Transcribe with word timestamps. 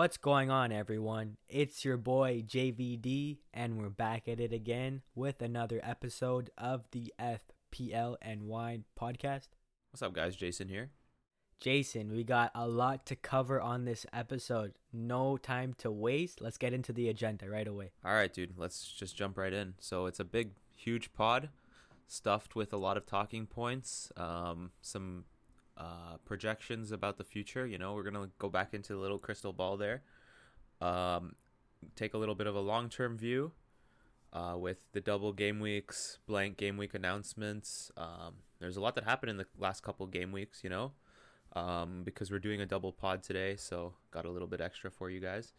What's 0.00 0.16
going 0.16 0.50
on, 0.50 0.72
everyone? 0.72 1.36
It's 1.46 1.84
your 1.84 1.98
boy 1.98 2.42
JVD, 2.48 3.36
and 3.52 3.76
we're 3.76 3.90
back 3.90 4.28
at 4.28 4.40
it 4.40 4.50
again 4.50 5.02
with 5.14 5.42
another 5.42 5.78
episode 5.84 6.48
of 6.56 6.84
the 6.92 7.12
FPL 7.20 8.16
and 8.22 8.44
Wine 8.44 8.84
podcast. 8.98 9.48
What's 9.92 10.00
up, 10.00 10.14
guys? 10.14 10.36
Jason 10.36 10.68
here. 10.68 10.88
Jason, 11.60 12.12
we 12.12 12.24
got 12.24 12.50
a 12.54 12.66
lot 12.66 13.04
to 13.04 13.14
cover 13.14 13.60
on 13.60 13.84
this 13.84 14.06
episode. 14.10 14.72
No 14.90 15.36
time 15.36 15.74
to 15.80 15.90
waste. 15.90 16.40
Let's 16.40 16.56
get 16.56 16.72
into 16.72 16.94
the 16.94 17.10
agenda 17.10 17.50
right 17.50 17.68
away. 17.68 17.90
All 18.02 18.14
right, 18.14 18.32
dude. 18.32 18.54
Let's 18.56 18.90
just 18.90 19.18
jump 19.18 19.36
right 19.36 19.52
in. 19.52 19.74
So 19.80 20.06
it's 20.06 20.18
a 20.18 20.24
big, 20.24 20.52
huge 20.74 21.12
pod, 21.12 21.50
stuffed 22.06 22.56
with 22.56 22.72
a 22.72 22.78
lot 22.78 22.96
of 22.96 23.04
talking 23.04 23.44
points, 23.44 24.10
um, 24.16 24.70
some 24.80 25.24
uh, 25.80 26.18
projections 26.26 26.92
about 26.92 27.16
the 27.16 27.24
future. 27.24 27.66
You 27.66 27.78
know, 27.78 27.94
we're 27.94 28.02
gonna 28.02 28.28
go 28.38 28.50
back 28.50 28.74
into 28.74 28.92
the 28.92 28.98
little 28.98 29.18
crystal 29.18 29.52
ball 29.52 29.78
there. 29.78 30.02
Um, 30.80 31.34
take 31.96 32.12
a 32.12 32.18
little 32.18 32.34
bit 32.34 32.46
of 32.46 32.54
a 32.54 32.60
long-term 32.60 33.16
view 33.16 33.52
uh, 34.32 34.56
with 34.58 34.78
the 34.92 35.00
double 35.00 35.32
game 35.32 35.58
weeks, 35.58 36.18
blank 36.26 36.58
game 36.58 36.76
week 36.76 36.94
announcements. 36.94 37.90
Um, 37.96 38.34
there's 38.60 38.76
a 38.76 38.80
lot 38.80 38.94
that 38.96 39.04
happened 39.04 39.30
in 39.30 39.36
the 39.38 39.46
last 39.58 39.82
couple 39.82 40.06
game 40.06 40.32
weeks. 40.32 40.62
You 40.62 40.70
know, 40.70 40.92
um, 41.54 42.02
because 42.04 42.30
we're 42.30 42.38
doing 42.38 42.60
a 42.60 42.66
double 42.66 42.92
pod 42.92 43.22
today, 43.22 43.56
so 43.56 43.94
got 44.10 44.26
a 44.26 44.30
little 44.30 44.48
bit 44.48 44.60
extra 44.60 44.90
for 44.90 45.08
you 45.08 45.20
guys. 45.20 45.52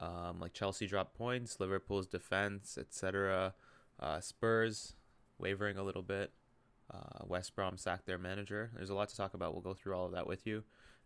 Um, 0.00 0.40
like 0.40 0.54
Chelsea 0.54 0.86
dropped 0.86 1.14
points, 1.14 1.60
Liverpool's 1.60 2.06
defense, 2.06 2.78
etc. 2.78 3.54
Uh, 4.00 4.20
Spurs 4.20 4.94
wavering 5.38 5.76
a 5.76 5.82
little 5.82 6.02
bit. 6.02 6.32
Uh, 6.92 7.24
West 7.26 7.54
Brom 7.54 7.76
sacked 7.76 8.06
their 8.06 8.18
manager. 8.18 8.70
There's 8.74 8.90
a 8.90 8.94
lot 8.94 9.08
to 9.08 9.16
talk 9.16 9.34
about. 9.34 9.52
We'll 9.52 9.62
go 9.62 9.74
through 9.74 9.94
all 9.94 10.06
of 10.06 10.12
that 10.12 10.26
with 10.26 10.46
you. 10.46 10.62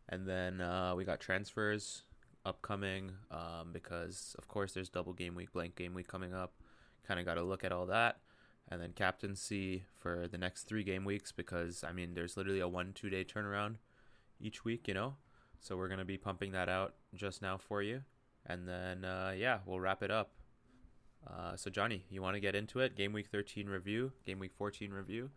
And 0.08 0.28
then 0.28 0.60
uh, 0.60 0.94
we 0.96 1.04
got 1.04 1.20
transfers 1.20 2.02
upcoming 2.44 3.12
um, 3.30 3.70
because, 3.72 4.34
of 4.38 4.48
course, 4.48 4.72
there's 4.72 4.88
double 4.88 5.12
game 5.12 5.34
week, 5.34 5.52
blank 5.52 5.76
game 5.76 5.94
week 5.94 6.08
coming 6.08 6.34
up. 6.34 6.52
Kind 7.06 7.20
of 7.20 7.26
got 7.26 7.34
to 7.34 7.42
look 7.42 7.64
at 7.64 7.72
all 7.72 7.86
that. 7.86 8.18
And 8.68 8.80
then 8.80 8.92
captaincy 8.92 9.84
for 9.98 10.28
the 10.28 10.38
next 10.38 10.64
three 10.64 10.84
game 10.84 11.04
weeks 11.04 11.32
because, 11.32 11.82
I 11.82 11.92
mean, 11.92 12.14
there's 12.14 12.36
literally 12.36 12.60
a 12.60 12.68
one, 12.68 12.92
two 12.94 13.10
day 13.10 13.24
turnaround 13.24 13.76
each 14.40 14.64
week, 14.64 14.86
you 14.86 14.94
know? 14.94 15.14
So 15.60 15.76
we're 15.76 15.88
going 15.88 15.98
to 15.98 16.04
be 16.04 16.16
pumping 16.16 16.52
that 16.52 16.68
out 16.68 16.94
just 17.14 17.42
now 17.42 17.58
for 17.58 17.82
you. 17.82 18.02
And 18.46 18.68
then, 18.68 19.04
uh, 19.04 19.34
yeah, 19.36 19.58
we'll 19.66 19.80
wrap 19.80 20.02
it 20.02 20.10
up. 20.10 20.32
Uh, 21.26 21.56
so, 21.56 21.68
Johnny, 21.70 22.04
you 22.08 22.22
want 22.22 22.34
to 22.34 22.40
get 22.40 22.54
into 22.54 22.80
it? 22.80 22.96
Game 22.96 23.12
week 23.12 23.26
13 23.26 23.68
review, 23.68 24.12
game 24.24 24.38
week 24.38 24.52
14 24.56 24.90
review. 24.90 25.30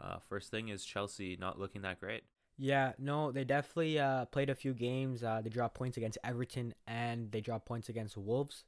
Uh, 0.00 0.18
first 0.28 0.50
thing 0.50 0.68
is 0.68 0.84
Chelsea 0.84 1.36
not 1.38 1.58
looking 1.58 1.82
that 1.82 2.00
great. 2.00 2.24
Yeah, 2.58 2.92
no, 2.98 3.32
they 3.32 3.44
definitely 3.44 3.98
uh, 3.98 4.24
played 4.26 4.50
a 4.50 4.54
few 4.54 4.72
games. 4.72 5.22
Uh, 5.22 5.40
they 5.42 5.50
dropped 5.50 5.74
points 5.74 5.96
against 5.96 6.18
Everton 6.24 6.74
and 6.86 7.30
they 7.30 7.40
dropped 7.40 7.66
points 7.66 7.88
against 7.88 8.16
Wolves. 8.16 8.64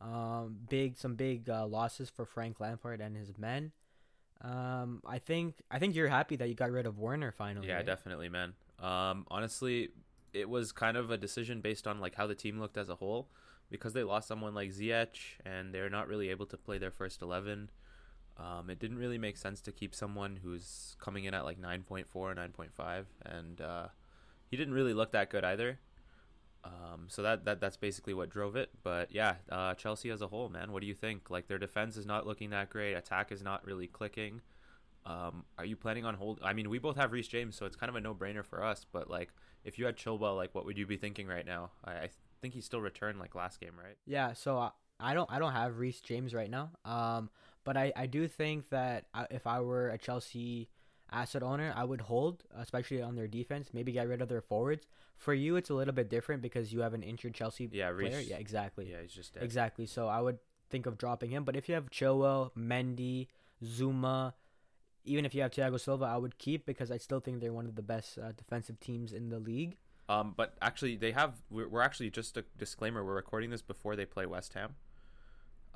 Um, 0.00 0.58
big, 0.68 0.96
some 0.96 1.14
big 1.14 1.48
uh, 1.48 1.66
losses 1.66 2.10
for 2.10 2.24
Frank 2.24 2.60
Lampard 2.60 3.00
and 3.00 3.16
his 3.16 3.36
men. 3.36 3.72
Um, 4.42 5.00
I 5.06 5.18
think, 5.18 5.56
I 5.70 5.78
think 5.78 5.94
you're 5.94 6.08
happy 6.08 6.36
that 6.36 6.48
you 6.48 6.54
got 6.54 6.70
rid 6.70 6.86
of 6.86 6.98
Werner 6.98 7.32
finally. 7.32 7.68
Yeah, 7.68 7.76
right? 7.76 7.86
definitely, 7.86 8.28
man. 8.28 8.54
Um, 8.78 9.26
honestly, 9.28 9.90
it 10.32 10.48
was 10.48 10.72
kind 10.72 10.96
of 10.96 11.10
a 11.10 11.16
decision 11.16 11.60
based 11.60 11.86
on 11.86 12.00
like 12.00 12.14
how 12.14 12.26
the 12.26 12.34
team 12.34 12.60
looked 12.60 12.76
as 12.76 12.90
a 12.90 12.96
whole, 12.96 13.28
because 13.70 13.94
they 13.94 14.04
lost 14.04 14.28
someone 14.28 14.54
like 14.54 14.70
Ziyech 14.70 15.16
and 15.44 15.74
they're 15.74 15.90
not 15.90 16.08
really 16.08 16.28
able 16.28 16.46
to 16.46 16.56
play 16.56 16.78
their 16.78 16.90
first 16.90 17.22
eleven. 17.22 17.70
Um, 18.38 18.68
it 18.68 18.78
didn't 18.78 18.98
really 18.98 19.18
make 19.18 19.36
sense 19.36 19.60
to 19.62 19.72
keep 19.72 19.94
someone 19.94 20.40
who's 20.42 20.96
coming 21.00 21.24
in 21.24 21.32
at 21.32 21.44
like 21.44 21.60
9.4 21.60 22.04
or 22.14 22.34
9.5, 22.34 23.04
and 23.24 23.60
uh, 23.60 23.86
he 24.50 24.56
didn't 24.56 24.74
really 24.74 24.92
look 24.92 25.12
that 25.12 25.30
good 25.30 25.44
either. 25.44 25.78
Um, 26.64 27.06
so 27.08 27.22
that, 27.22 27.44
that 27.44 27.60
that's 27.60 27.76
basically 27.76 28.12
what 28.12 28.28
drove 28.28 28.56
it. 28.56 28.70
But 28.82 29.14
yeah, 29.14 29.36
uh, 29.50 29.74
Chelsea 29.74 30.10
as 30.10 30.20
a 30.20 30.26
whole, 30.26 30.48
man, 30.48 30.72
what 30.72 30.80
do 30.80 30.86
you 30.86 30.94
think? 30.94 31.30
Like 31.30 31.46
their 31.48 31.58
defense 31.58 31.96
is 31.96 32.06
not 32.06 32.26
looking 32.26 32.50
that 32.50 32.70
great. 32.70 32.94
Attack 32.94 33.32
is 33.32 33.42
not 33.42 33.64
really 33.64 33.86
clicking. 33.86 34.40
Um, 35.06 35.44
are 35.56 35.64
you 35.64 35.76
planning 35.76 36.04
on 36.04 36.14
hold? 36.14 36.40
I 36.42 36.52
mean, 36.52 36.68
we 36.68 36.78
both 36.78 36.96
have 36.96 37.12
Reece 37.12 37.28
James, 37.28 37.56
so 37.56 37.64
it's 37.64 37.76
kind 37.76 37.88
of 37.88 37.96
a 37.96 38.00
no-brainer 38.00 38.44
for 38.44 38.64
us. 38.64 38.84
But 38.90 39.08
like, 39.08 39.30
if 39.64 39.78
you 39.78 39.86
had 39.86 39.96
Chilwell, 39.96 40.36
like, 40.36 40.54
what 40.54 40.66
would 40.66 40.76
you 40.76 40.86
be 40.86 40.96
thinking 40.96 41.28
right 41.28 41.46
now? 41.46 41.70
I, 41.84 41.92
I 41.92 42.08
think 42.42 42.54
he 42.54 42.60
still 42.60 42.80
returned 42.80 43.20
like 43.20 43.34
last 43.36 43.60
game, 43.60 43.74
right? 43.82 43.96
Yeah, 44.04 44.32
so 44.32 44.58
uh, 44.58 44.70
I 44.98 45.14
don't 45.14 45.30
I 45.30 45.38
don't 45.38 45.52
have 45.52 45.78
Reece 45.78 46.00
James 46.00 46.34
right 46.34 46.50
now. 46.50 46.70
Um, 46.84 47.30
but 47.66 47.76
I, 47.76 47.92
I 47.96 48.06
do 48.06 48.28
think 48.28 48.70
that 48.70 49.06
if 49.30 49.46
I 49.46 49.60
were 49.60 49.90
a 49.90 49.98
Chelsea 49.98 50.70
asset 51.10 51.42
owner, 51.42 51.72
I 51.76 51.84
would 51.84 52.00
hold, 52.00 52.44
especially 52.56 53.02
on 53.02 53.16
their 53.16 53.26
defense. 53.26 53.70
Maybe 53.72 53.92
get 53.92 54.08
rid 54.08 54.22
of 54.22 54.28
their 54.28 54.40
forwards. 54.40 54.86
For 55.16 55.34
you, 55.34 55.56
it's 55.56 55.68
a 55.68 55.74
little 55.74 55.92
bit 55.94 56.08
different 56.08 56.42
because 56.42 56.72
you 56.72 56.80
have 56.80 56.94
an 56.94 57.02
injured 57.02 57.34
Chelsea 57.34 57.68
Yeah, 57.72 57.90
player. 57.90 58.20
Reece- 58.20 58.30
Yeah, 58.30 58.36
exactly. 58.36 58.90
Yeah, 58.90 59.02
he's 59.02 59.12
just 59.12 59.34
dead. 59.34 59.42
Exactly. 59.42 59.84
So 59.86 60.06
I 60.06 60.20
would 60.20 60.38
think 60.70 60.86
of 60.86 60.96
dropping 60.96 61.30
him. 61.30 61.44
But 61.44 61.56
if 61.56 61.68
you 61.68 61.74
have 61.74 61.90
Chilwell, 61.90 62.52
Mendy, 62.56 63.26
Zouma, 63.64 64.34
even 65.04 65.24
if 65.24 65.34
you 65.34 65.42
have 65.42 65.50
Thiago 65.50 65.80
Silva, 65.80 66.04
I 66.04 66.16
would 66.18 66.38
keep 66.38 66.66
because 66.66 66.92
I 66.92 66.98
still 66.98 67.20
think 67.20 67.40
they're 67.40 67.52
one 67.52 67.66
of 67.66 67.74
the 67.74 67.82
best 67.82 68.16
uh, 68.18 68.32
defensive 68.32 68.78
teams 68.78 69.12
in 69.12 69.28
the 69.30 69.38
league. 69.38 69.76
Um, 70.08 70.34
but 70.36 70.54
actually, 70.62 70.96
they 70.96 71.12
have. 71.12 71.42
We're, 71.50 71.68
we're 71.68 71.82
actually 71.82 72.10
just 72.10 72.36
a 72.36 72.44
disclaimer. 72.56 73.04
We're 73.04 73.16
recording 73.16 73.50
this 73.50 73.62
before 73.62 73.96
they 73.96 74.06
play 74.06 74.24
West 74.26 74.54
Ham. 74.54 74.76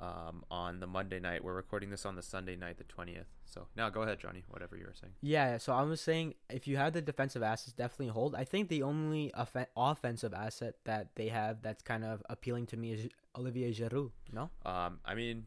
Um, 0.01 0.43
on 0.49 0.79
the 0.79 0.87
Monday 0.87 1.19
night, 1.19 1.43
we're 1.43 1.53
recording 1.53 1.91
this 1.91 2.07
on 2.07 2.15
the 2.15 2.23
Sunday 2.23 2.55
night, 2.55 2.79
the 2.79 2.83
twentieth. 2.85 3.27
So 3.45 3.67
now, 3.77 3.89
go 3.91 4.01
ahead, 4.01 4.19
Johnny. 4.19 4.43
Whatever 4.49 4.75
you 4.75 4.85
were 4.85 4.95
saying. 4.99 5.13
Yeah, 5.21 5.57
so 5.59 5.73
I 5.73 5.83
was 5.83 6.01
saying 6.01 6.33
if 6.49 6.67
you 6.67 6.77
have 6.77 6.93
the 6.93 7.01
defensive 7.03 7.43
assets, 7.43 7.73
definitely 7.73 8.07
hold. 8.07 8.33
I 8.33 8.43
think 8.43 8.69
the 8.69 8.81
only 8.81 9.31
offen- 9.35 9.67
offensive 9.77 10.33
asset 10.33 10.75
that 10.85 11.09
they 11.15 11.27
have 11.27 11.61
that's 11.61 11.83
kind 11.83 12.03
of 12.03 12.23
appealing 12.29 12.65
to 12.67 12.77
me 12.77 12.93
is 12.93 13.07
Olivier 13.37 13.71
Giroud. 13.73 14.09
No, 14.33 14.49
Um, 14.65 14.99
I 15.05 15.13
mean, 15.13 15.45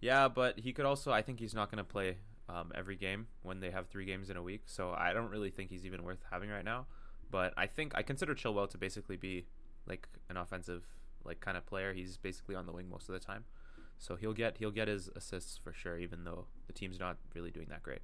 yeah, 0.00 0.28
but 0.28 0.60
he 0.60 0.72
could 0.72 0.84
also. 0.86 1.10
I 1.10 1.22
think 1.22 1.40
he's 1.40 1.54
not 1.54 1.72
going 1.72 1.78
to 1.84 1.90
play 1.92 2.18
um, 2.48 2.70
every 2.76 2.94
game 2.94 3.26
when 3.42 3.58
they 3.58 3.72
have 3.72 3.88
three 3.88 4.04
games 4.04 4.30
in 4.30 4.36
a 4.36 4.42
week. 4.42 4.62
So 4.66 4.92
I 4.96 5.12
don't 5.14 5.30
really 5.30 5.50
think 5.50 5.70
he's 5.70 5.84
even 5.84 6.04
worth 6.04 6.20
having 6.30 6.48
right 6.50 6.64
now. 6.64 6.86
But 7.28 7.54
I 7.56 7.66
think 7.66 7.92
I 7.96 8.02
consider 8.02 8.36
Chilwell 8.36 8.70
to 8.70 8.78
basically 8.78 9.16
be 9.16 9.46
like 9.88 10.06
an 10.30 10.36
offensive 10.36 10.84
like 11.24 11.40
kind 11.40 11.56
of 11.56 11.66
player. 11.66 11.92
He's 11.92 12.16
basically 12.16 12.54
on 12.54 12.66
the 12.66 12.72
wing 12.72 12.88
most 12.88 13.08
of 13.08 13.12
the 13.14 13.18
time. 13.18 13.44
So 13.98 14.16
he'll 14.16 14.32
get 14.34 14.58
he'll 14.58 14.70
get 14.70 14.88
his 14.88 15.08
assists 15.16 15.56
for 15.58 15.72
sure, 15.72 15.98
even 15.98 16.24
though 16.24 16.46
the 16.66 16.72
team's 16.72 16.98
not 17.00 17.16
really 17.34 17.50
doing 17.50 17.68
that 17.70 17.82
great. 17.82 18.00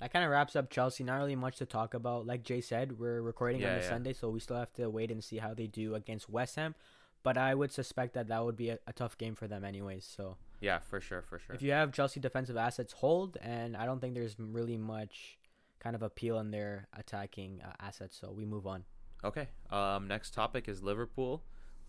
that 0.00 0.12
kind 0.12 0.24
of 0.24 0.30
wraps 0.30 0.54
up 0.56 0.70
Chelsea. 0.70 1.02
Not 1.04 1.16
really 1.16 1.36
much 1.36 1.56
to 1.58 1.66
talk 1.66 1.94
about. 1.94 2.26
Like 2.26 2.42
Jay 2.42 2.60
said, 2.60 2.98
we're 2.98 3.22
recording 3.22 3.56
on 3.64 3.68
Yeah, 3.70 3.78
the 3.78 3.84
yeah. 3.84 3.88
Sunday, 3.88 4.12
so 4.12 4.28
we 4.30 4.40
still 4.40 4.56
have 4.56 4.72
to 4.74 4.90
wait 4.90 5.10
and 5.10 5.22
see 5.24 5.38
how 5.38 5.54
they 5.54 5.66
do 5.66 5.94
against 5.94 6.28
West 6.28 6.56
Ham. 6.56 6.74
But 7.22 7.38
I 7.38 7.54
would 7.54 7.72
suspect 7.72 8.12
that 8.14 8.28
that 8.28 8.44
would 8.44 8.56
be 8.56 8.68
a, 8.68 8.78
a 8.86 8.92
tough 8.92 9.16
game 9.16 9.34
for 9.34 9.48
them, 9.48 9.64
anyways. 9.64 10.04
So 10.04 10.36
Yeah, 10.60 10.78
for 10.80 11.00
sure, 11.00 11.22
for 11.22 11.38
sure. 11.38 11.54
if 11.54 11.62
you 11.62 11.72
have 11.72 11.90
Chelsea 11.92 12.20
defensive 12.20 12.56
assets, 12.58 12.92
hold. 12.92 13.38
And 13.40 13.74
I 13.76 13.86
don't 13.86 13.98
think 14.00 14.12
there's 14.14 14.36
really 14.38 14.76
much 14.76 15.38
kind 15.80 15.96
of 15.96 16.02
appeal 16.02 16.38
in 16.38 16.50
their 16.50 16.86
attacking 16.94 17.62
uh, 17.64 17.72
assets. 17.80 18.18
So 18.20 18.30
we 18.30 18.44
move 18.44 18.66
on. 18.66 18.84
Okay. 19.24 19.48
Um, 19.70 20.06
next 20.06 20.34
topic 20.34 20.68
is 20.68 20.82
Liverpool. 20.82 21.42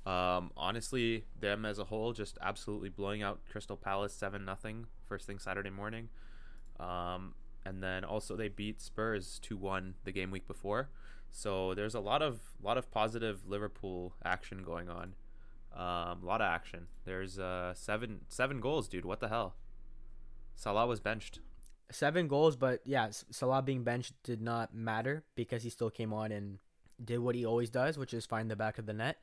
Um, 0.05 0.51
honestly, 0.55 1.25
them 1.39 1.65
as 1.65 1.79
a 1.79 1.85
whole 1.85 2.13
just 2.13 2.37
absolutely 2.41 2.89
blowing 2.89 3.23
out 3.23 3.39
Crystal 3.51 3.75
Palace 3.77 4.13
seven 4.13 4.45
nothing 4.45 4.85
first 5.07 5.25
thing 5.25 5.39
Saturday 5.39 5.71
morning. 5.71 6.09
Um, 6.79 7.33
and 7.65 7.81
then 7.81 8.03
also 8.03 8.35
they 8.35 8.47
beat 8.47 8.81
Spurs 8.81 9.39
two 9.41 9.57
one 9.57 9.95
the 10.03 10.11
game 10.11 10.29
week 10.29 10.47
before. 10.47 10.89
So 11.31 11.73
there's 11.73 11.95
a 11.95 11.99
lot 11.99 12.21
of 12.21 12.39
lot 12.61 12.77
of 12.77 12.91
positive 12.91 13.47
Liverpool 13.47 14.13
action 14.23 14.63
going 14.63 14.89
on. 14.89 15.15
Um, 15.73 16.23
a 16.23 16.25
lot 16.25 16.39
of 16.39 16.45
action. 16.45 16.87
There's 17.05 17.39
uh 17.39 17.73
seven 17.73 18.21
seven 18.29 18.59
goals, 18.59 18.87
dude. 18.87 19.05
What 19.05 19.19
the 19.19 19.29
hell? 19.29 19.55
Salah 20.53 20.85
was 20.85 20.99
benched. 20.99 21.39
seven 21.91 22.27
goals, 22.27 22.55
but 22.55 22.81
yeah, 22.85 23.09
Salah 23.31 23.61
being 23.61 23.83
benched 23.83 24.13
did 24.23 24.41
not 24.41 24.73
matter 24.73 25.23
because 25.35 25.63
he 25.63 25.69
still 25.69 25.89
came 25.89 26.13
on 26.13 26.31
and 26.31 26.59
did 27.03 27.19
what 27.19 27.35
he 27.35 27.45
always 27.45 27.69
does, 27.69 27.97
which 27.97 28.13
is 28.13 28.25
find 28.25 28.49
the 28.49 28.55
back 28.55 28.77
of 28.77 28.85
the 28.85 28.93
net. 28.93 29.17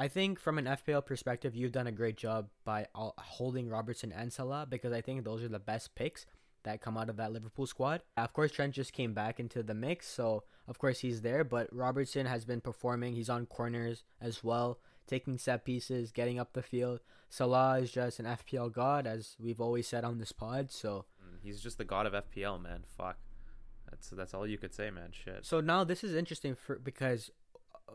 I 0.00 0.06
think 0.06 0.38
from 0.38 0.58
an 0.58 0.66
FPL 0.66 1.04
perspective, 1.04 1.56
you've 1.56 1.72
done 1.72 1.88
a 1.88 1.92
great 1.92 2.16
job 2.16 2.48
by 2.64 2.86
all, 2.94 3.14
holding 3.18 3.68
Robertson 3.68 4.12
and 4.12 4.32
Salah 4.32 4.64
because 4.68 4.92
I 4.92 5.00
think 5.00 5.24
those 5.24 5.42
are 5.42 5.48
the 5.48 5.58
best 5.58 5.96
picks 5.96 6.24
that 6.62 6.80
come 6.80 6.96
out 6.96 7.10
of 7.10 7.16
that 7.16 7.32
Liverpool 7.32 7.66
squad. 7.66 8.02
Of 8.16 8.32
course, 8.32 8.52
Trent 8.52 8.74
just 8.74 8.92
came 8.92 9.12
back 9.12 9.40
into 9.40 9.62
the 9.62 9.74
mix, 9.74 10.06
so 10.06 10.44
of 10.68 10.78
course 10.78 11.00
he's 11.00 11.22
there. 11.22 11.42
But 11.42 11.68
Robertson 11.74 12.26
has 12.26 12.44
been 12.44 12.60
performing. 12.60 13.14
He's 13.14 13.28
on 13.28 13.46
corners 13.46 14.04
as 14.20 14.44
well, 14.44 14.78
taking 15.08 15.36
set 15.36 15.64
pieces, 15.64 16.12
getting 16.12 16.38
up 16.38 16.52
the 16.52 16.62
field. 16.62 17.00
Salah 17.28 17.80
is 17.80 17.90
just 17.90 18.20
an 18.20 18.26
FPL 18.26 18.72
god, 18.72 19.04
as 19.06 19.34
we've 19.40 19.60
always 19.60 19.88
said 19.88 20.04
on 20.04 20.18
this 20.18 20.32
pod. 20.32 20.70
So 20.70 21.06
Mm, 21.20 21.38
He's 21.42 21.60
just 21.60 21.76
the 21.76 21.84
god 21.84 22.06
of 22.06 22.12
FPL, 22.12 22.62
man. 22.62 22.84
Fuck. 22.96 23.16
That's 23.90 24.10
that's 24.10 24.34
all 24.34 24.46
you 24.46 24.58
could 24.58 24.74
say, 24.74 24.90
man. 24.90 25.10
Shit. 25.12 25.44
So 25.44 25.60
now 25.60 25.82
this 25.82 26.04
is 26.04 26.14
interesting 26.14 26.54
for 26.54 26.78
because 26.78 27.30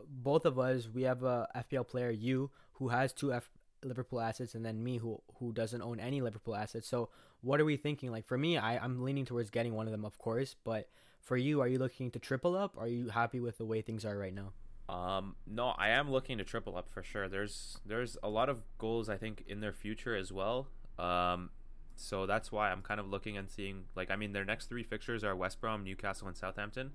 both 0.08 0.44
of 0.44 0.58
us 0.58 0.88
we 0.92 1.02
have 1.02 1.22
a 1.22 1.48
FPL 1.56 1.86
player 1.86 2.10
you 2.10 2.50
who 2.74 2.88
has 2.88 3.12
two 3.12 3.32
F 3.32 3.48
Liverpool 3.82 4.20
assets 4.20 4.54
and 4.54 4.64
then 4.64 4.82
me 4.82 4.98
who 4.98 5.20
who 5.38 5.52
doesn't 5.52 5.82
own 5.82 6.00
any 6.00 6.20
Liverpool 6.20 6.54
assets. 6.54 6.88
So 6.88 7.10
what 7.42 7.60
are 7.60 7.64
we 7.64 7.76
thinking? 7.76 8.10
Like 8.10 8.26
for 8.26 8.38
me, 8.38 8.56
I 8.56 8.78
I'm 8.78 9.02
leaning 9.02 9.24
towards 9.24 9.50
getting 9.50 9.74
one 9.74 9.86
of 9.86 9.92
them, 9.92 10.04
of 10.04 10.18
course. 10.18 10.56
But 10.64 10.88
for 11.20 11.36
you, 11.36 11.60
are 11.60 11.68
you 11.68 11.78
looking 11.78 12.10
to 12.12 12.18
triple 12.18 12.56
up? 12.56 12.74
Are 12.78 12.88
you 12.88 13.08
happy 13.08 13.40
with 13.40 13.58
the 13.58 13.64
way 13.64 13.82
things 13.82 14.04
are 14.04 14.16
right 14.16 14.34
now? 14.34 14.52
Um, 14.88 15.36
no, 15.46 15.68
I 15.68 15.90
am 15.90 16.10
looking 16.10 16.38
to 16.38 16.44
triple 16.44 16.76
up 16.76 16.90
for 16.90 17.02
sure. 17.02 17.28
There's 17.28 17.78
there's 17.86 18.16
a 18.22 18.28
lot 18.28 18.48
of 18.48 18.62
goals 18.78 19.08
I 19.08 19.16
think 19.16 19.44
in 19.46 19.60
their 19.60 19.72
future 19.72 20.16
as 20.16 20.32
well. 20.32 20.68
Um, 20.98 21.50
so 21.96 22.26
that's 22.26 22.50
why 22.50 22.70
I'm 22.70 22.82
kind 22.82 23.00
of 23.00 23.08
looking 23.08 23.36
and 23.36 23.50
seeing 23.50 23.84
like 23.94 24.10
I 24.10 24.16
mean 24.16 24.32
their 24.32 24.44
next 24.44 24.66
three 24.68 24.82
fixtures 24.82 25.24
are 25.24 25.34
West 25.34 25.60
Brom, 25.60 25.84
Newcastle, 25.84 26.28
and 26.28 26.36
Southampton. 26.36 26.92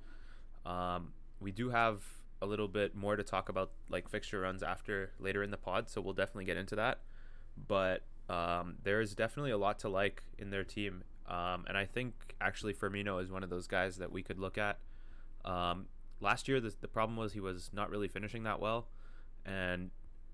Um, 0.65 1.13
we 1.39 1.51
do 1.51 1.69
have 1.69 2.03
a 2.41 2.45
little 2.45 2.67
bit 2.67 2.95
more 2.95 3.15
to 3.15 3.23
talk 3.23 3.49
about 3.49 3.71
like 3.89 4.09
fixture 4.09 4.41
runs 4.41 4.63
after 4.63 5.11
later 5.19 5.43
in 5.43 5.51
the 5.51 5.57
pod, 5.57 5.89
so 5.89 6.01
we'll 6.01 6.13
definitely 6.13 6.45
get 6.45 6.57
into 6.57 6.75
that. 6.75 6.99
But 7.67 8.03
um, 8.29 8.75
there 8.83 9.01
is 9.01 9.15
definitely 9.15 9.51
a 9.51 9.57
lot 9.57 9.79
to 9.79 9.89
like 9.89 10.23
in 10.37 10.49
their 10.49 10.63
team, 10.63 11.03
um, 11.27 11.65
and 11.67 11.77
I 11.77 11.85
think 11.85 12.35
actually 12.39 12.73
Firmino 12.73 13.21
is 13.21 13.31
one 13.31 13.43
of 13.43 13.49
those 13.49 13.67
guys 13.67 13.97
that 13.97 14.11
we 14.11 14.23
could 14.23 14.39
look 14.39 14.57
at. 14.57 14.79
Um, 15.43 15.87
last 16.21 16.47
year, 16.47 16.59
the, 16.59 16.73
the 16.79 16.87
problem 16.87 17.17
was 17.17 17.33
he 17.33 17.39
was 17.39 17.69
not 17.73 17.89
really 17.89 18.07
finishing 18.07 18.43
that 18.43 18.59
well, 18.59 18.87
and 19.45 19.91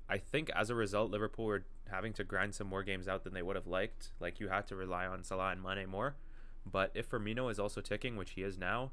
I 0.08 0.18
think 0.18 0.50
as 0.52 0.70
a 0.70 0.76
result, 0.76 1.10
Liverpool 1.12 1.46
were 1.46 1.66
having 1.90 2.14
to 2.14 2.24
grind 2.24 2.54
some 2.54 2.68
more 2.68 2.84
games 2.84 3.08
out 3.08 3.24
than 3.24 3.34
they 3.34 3.42
would 3.42 3.56
have 3.56 3.68
liked. 3.68 4.12
Like 4.20 4.40
you 4.40 4.50
had 4.50 4.68
to 4.68 4.76
rely 4.76 5.06
on 5.08 5.24
Salah 5.24 5.52
and 5.52 5.64
Mane 5.64 5.90
more, 5.90 6.16
but 6.72 6.92
if 6.94 7.10
Firmino 7.10 7.50
is 7.50 7.60
also 7.60 7.82
ticking, 7.82 8.16
which 8.16 8.32
he 8.32 8.44
is 8.44 8.58
now, 8.58 8.92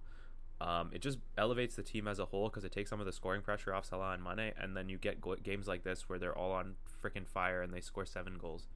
um, 0.62 0.90
it 0.92 1.02
just 1.02 1.18
elevates 1.36 1.74
the 1.74 1.82
team 1.82 2.06
as 2.06 2.20
a 2.20 2.24
whole 2.24 2.48
because 2.48 2.62
it 2.62 2.70
takes 2.70 2.88
some 2.88 3.00
of 3.00 3.06
the 3.06 3.12
scoring 3.12 3.42
pressure 3.42 3.74
off 3.74 3.84
Salah 3.84 4.12
and 4.12 4.22
Mane, 4.22 4.52
and 4.56 4.76
then 4.76 4.88
you 4.88 4.96
get 4.96 5.20
go- 5.20 5.34
games 5.34 5.66
like 5.66 5.82
this 5.82 6.08
where 6.08 6.20
they're 6.20 6.36
all 6.36 6.52
on 6.52 6.76
freaking 7.02 7.26
fire 7.26 7.62
and 7.62 7.74
they 7.74 7.80
score 7.80 8.06
seven 8.06 8.38
goals. 8.38 8.68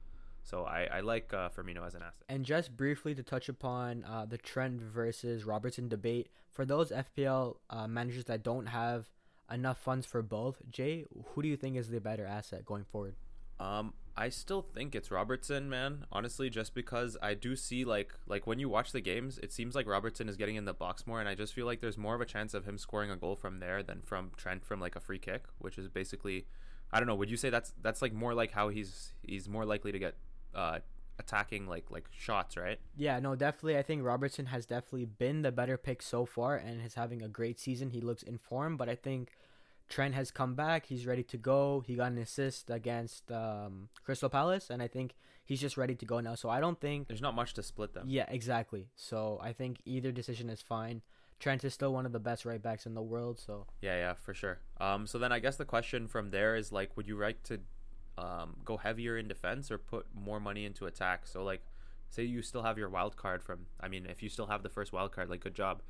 So 0.43 0.63
I, 0.65 0.87
I 0.91 0.99
like 0.99 1.33
uh, 1.33 1.49
Firmino 1.49 1.85
as 1.85 1.95
an 1.95 2.01
asset. 2.01 2.23
And 2.27 2.45
just 2.45 2.75
briefly 2.75 3.15
to 3.15 3.23
touch 3.23 3.47
upon 3.47 4.03
uh, 4.03 4.25
the 4.25 4.37
Trent 4.37 4.81
versus 4.81 5.45
Robertson 5.45 5.87
debate, 5.87 6.29
for 6.51 6.65
those 6.65 6.91
FPL 6.91 7.55
uh, 7.69 7.87
managers 7.87 8.25
that 8.25 8.43
don't 8.43 8.65
have 8.65 9.09
enough 9.51 9.77
funds 9.77 10.05
for 10.05 10.21
both, 10.21 10.61
Jay, 10.69 11.05
who 11.27 11.41
do 11.41 11.47
you 11.47 11.55
think 11.55 11.77
is 11.77 11.89
the 11.89 12.01
better 12.01 12.25
asset 12.25 12.65
going 12.65 12.83
forward? 12.83 13.15
Um, 13.59 13.93
I 14.19 14.29
still 14.29 14.63
think 14.63 14.95
it's 14.95 15.11
Robertson, 15.11 15.69
man. 15.69 16.05
Honestly, 16.11 16.49
just 16.49 16.73
because 16.73 17.15
I 17.21 17.35
do 17.35 17.55
see 17.55 17.85
like 17.85 18.13
like 18.25 18.47
when 18.47 18.57
you 18.57 18.67
watch 18.67 18.91
the 18.91 18.99
games, 18.99 19.37
it 19.37 19.53
seems 19.53 19.75
like 19.75 19.85
Robertson 19.87 20.27
is 20.27 20.35
getting 20.35 20.55
in 20.55 20.65
the 20.65 20.73
box 20.73 21.05
more, 21.05 21.19
and 21.19 21.29
I 21.29 21.35
just 21.35 21.53
feel 21.53 21.67
like 21.67 21.81
there's 21.81 21.99
more 21.99 22.15
of 22.15 22.21
a 22.21 22.25
chance 22.25 22.55
of 22.55 22.65
him 22.65 22.79
scoring 22.79 23.11
a 23.11 23.15
goal 23.15 23.35
from 23.35 23.59
there 23.59 23.83
than 23.83 24.01
from 24.01 24.31
Trent 24.35 24.65
from 24.65 24.79
like 24.79 24.95
a 24.95 24.99
free 24.99 25.19
kick, 25.19 25.43
which 25.59 25.77
is 25.77 25.87
basically, 25.87 26.47
I 26.91 26.99
don't 26.99 27.07
know. 27.07 27.13
Would 27.13 27.29
you 27.29 27.37
say 27.37 27.51
that's 27.51 27.73
that's 27.83 28.01
like 28.01 28.11
more 28.11 28.33
like 28.33 28.51
how 28.51 28.69
he's 28.69 29.13
he's 29.21 29.47
more 29.47 29.65
likely 29.65 29.91
to 29.91 29.99
get 29.99 30.15
uh, 30.55 30.79
attacking 31.19 31.67
like 31.67 31.91
like 31.91 32.05
shots, 32.11 32.57
right? 32.57 32.79
Yeah, 32.95 33.19
no, 33.19 33.35
definitely. 33.35 33.77
I 33.77 33.83
think 33.83 34.03
Robertson 34.03 34.47
has 34.47 34.65
definitely 34.65 35.05
been 35.05 35.43
the 35.43 35.51
better 35.51 35.77
pick 35.77 36.01
so 36.01 36.25
far 36.25 36.55
and 36.55 36.83
is 36.83 36.95
having 36.95 37.21
a 37.21 37.29
great 37.29 37.59
season. 37.59 37.91
He 37.91 38.01
looks 38.01 38.23
in 38.23 38.39
form, 38.39 38.77
but 38.77 38.89
I 38.89 38.95
think 38.95 39.29
Trent 39.89 40.15
has 40.15 40.31
come 40.31 40.55
back. 40.55 40.85
He's 40.87 41.05
ready 41.05 41.23
to 41.23 41.37
go. 41.37 41.83
He 41.85 41.95
got 41.95 42.11
an 42.11 42.17
assist 42.17 42.69
against 42.69 43.31
um, 43.31 43.89
Crystal 44.03 44.29
Palace, 44.29 44.69
and 44.69 44.81
I 44.81 44.87
think 44.87 45.15
he's 45.45 45.61
just 45.61 45.77
ready 45.77 45.95
to 45.95 46.05
go 46.05 46.19
now. 46.19 46.35
So 46.35 46.49
I 46.49 46.59
don't 46.59 46.79
think 46.79 47.07
there's 47.07 47.21
not 47.21 47.35
much 47.35 47.53
to 47.55 47.63
split 47.63 47.93
them. 47.93 48.05
Yeah, 48.07 48.25
exactly. 48.27 48.89
So 48.95 49.39
I 49.41 49.53
think 49.53 49.79
either 49.85 50.11
decision 50.11 50.49
is 50.49 50.61
fine. 50.61 51.01
Trent 51.39 51.63
is 51.63 51.73
still 51.73 51.93
one 51.93 52.05
of 52.05 52.11
the 52.11 52.19
best 52.19 52.45
right 52.45 52.61
backs 52.61 52.85
in 52.85 52.95
the 52.95 53.01
world. 53.01 53.39
So 53.39 53.67
yeah, 53.81 53.95
yeah, 53.95 54.13
for 54.13 54.33
sure. 54.33 54.59
Um, 54.81 55.07
so 55.07 55.17
then 55.19 55.31
I 55.31 55.39
guess 55.39 55.55
the 55.55 55.65
question 55.65 56.07
from 56.07 56.31
there 56.31 56.55
is 56.55 56.71
like, 56.71 56.97
would 56.97 57.07
you 57.07 57.17
like 57.17 57.43
to 57.43 57.59
um, 58.17 58.55
go 58.65 58.77
heavier 58.77 59.17
in 59.17 59.27
defense 59.27 59.69
or 59.71 59.77
put 59.77 60.07
more 60.13 60.39
money 60.39 60.65
into 60.65 60.85
attack. 60.85 61.27
So 61.27 61.43
like, 61.43 61.61
say 62.09 62.23
you 62.23 62.41
still 62.41 62.63
have 62.63 62.77
your 62.77 62.89
wild 62.89 63.15
card 63.15 63.43
from. 63.43 63.67
I 63.79 63.87
mean, 63.87 64.05
if 64.07 64.23
you 64.23 64.29
still 64.29 64.47
have 64.47 64.63
the 64.63 64.69
first 64.69 64.91
wild 64.91 65.11
card, 65.11 65.29
like 65.29 65.41
good 65.41 65.55
job, 65.55 65.81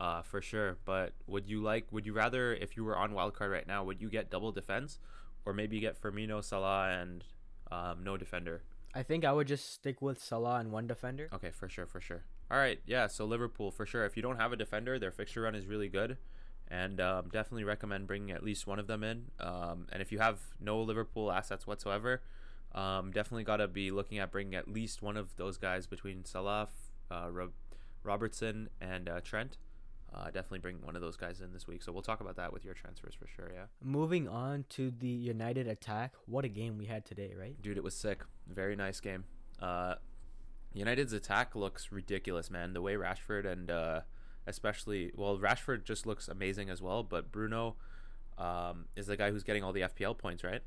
uh, 0.00 0.22
for 0.22 0.40
sure. 0.40 0.76
But 0.84 1.12
would 1.26 1.48
you 1.48 1.62
like? 1.62 1.86
Would 1.90 2.06
you 2.06 2.12
rather, 2.12 2.54
if 2.54 2.76
you 2.76 2.84
were 2.84 2.96
on 2.96 3.12
wild 3.12 3.34
card 3.34 3.50
right 3.50 3.66
now, 3.66 3.84
would 3.84 4.00
you 4.00 4.08
get 4.08 4.30
double 4.30 4.52
defense, 4.52 4.98
or 5.44 5.52
maybe 5.52 5.80
get 5.80 6.00
Firmino, 6.00 6.42
Salah, 6.42 6.90
and 6.90 7.24
um, 7.70 8.02
no 8.02 8.16
defender? 8.16 8.62
I 8.94 9.02
think 9.02 9.24
I 9.24 9.32
would 9.32 9.48
just 9.48 9.72
stick 9.72 10.00
with 10.00 10.22
Salah 10.22 10.60
and 10.60 10.70
one 10.70 10.86
defender. 10.86 11.28
Okay, 11.32 11.50
for 11.50 11.68
sure, 11.68 11.86
for 11.86 12.00
sure. 12.00 12.24
All 12.50 12.58
right, 12.58 12.80
yeah. 12.86 13.06
So 13.08 13.24
Liverpool 13.24 13.70
for 13.70 13.86
sure. 13.86 14.04
If 14.04 14.16
you 14.16 14.22
don't 14.22 14.38
have 14.38 14.52
a 14.52 14.56
defender, 14.56 14.98
their 14.98 15.10
fixture 15.10 15.42
run 15.42 15.54
is 15.54 15.66
really 15.66 15.88
good 15.88 16.16
and 16.68 17.00
um, 17.00 17.28
definitely 17.30 17.64
recommend 17.64 18.06
bringing 18.06 18.30
at 18.30 18.42
least 18.42 18.66
one 18.66 18.78
of 18.78 18.86
them 18.86 19.02
in. 19.04 19.26
Um, 19.40 19.86
and 19.92 20.00
if 20.00 20.10
you 20.10 20.18
have 20.18 20.40
no 20.60 20.80
Liverpool 20.80 21.30
assets 21.30 21.66
whatsoever, 21.66 22.22
um, 22.74 23.12
definitely 23.12 23.44
got 23.44 23.58
to 23.58 23.68
be 23.68 23.90
looking 23.90 24.18
at 24.18 24.30
bringing 24.32 24.54
at 24.54 24.68
least 24.68 25.02
one 25.02 25.16
of 25.16 25.36
those 25.36 25.58
guys 25.58 25.86
between 25.86 26.24
Salah, 26.24 26.68
uh, 27.10 27.28
Rob- 27.30 27.52
Robertson, 28.02 28.68
and 28.80 29.08
uh, 29.08 29.20
Trent. 29.20 29.58
Uh, 30.14 30.26
definitely 30.26 30.60
bring 30.60 30.76
one 30.82 30.94
of 30.94 31.02
those 31.02 31.16
guys 31.16 31.40
in 31.40 31.52
this 31.52 31.66
week. 31.66 31.82
So 31.82 31.90
we'll 31.90 32.02
talk 32.02 32.20
about 32.20 32.36
that 32.36 32.52
with 32.52 32.64
your 32.64 32.74
transfers 32.74 33.14
for 33.14 33.26
sure. 33.26 33.50
Yeah. 33.52 33.64
Moving 33.82 34.28
on 34.28 34.64
to 34.70 34.92
the 34.92 35.08
United 35.08 35.66
attack. 35.66 36.14
What 36.26 36.44
a 36.44 36.48
game 36.48 36.78
we 36.78 36.86
had 36.86 37.04
today, 37.04 37.34
right? 37.38 37.60
Dude, 37.60 37.76
it 37.76 37.82
was 37.82 37.96
sick. 37.96 38.22
Very 38.48 38.76
nice 38.76 39.00
game. 39.00 39.24
Uh, 39.60 39.96
United's 40.72 41.12
attack 41.12 41.56
looks 41.56 41.90
ridiculous, 41.90 42.50
man. 42.50 42.74
The 42.74 42.82
way 42.82 42.94
Rashford 42.94 43.44
and 43.44 43.70
uh, 43.70 44.00
especially 44.46 45.10
well 45.16 45.38
Rashford 45.38 45.84
just 45.84 46.06
looks 46.06 46.28
amazing 46.28 46.70
as 46.70 46.80
well, 46.80 47.02
but 47.02 47.32
Bruno 47.32 47.76
um, 48.38 48.86
is 48.96 49.06
the 49.06 49.16
guy 49.16 49.30
who's 49.30 49.44
getting 49.44 49.64
all 49.64 49.72
the 49.72 49.82
FPL 49.82 50.16
points, 50.18 50.44
right? 50.44 50.62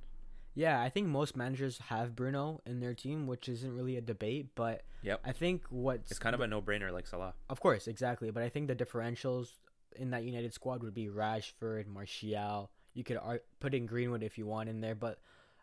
Yeah, 0.57 0.81
I 0.81 0.89
think 0.89 1.06
most 1.06 1.38
managers 1.38 1.77
have 1.89 2.15
Bruno 2.15 2.62
in 2.65 2.80
their 2.80 2.95
team, 2.95 3.27
which 3.27 3.48
isn't 3.48 3.71
really 3.71 3.95
a 3.95 4.01
debate, 4.01 4.48
but 4.56 4.81
yep. 5.04 5.21
I 5.24 5.31
think 5.31 5.62
what's 5.69 6.09
It's 6.09 6.19
kind 6.19 6.33
of 6.33 6.42
a 6.42 6.48
no-brainer 6.48 6.92
like 6.92 7.06
Salah. 7.06 7.36
Of 7.48 7.59
course, 7.59 7.88
exactly, 7.88 8.31
but 8.31 8.42
I 8.42 8.50
think 8.50 8.68
the 8.68 8.75
differentials 8.75 9.50
in 9.95 10.09
that 10.09 10.24
United 10.24 10.56
squad 10.56 10.81
would 10.81 10.95
be 10.95 11.09
Rashford, 11.09 11.86
Martial. 11.86 12.71
You 12.95 13.04
could 13.04 13.19
put 13.59 13.75
in 13.75 13.86
Greenwood 13.86 14.24
if 14.24 14.39
you 14.39 14.48
want 14.48 14.68
in 14.68 14.81
there, 14.81 14.95
but 14.95 15.19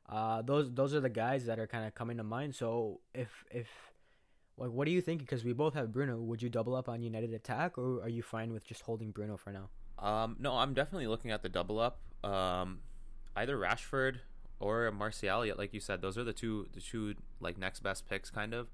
uh, 0.09 0.43
those 0.43 0.73
those 0.73 0.95
are 0.95 1.01
the 1.01 1.09
guys 1.09 1.47
that 1.47 1.59
are 1.59 1.67
kind 1.67 1.85
of 1.85 1.97
coming 1.97 2.19
to 2.19 2.23
mind. 2.23 2.55
So 2.55 3.01
if 3.13 3.45
if 3.51 3.67
like, 4.57 4.71
what 4.71 4.85
do 4.85 4.93
you 4.93 5.01
think? 5.01 5.19
Because 5.19 5.43
we 5.43 5.53
both 5.53 5.75
have 5.75 5.91
Bruno. 5.91 6.19
Would 6.19 6.41
you 6.41 6.49
double 6.49 6.77
up 6.77 6.89
on 6.89 7.03
United 7.03 7.35
attack, 7.35 7.79
or 7.79 8.01
are 8.01 8.09
you 8.09 8.23
fine 8.23 8.53
with 8.53 8.65
just 8.65 8.83
holding 8.83 9.11
Bruno 9.11 9.37
for 9.37 9.51
now? 9.51 9.71
Um, 9.99 10.37
no, 10.39 10.53
I'm 10.53 10.73
definitely 10.73 11.09
looking 11.09 11.33
at 11.33 11.43
the 11.43 11.49
double 11.49 11.81
up. 11.81 11.99
Um, 12.23 12.79
either 13.35 13.59
Rashford 13.59 14.19
or 14.65 14.91
Martial. 14.91 15.45
Like 15.57 15.75
you 15.75 15.81
said, 15.81 16.01
those 16.01 16.17
are 16.17 16.25
the 16.25 16.33
two 16.33 16.67
the 16.73 16.81
two 16.81 17.15
like 17.41 17.59
next 17.59 17.81
best 17.81 18.09
picks, 18.09 18.31
kind 18.31 18.55
of. 18.55 18.69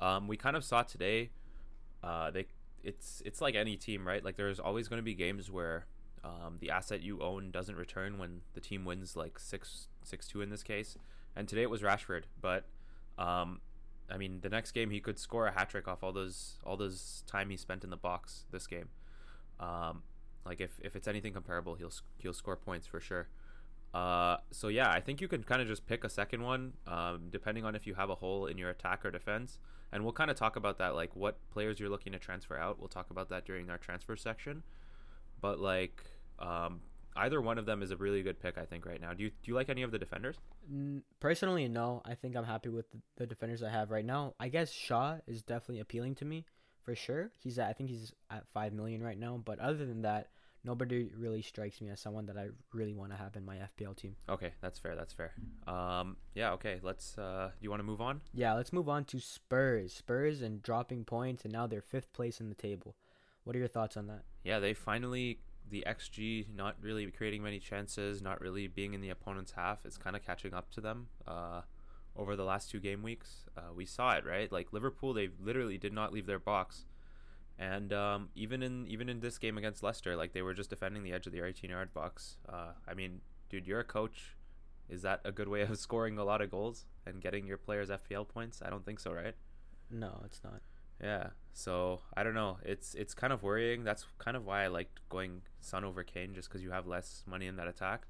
Um, 0.00 0.26
we 0.26 0.36
kind 0.36 0.56
of 0.56 0.64
saw 0.64 0.82
today. 0.82 1.30
Uh, 2.02 2.30
they 2.30 2.46
it's 2.82 3.22
it's 3.24 3.40
like 3.40 3.54
any 3.54 3.76
team, 3.76 4.06
right? 4.06 4.24
Like 4.24 4.36
there's 4.36 4.58
always 4.58 4.88
going 4.88 4.98
to 4.98 5.04
be 5.04 5.14
games 5.14 5.50
where 5.50 5.86
um, 6.24 6.58
the 6.60 6.70
asset 6.70 7.02
you 7.02 7.22
own 7.22 7.50
doesn't 7.50 7.76
return 7.76 8.18
when 8.18 8.40
the 8.54 8.60
team 8.60 8.84
wins 8.84 9.16
like 9.16 9.38
six 9.38 9.88
six 10.02 10.26
two 10.26 10.42
in 10.42 10.50
this 10.50 10.62
case. 10.62 10.98
And 11.36 11.48
today 11.48 11.62
it 11.62 11.70
was 11.70 11.82
Rashford, 11.82 12.24
but 12.40 12.64
um, 13.18 13.60
I 14.10 14.16
mean, 14.16 14.40
the 14.40 14.48
next 14.48 14.72
game 14.72 14.90
he 14.90 15.00
could 15.00 15.18
score 15.18 15.46
a 15.46 15.52
hat 15.52 15.70
trick 15.70 15.86
off 15.86 16.02
all 16.02 16.12
those 16.12 16.56
all 16.64 16.76
those 16.76 17.22
time 17.26 17.50
he 17.50 17.56
spent 17.56 17.84
in 17.84 17.90
the 17.90 17.96
box 17.96 18.46
this 18.50 18.66
game. 18.66 18.88
Um, 19.60 20.02
like 20.44 20.60
if, 20.60 20.78
if 20.82 20.94
it's 20.96 21.08
anything 21.08 21.32
comparable, 21.32 21.74
he'll 21.76 21.92
he'll 22.18 22.32
score 22.32 22.56
points 22.56 22.86
for 22.86 23.00
sure. 23.00 23.28
Uh, 23.96 24.36
so 24.50 24.68
yeah, 24.68 24.90
I 24.90 25.00
think 25.00 25.22
you 25.22 25.28
can 25.28 25.42
kind 25.42 25.62
of 25.62 25.68
just 25.68 25.86
pick 25.86 26.04
a 26.04 26.10
second 26.10 26.42
one, 26.42 26.74
um, 26.86 27.28
depending 27.30 27.64
on 27.64 27.74
if 27.74 27.86
you 27.86 27.94
have 27.94 28.10
a 28.10 28.14
hole 28.14 28.44
in 28.44 28.58
your 28.58 28.68
attack 28.68 29.06
or 29.06 29.10
defense. 29.10 29.58
And 29.90 30.02
we'll 30.02 30.12
kind 30.12 30.30
of 30.30 30.36
talk 30.36 30.56
about 30.56 30.76
that, 30.78 30.94
like 30.94 31.16
what 31.16 31.38
players 31.50 31.80
you're 31.80 31.88
looking 31.88 32.12
to 32.12 32.18
transfer 32.18 32.58
out. 32.58 32.78
We'll 32.78 32.88
talk 32.88 33.08
about 33.08 33.30
that 33.30 33.46
during 33.46 33.70
our 33.70 33.78
transfer 33.78 34.14
section. 34.14 34.62
But 35.40 35.60
like, 35.60 36.04
um, 36.38 36.80
either 37.16 37.40
one 37.40 37.56
of 37.56 37.64
them 37.64 37.80
is 37.80 37.90
a 37.90 37.96
really 37.96 38.22
good 38.22 38.38
pick, 38.38 38.58
I 38.58 38.66
think, 38.66 38.84
right 38.84 39.00
now. 39.00 39.14
Do 39.14 39.24
you 39.24 39.30
do 39.30 39.50
you 39.50 39.54
like 39.54 39.70
any 39.70 39.82
of 39.82 39.92
the 39.92 39.98
defenders? 39.98 40.36
Personally, 41.18 41.66
no. 41.66 42.02
I 42.04 42.16
think 42.16 42.36
I'm 42.36 42.44
happy 42.44 42.68
with 42.68 42.90
the, 42.90 42.98
the 43.16 43.26
defenders 43.26 43.62
I 43.62 43.70
have 43.70 43.90
right 43.90 44.04
now. 44.04 44.34
I 44.38 44.48
guess 44.50 44.70
Shaw 44.70 45.16
is 45.26 45.40
definitely 45.40 45.80
appealing 45.80 46.16
to 46.16 46.26
me 46.26 46.44
for 46.82 46.94
sure. 46.94 47.30
He's 47.38 47.58
at, 47.58 47.70
I 47.70 47.72
think 47.72 47.88
he's 47.88 48.12
at 48.30 48.46
five 48.52 48.74
million 48.74 49.02
right 49.02 49.18
now. 49.18 49.40
But 49.42 49.58
other 49.58 49.86
than 49.86 50.02
that, 50.02 50.28
nobody 50.66 51.10
really 51.16 51.42
strikes 51.42 51.80
me 51.80 51.88
as 51.90 52.00
someone 52.00 52.26
that 52.26 52.36
I 52.36 52.48
really 52.72 52.94
want 52.94 53.12
to 53.12 53.16
have 53.16 53.36
in 53.36 53.44
my 53.44 53.56
FPL 53.56 53.96
team. 53.96 54.16
Okay, 54.28 54.52
that's 54.60 54.78
fair. 54.78 54.94
That's 54.96 55.12
fair. 55.12 55.32
Um, 55.66 56.16
yeah. 56.34 56.52
Okay. 56.52 56.80
Let's. 56.82 57.16
Uh, 57.16 57.50
do 57.58 57.64
you 57.64 57.70
want 57.70 57.80
to 57.80 57.84
move 57.84 58.00
on? 58.00 58.20
Yeah. 58.34 58.54
Let's 58.54 58.72
move 58.72 58.88
on 58.88 59.04
to 59.06 59.20
Spurs. 59.20 59.92
Spurs 59.94 60.42
and 60.42 60.62
dropping 60.62 61.04
points, 61.04 61.44
and 61.44 61.52
now 61.52 61.66
they're 61.66 61.80
fifth 61.80 62.12
place 62.12 62.40
in 62.40 62.48
the 62.48 62.54
table. 62.54 62.96
What 63.44 63.54
are 63.54 63.60
your 63.60 63.68
thoughts 63.68 63.96
on 63.96 64.08
that? 64.08 64.24
Yeah, 64.42 64.58
they 64.58 64.74
finally 64.74 65.38
the 65.70 65.84
XG 65.86 66.46
not 66.54 66.76
really 66.80 67.06
creating 67.10 67.42
many 67.42 67.58
chances, 67.58 68.22
not 68.22 68.40
really 68.40 68.66
being 68.66 68.94
in 68.94 69.00
the 69.00 69.10
opponent's 69.10 69.52
half, 69.52 69.84
It's 69.84 69.96
kind 69.96 70.16
of 70.16 70.24
catching 70.24 70.54
up 70.54 70.70
to 70.72 70.80
them 70.80 71.08
uh, 71.26 71.62
over 72.14 72.36
the 72.36 72.44
last 72.44 72.70
two 72.70 72.80
game 72.80 73.02
weeks. 73.02 73.46
Uh, 73.56 73.72
we 73.74 73.84
saw 73.84 74.12
it, 74.12 74.24
right? 74.24 74.50
Like 74.50 74.72
Liverpool, 74.72 75.12
they 75.12 75.28
literally 75.40 75.78
did 75.78 75.92
not 75.92 76.12
leave 76.12 76.26
their 76.26 76.38
box, 76.38 76.84
and 77.58 77.92
um, 77.92 78.28
even 78.34 78.62
in 78.62 78.86
even 78.86 79.08
in 79.08 79.20
this 79.20 79.38
game 79.38 79.56
against 79.56 79.82
Leicester, 79.82 80.16
like 80.16 80.32
they 80.32 80.42
were 80.42 80.54
just 80.54 80.70
defending 80.70 81.02
the 81.02 81.12
edge 81.12 81.26
of 81.26 81.32
the 81.32 81.44
18 81.44 81.70
yard 81.70 81.92
box. 81.94 82.36
Uh, 82.48 82.72
I 82.86 82.94
mean, 82.94 83.20
dude, 83.48 83.66
you're 83.66 83.80
a 83.80 83.84
coach. 83.84 84.36
Is 84.88 85.02
that 85.02 85.20
a 85.24 85.32
good 85.32 85.48
way 85.48 85.62
of 85.62 85.78
scoring 85.78 86.18
a 86.18 86.24
lot 86.24 86.40
of 86.40 86.50
goals 86.50 86.84
and 87.06 87.20
getting 87.20 87.46
your 87.46 87.58
players 87.58 87.88
FPL 87.88 88.28
points? 88.28 88.62
I 88.64 88.70
don't 88.70 88.84
think 88.84 89.00
so, 89.00 89.12
right? 89.12 89.34
No, 89.90 90.20
it's 90.24 90.42
not. 90.44 90.60
Yeah. 91.02 91.28
So 91.52 92.00
I 92.16 92.22
don't 92.22 92.34
know. 92.34 92.58
It's 92.62 92.94
it's 92.94 93.14
kind 93.14 93.32
of 93.32 93.42
worrying. 93.42 93.84
That's 93.84 94.06
kind 94.18 94.36
of 94.36 94.44
why 94.44 94.64
I 94.64 94.66
liked 94.68 95.00
going 95.08 95.42
Son 95.60 95.84
over 95.84 96.02
Kane, 96.02 96.34
just 96.34 96.48
because 96.48 96.62
you 96.62 96.70
have 96.70 96.86
less 96.86 97.24
money 97.26 97.46
in 97.46 97.56
that 97.56 97.68
attack. 97.68 98.06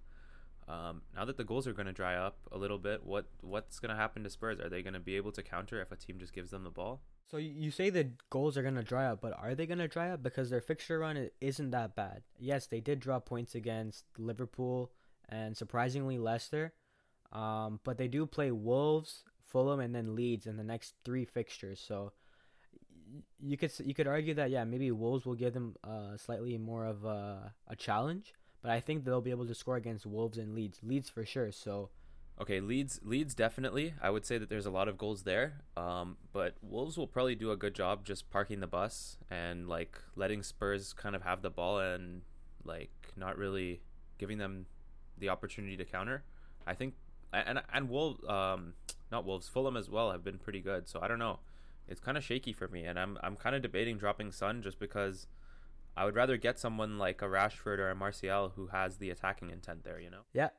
Um, 0.68 1.02
now 1.14 1.24
that 1.24 1.36
the 1.36 1.44
goals 1.44 1.66
are 1.66 1.72
going 1.72 1.86
to 1.86 1.92
dry 1.92 2.16
up 2.16 2.38
a 2.50 2.58
little 2.58 2.78
bit, 2.78 3.04
what 3.04 3.26
what's 3.40 3.78
going 3.78 3.90
to 3.90 3.96
happen 3.96 4.24
to 4.24 4.30
Spurs? 4.30 4.58
Are 4.60 4.68
they 4.68 4.82
going 4.82 4.94
to 4.94 5.00
be 5.00 5.16
able 5.16 5.32
to 5.32 5.42
counter 5.42 5.80
if 5.80 5.92
a 5.92 5.96
team 5.96 6.18
just 6.18 6.32
gives 6.32 6.50
them 6.50 6.64
the 6.64 6.70
ball? 6.70 7.02
So 7.30 7.38
you 7.38 7.72
say 7.72 7.90
the 7.90 8.10
goals 8.30 8.56
are 8.56 8.62
gonna 8.62 8.84
dry 8.84 9.06
up, 9.06 9.20
but 9.20 9.36
are 9.36 9.54
they 9.56 9.66
gonna 9.66 9.88
dry 9.88 10.10
up 10.10 10.22
because 10.22 10.48
their 10.48 10.60
fixture 10.60 11.00
run 11.00 11.28
isn't 11.40 11.70
that 11.70 11.96
bad? 11.96 12.22
Yes, 12.38 12.66
they 12.66 12.80
did 12.80 13.00
draw 13.00 13.18
points 13.18 13.56
against 13.56 14.04
Liverpool 14.16 14.92
and 15.28 15.56
surprisingly 15.56 16.18
Leicester, 16.18 16.72
um, 17.32 17.80
but 17.82 17.98
they 17.98 18.06
do 18.06 18.26
play 18.26 18.52
Wolves, 18.52 19.24
Fulham, 19.44 19.80
and 19.80 19.92
then 19.92 20.14
Leeds 20.14 20.46
in 20.46 20.56
the 20.56 20.62
next 20.62 20.94
three 21.04 21.24
fixtures. 21.24 21.80
So 21.84 22.12
you 23.40 23.56
could 23.56 23.72
you 23.80 23.94
could 23.94 24.06
argue 24.06 24.34
that 24.34 24.50
yeah 24.50 24.62
maybe 24.62 24.92
Wolves 24.92 25.26
will 25.26 25.34
give 25.34 25.52
them 25.52 25.74
uh, 25.82 26.16
slightly 26.16 26.56
more 26.58 26.86
of 26.86 27.04
a, 27.04 27.52
a 27.66 27.74
challenge, 27.74 28.34
but 28.66 28.72
I 28.72 28.80
think 28.80 29.04
they'll 29.04 29.20
be 29.20 29.30
able 29.30 29.46
to 29.46 29.54
score 29.54 29.76
against 29.76 30.06
Wolves 30.06 30.38
and 30.38 30.52
Leeds, 30.52 30.80
Leeds 30.82 31.08
for 31.08 31.24
sure. 31.24 31.52
So 31.52 31.90
Okay, 32.40 32.58
Leeds 32.58 32.98
Leeds 33.04 33.32
definitely. 33.32 33.94
I 34.02 34.10
would 34.10 34.26
say 34.26 34.38
that 34.38 34.48
there's 34.48 34.66
a 34.66 34.70
lot 34.70 34.88
of 34.88 34.98
goals 34.98 35.22
there. 35.22 35.62
Um, 35.76 36.16
but 36.32 36.56
Wolves 36.62 36.98
will 36.98 37.06
probably 37.06 37.36
do 37.36 37.52
a 37.52 37.56
good 37.56 37.76
job 37.76 38.04
just 38.04 38.28
parking 38.28 38.58
the 38.58 38.66
bus 38.66 39.18
and 39.30 39.68
like 39.68 39.96
letting 40.16 40.42
Spurs 40.42 40.92
kind 40.92 41.14
of 41.14 41.22
have 41.22 41.42
the 41.42 41.50
ball 41.50 41.78
and 41.78 42.22
like 42.64 42.90
not 43.16 43.38
really 43.38 43.82
giving 44.18 44.38
them 44.38 44.66
the 45.16 45.28
opportunity 45.28 45.76
to 45.76 45.84
counter. 45.84 46.24
I 46.66 46.74
think 46.74 46.94
and 47.32 47.62
and 47.72 47.88
Wolves 47.88 48.18
um 48.28 48.72
not 49.12 49.24
Wolves 49.24 49.46
Fulham 49.46 49.76
as 49.76 49.88
well 49.88 50.10
have 50.10 50.24
been 50.24 50.38
pretty 50.38 50.60
good. 50.60 50.88
So 50.88 50.98
I 51.00 51.06
don't 51.06 51.20
know. 51.20 51.38
It's 51.86 52.00
kind 52.00 52.18
of 52.18 52.24
shaky 52.24 52.52
for 52.52 52.66
me 52.66 52.84
and 52.84 52.98
I'm 52.98 53.16
I'm 53.22 53.36
kind 53.36 53.54
of 53.54 53.62
debating 53.62 53.96
dropping 53.96 54.32
Son 54.32 54.60
just 54.60 54.80
because 54.80 55.28
I 55.96 56.04
would 56.04 56.14
rather 56.14 56.36
get 56.36 56.58
someone 56.58 56.98
like 56.98 57.22
a 57.22 57.26
Rashford 57.26 57.78
or 57.78 57.90
a 57.90 57.94
Martial 57.94 58.52
who 58.54 58.68
has 58.68 58.98
the 58.98 59.10
attacking 59.10 59.50
intent 59.50 59.84
there, 59.84 59.98
you 59.98 60.10
know. 60.10 60.22
yeah, 60.34 60.50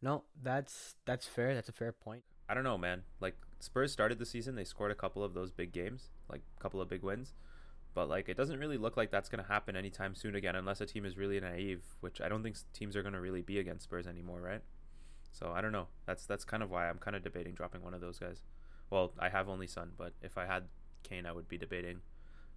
no, 0.00 0.24
that's 0.40 0.94
that's 1.04 1.26
fair. 1.26 1.54
That's 1.54 1.68
a 1.68 1.72
fair 1.72 1.92
point. 1.92 2.22
I 2.48 2.54
don't 2.54 2.64
know, 2.64 2.78
man. 2.78 3.02
Like 3.20 3.36
Spurs 3.58 3.90
started 3.92 4.18
the 4.18 4.26
season, 4.26 4.54
they 4.54 4.64
scored 4.64 4.90
a 4.90 4.94
couple 4.94 5.24
of 5.24 5.34
those 5.34 5.50
big 5.50 5.72
games, 5.72 6.10
like 6.30 6.42
a 6.58 6.62
couple 6.62 6.80
of 6.80 6.88
big 6.88 7.02
wins. 7.02 7.34
But 7.94 8.08
like 8.08 8.28
it 8.28 8.36
doesn't 8.36 8.58
really 8.58 8.76
look 8.76 8.96
like 8.96 9.10
that's 9.10 9.28
going 9.28 9.42
to 9.42 9.48
happen 9.50 9.76
anytime 9.76 10.14
soon 10.14 10.34
again 10.34 10.56
unless 10.56 10.80
a 10.80 10.86
team 10.86 11.04
is 11.04 11.16
really 11.16 11.40
naive, 11.40 11.82
which 12.00 12.20
I 12.20 12.28
don't 12.28 12.42
think 12.42 12.56
teams 12.72 12.96
are 12.96 13.02
going 13.02 13.14
to 13.14 13.20
really 13.20 13.42
be 13.42 13.58
against 13.58 13.84
Spurs 13.84 14.06
anymore, 14.06 14.40
right? 14.40 14.62
So 15.32 15.52
I 15.54 15.60
don't 15.60 15.72
know. 15.72 15.88
That's 16.06 16.26
that's 16.26 16.44
kind 16.44 16.62
of 16.62 16.70
why 16.70 16.88
I'm 16.88 16.98
kind 16.98 17.16
of 17.16 17.22
debating 17.22 17.54
dropping 17.54 17.82
one 17.82 17.94
of 17.94 18.00
those 18.00 18.18
guys. 18.18 18.42
Well, 18.90 19.12
I 19.18 19.28
have 19.28 19.48
only 19.48 19.66
Son, 19.66 19.92
but 19.96 20.12
if 20.22 20.36
I 20.36 20.46
had 20.46 20.64
Kane, 21.02 21.26
I 21.26 21.32
would 21.32 21.48
be 21.48 21.58
debating 21.58 22.02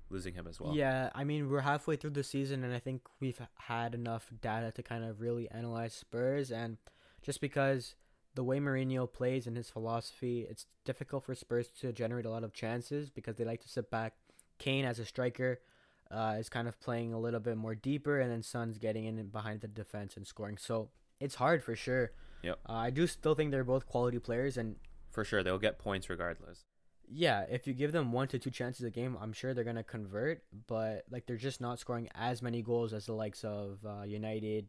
losing 0.10 0.34
him 0.34 0.48
as 0.48 0.60
well. 0.60 0.76
Yeah, 0.76 1.10
I 1.14 1.24
mean 1.24 1.50
we're 1.50 1.62
halfway 1.62 1.96
through 1.96 2.12
the 2.12 2.24
season, 2.24 2.64
and 2.64 2.74
I 2.74 2.80
think 2.80 3.02
we've 3.20 3.40
had 3.56 3.94
enough 3.94 4.30
data 4.42 4.72
to 4.72 4.84
kind 4.84 5.04
of 5.04 5.22
really 5.22 5.50
analyze 5.52 5.94
Spurs. 5.94 6.52
And 6.52 6.78
just 7.22 7.42
because 7.42 7.96
the 8.36 8.44
way 8.44 8.60
Mourinho 8.60 9.12
plays 9.12 9.48
and 9.48 9.58
his 9.58 9.70
philosophy, 9.70 10.46
it's 10.50 10.66
difficult 10.86 11.24
for 11.26 11.36
Spurs 11.36 11.68
to 11.82 11.92
generate 11.92 12.26
a 12.26 12.30
lot 12.30 12.44
of 12.44 12.54
chances 12.54 13.10
because 13.10 13.36
they 13.36 13.44
like 13.44 13.62
to 13.62 13.70
sit 13.70 13.90
back. 13.90 14.14
Kane 14.60 14.86
as 14.86 15.00
a 15.00 15.06
striker 15.06 15.60
uh, 16.10 16.36
is 16.40 16.50
kind 16.50 16.68
of 16.68 16.80
playing 16.80 17.14
a 17.14 17.20
little 17.20 17.40
bit 17.40 17.58
more 17.58 17.76
deeper, 17.76 18.20
and 18.20 18.32
then 18.32 18.42
Son's 18.42 18.78
getting 18.78 19.06
in 19.06 19.28
behind 19.28 19.62
the 19.62 19.68
defense 19.68 20.16
and 20.18 20.26
scoring. 20.26 20.58
So 20.58 20.90
it's 21.20 21.36
hard 21.36 21.64
for 21.64 21.76
sure. 21.76 22.12
Yep. 22.44 22.60
Uh, 22.68 22.74
I 22.74 22.90
do 22.92 23.08
still 23.08 23.36
think 23.36 23.52
they're 23.52 23.64
both 23.64 23.86
quality 23.88 24.20
players, 24.20 24.58
and 24.58 24.78
For 25.12 25.24
sure, 25.24 25.44
they'll 25.44 25.60
get 25.60 25.80
points 25.80 26.10
regardless. 26.10 26.66
Yeah, 27.10 27.46
if 27.50 27.68
you 27.68 27.74
give 27.74 27.92
them 27.92 28.12
one 28.12 28.28
to 28.30 28.40
two 28.40 28.52
chances 28.52 28.86
a 28.86 28.92
game, 28.92 29.18
I'm 29.22 29.34
sure 29.34 29.54
they're 29.54 29.64
gonna 29.64 29.84
convert. 29.84 30.44
But 30.68 31.06
like 31.10 31.26
they're 31.26 31.38
just 31.38 31.62
not 31.62 31.80
scoring 31.80 32.10
as 32.16 32.42
many 32.42 32.62
goals 32.62 32.94
as 32.94 33.06
the 33.06 33.14
likes 33.14 33.44
of 33.44 33.80
uh, 33.86 34.04
United, 34.04 34.68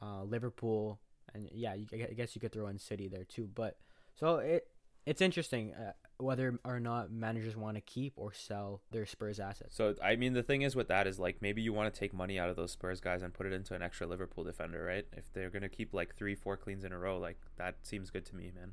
uh, 0.00 0.22
Liverpool, 0.22 1.00
and 1.34 1.48
yeah, 1.52 1.74
you, 1.74 1.86
I 1.92 2.12
guess 2.14 2.34
you 2.34 2.40
could 2.40 2.52
throw 2.52 2.68
in 2.68 2.78
City 2.78 3.08
there 3.08 3.24
too. 3.24 3.48
But 3.52 3.78
so 4.14 4.36
it 4.36 4.68
it's 5.04 5.20
interesting 5.20 5.74
uh, 5.74 5.92
whether 6.18 6.58
or 6.64 6.78
not 6.78 7.10
managers 7.10 7.56
want 7.56 7.76
to 7.76 7.80
keep 7.80 8.12
or 8.16 8.32
sell 8.32 8.82
their 8.92 9.06
Spurs 9.06 9.40
assets. 9.40 9.74
So 9.74 9.94
I 10.02 10.16
mean, 10.16 10.34
the 10.34 10.42
thing 10.42 10.62
is 10.62 10.76
with 10.76 10.88
that 10.88 11.06
is 11.06 11.18
like 11.18 11.42
maybe 11.42 11.62
you 11.62 11.72
want 11.72 11.92
to 11.92 11.98
take 11.98 12.14
money 12.14 12.38
out 12.38 12.48
of 12.48 12.56
those 12.56 12.70
Spurs 12.70 13.00
guys 13.00 13.22
and 13.22 13.34
put 13.34 13.46
it 13.46 13.52
into 13.52 13.74
an 13.74 13.82
extra 13.82 14.06
Liverpool 14.06 14.44
defender, 14.44 14.84
right? 14.84 15.06
If 15.16 15.32
they're 15.32 15.50
gonna 15.50 15.68
keep 15.68 15.92
like 15.92 16.14
three, 16.14 16.34
four 16.34 16.56
cleans 16.56 16.84
in 16.84 16.92
a 16.92 16.98
row, 16.98 17.18
like 17.18 17.38
that 17.56 17.76
seems 17.82 18.10
good 18.10 18.24
to 18.26 18.36
me, 18.36 18.52
man. 18.54 18.72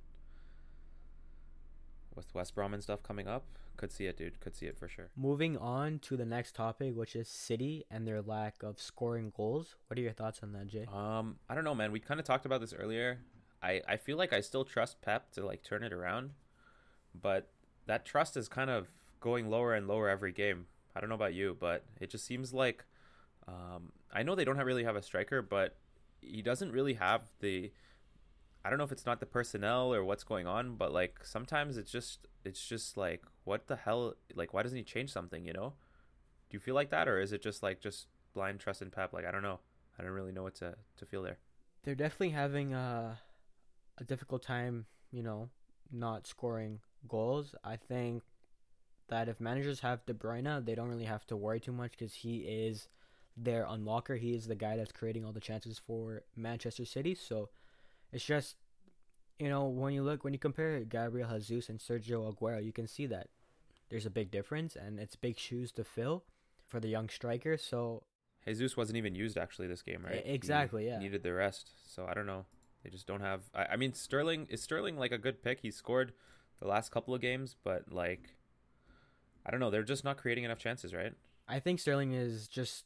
With 2.19 2.35
West 2.35 2.53
Brom 2.53 2.73
and 2.73 2.83
stuff 2.83 3.01
coming 3.01 3.27
up, 3.27 3.45
could 3.77 3.93
see 3.93 4.05
it, 4.07 4.17
dude. 4.17 4.41
Could 4.41 4.55
see 4.55 4.65
it 4.65 4.77
for 4.77 4.89
sure. 4.89 5.09
Moving 5.15 5.57
on 5.57 5.99
to 5.99 6.17
the 6.17 6.25
next 6.25 6.53
topic, 6.53 6.95
which 6.95 7.15
is 7.15 7.29
City 7.29 7.85
and 7.89 8.05
their 8.05 8.21
lack 8.21 8.61
of 8.61 8.77
scoring 8.79 9.31
goals. 9.35 9.75
What 9.87 9.97
are 9.97 10.01
your 10.01 10.11
thoughts 10.11 10.41
on 10.43 10.51
that, 10.51 10.67
Jay? 10.67 10.85
Um, 10.93 11.37
I 11.49 11.55
don't 11.55 11.63
know, 11.63 11.73
man. 11.73 11.93
We 11.93 12.01
kind 12.01 12.19
of 12.19 12.25
talked 12.25 12.45
about 12.45 12.59
this 12.59 12.73
earlier. 12.73 13.19
I 13.63 13.81
I 13.87 13.95
feel 13.95 14.17
like 14.17 14.33
I 14.33 14.41
still 14.41 14.65
trust 14.65 15.01
Pep 15.01 15.31
to 15.31 15.45
like 15.45 15.63
turn 15.63 15.83
it 15.83 15.93
around, 15.93 16.31
but 17.19 17.47
that 17.85 18.05
trust 18.05 18.35
is 18.35 18.49
kind 18.49 18.69
of 18.69 18.89
going 19.21 19.49
lower 19.49 19.73
and 19.73 19.87
lower 19.87 20.09
every 20.09 20.33
game. 20.33 20.65
I 20.95 20.99
don't 20.99 21.07
know 21.07 21.15
about 21.15 21.33
you, 21.33 21.55
but 21.57 21.85
it 22.01 22.09
just 22.09 22.25
seems 22.25 22.53
like 22.53 22.83
um, 23.47 23.93
I 24.11 24.23
know 24.23 24.35
they 24.35 24.45
don't 24.45 24.57
have 24.57 24.67
really 24.67 24.83
have 24.83 24.95
a 24.95 25.01
striker, 25.01 25.41
but 25.41 25.77
he 26.21 26.41
doesn't 26.41 26.71
really 26.71 26.95
have 26.95 27.29
the. 27.39 27.71
I 28.69 28.71
don't 28.71 28.77
know 28.77 28.85
if 28.85 28.91
it's 28.91 29.07
not 29.07 29.19
the 29.19 29.25
personnel 29.25 29.91
or 29.91 30.03
what's 30.03 30.23
going 30.23 30.45
on, 30.45 30.75
but 30.75 30.93
like 30.93 31.21
sometimes 31.23 31.75
it's 31.75 31.91
just 31.91 32.27
it's 32.45 32.63
just 32.63 32.97
like 32.97 33.23
what 33.43 33.65
the 33.65 33.75
hell? 33.75 34.13
Like 34.35 34.53
why 34.53 34.61
doesn't 34.61 34.77
he 34.77 34.83
change 34.83 35.11
something? 35.11 35.43
You 35.43 35.53
know? 35.53 35.73
Do 36.51 36.55
you 36.55 36.59
feel 36.59 36.75
like 36.75 36.91
that, 36.91 37.07
or 37.07 37.19
is 37.19 37.33
it 37.33 37.41
just 37.41 37.63
like 37.63 37.81
just 37.81 38.05
blind 38.35 38.59
trust 38.59 38.83
in 38.83 38.91
Pep? 38.91 39.11
Like 39.11 39.25
I 39.25 39.31
don't 39.31 39.41
know. 39.41 39.59
I 39.97 40.03
don't 40.03 40.11
really 40.11 40.31
know 40.31 40.43
what 40.43 40.53
to 40.57 40.75
to 40.97 41.05
feel 41.07 41.23
there. 41.23 41.39
they're 41.83 41.95
definitely 41.95 42.29
having 42.29 42.75
a 42.75 43.19
a 43.97 44.03
difficult 44.03 44.43
time, 44.43 44.85
you 45.11 45.23
know, 45.23 45.49
not 45.91 46.27
scoring 46.27 46.79
goals. 47.07 47.55
I 47.63 47.75
think 47.75 48.21
that 49.07 49.27
if 49.29 49.39
managers 49.41 49.79
have 49.79 50.05
De 50.05 50.13
Bruyne, 50.13 50.63
they 50.63 50.75
don't 50.75 50.89
really 50.89 51.05
have 51.05 51.25
to 51.27 51.35
worry 51.35 51.59
too 51.59 51.71
much 51.71 51.91
because 51.97 52.13
he 52.13 52.41
is 52.41 52.87
their 53.35 53.65
unlocker. 53.65 54.19
He 54.19 54.35
is 54.35 54.45
the 54.45 54.55
guy 54.55 54.77
that's 54.77 54.91
creating 54.91 55.25
all 55.25 55.31
the 55.31 55.39
chances 55.39 55.79
for 55.79 56.21
Manchester 56.35 56.85
City. 56.85 57.15
So 57.15 57.49
it's 58.11 58.23
just, 58.23 58.55
you 59.37 59.49
know, 59.49 59.65
when 59.65 59.93
you 59.93 60.03
look 60.03 60.23
when 60.23 60.33
you 60.33 60.39
compare 60.39 60.79
Gabriel 60.81 61.39
Jesus 61.39 61.69
and 61.69 61.79
Sergio 61.79 62.33
Aguero, 62.33 62.63
you 62.63 62.71
can 62.73 62.87
see 62.87 63.05
that 63.07 63.27
there's 63.89 64.05
a 64.05 64.09
big 64.09 64.31
difference 64.31 64.75
and 64.75 64.99
it's 64.99 65.15
big 65.15 65.37
shoes 65.37 65.71
to 65.73 65.83
fill 65.83 66.23
for 66.65 66.79
the 66.79 66.87
young 66.87 67.09
striker. 67.09 67.57
So 67.57 68.03
Jesus 68.45 68.77
wasn't 68.77 68.97
even 68.97 69.15
used 69.15 69.37
actually 69.37 69.67
this 69.67 69.81
game, 69.81 70.03
right? 70.03 70.23
Exactly, 70.25 70.83
He 70.83 70.89
yeah. 70.89 70.99
Needed 70.99 71.23
the 71.23 71.33
rest, 71.33 71.71
so 71.93 72.05
I 72.09 72.13
don't 72.13 72.25
know. 72.25 72.45
They 72.83 72.89
just 72.89 73.07
don't 73.07 73.21
have. 73.21 73.41
I, 73.53 73.65
I 73.73 73.75
mean, 73.75 73.93
Sterling 73.93 74.47
is 74.49 74.61
Sterling 74.61 74.97
like 74.97 75.11
a 75.11 75.17
good 75.17 75.43
pick. 75.43 75.59
He 75.61 75.71
scored 75.71 76.13
the 76.61 76.67
last 76.67 76.91
couple 76.91 77.13
of 77.13 77.21
games, 77.21 77.55
but 77.63 77.91
like, 77.91 78.35
I 79.45 79.51
don't 79.51 79.59
know. 79.59 79.69
They're 79.69 79.83
just 79.83 80.03
not 80.03 80.17
creating 80.17 80.43
enough 80.45 80.59
chances, 80.59 80.93
right? 80.93 81.13
I 81.47 81.59
think 81.59 81.79
Sterling 81.79 82.13
is 82.13 82.47
just 82.47 82.85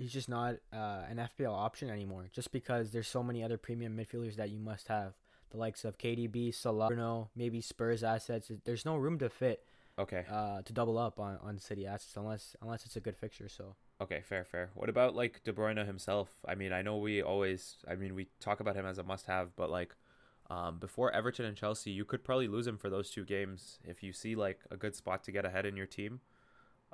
he's 0.00 0.12
just 0.12 0.28
not 0.28 0.56
uh, 0.72 1.02
an 1.08 1.18
FPL 1.18 1.52
option 1.52 1.90
anymore. 1.90 2.28
Just 2.32 2.52
because 2.52 2.90
there's 2.90 3.08
so 3.08 3.22
many 3.22 3.44
other 3.44 3.58
premium 3.58 3.96
midfielders 3.96 4.36
that 4.36 4.50
you 4.50 4.58
must 4.58 4.88
have, 4.88 5.12
the 5.50 5.58
likes 5.58 5.84
of 5.84 5.98
KDB, 5.98 6.54
Salah, 6.54 6.88
Bruno, 6.88 7.30
maybe 7.36 7.60
Spurs 7.60 8.02
assets. 8.02 8.50
There's 8.64 8.84
no 8.84 8.96
room 8.96 9.18
to 9.18 9.28
fit 9.28 9.62
Okay, 9.98 10.24
uh, 10.30 10.62
to 10.62 10.72
double 10.72 10.96
up 10.96 11.20
on, 11.20 11.38
on 11.42 11.58
City 11.58 11.86
assets 11.86 12.16
unless 12.16 12.56
unless 12.62 12.86
it's 12.86 12.96
a 12.96 13.00
good 13.00 13.16
fixture. 13.16 13.48
So 13.48 13.76
okay, 14.00 14.22
fair, 14.24 14.44
fair. 14.44 14.70
What 14.74 14.88
about 14.88 15.14
like 15.14 15.42
De 15.44 15.52
Bruyne 15.52 15.84
himself? 15.86 16.30
I 16.48 16.54
mean, 16.54 16.72
I 16.72 16.80
know 16.82 16.96
we 16.96 17.22
always, 17.22 17.76
I 17.86 17.96
mean, 17.96 18.14
we 18.14 18.28
talk 18.40 18.60
about 18.60 18.76
him 18.76 18.86
as 18.86 18.98
a 18.98 19.04
must-have, 19.04 19.54
but 19.56 19.70
like. 19.70 19.94
Um, 20.48 20.78
before 20.80 21.12
Everton 21.12 21.44
and 21.44 21.56
Chelsea, 21.56 21.92
you 21.92 22.04
could 22.04 22.24
probably 22.24 22.48
lose 22.48 22.66
him 22.66 22.76
for 22.76 22.90
those 22.90 23.08
two 23.08 23.24
games 23.24 23.78
if 23.84 24.02
you 24.02 24.12
see 24.12 24.34
like 24.34 24.58
a 24.68 24.76
good 24.76 24.96
spot 24.96 25.22
to 25.22 25.30
get 25.30 25.44
ahead 25.44 25.64
in 25.64 25.76
your 25.76 25.86
team. 25.86 26.18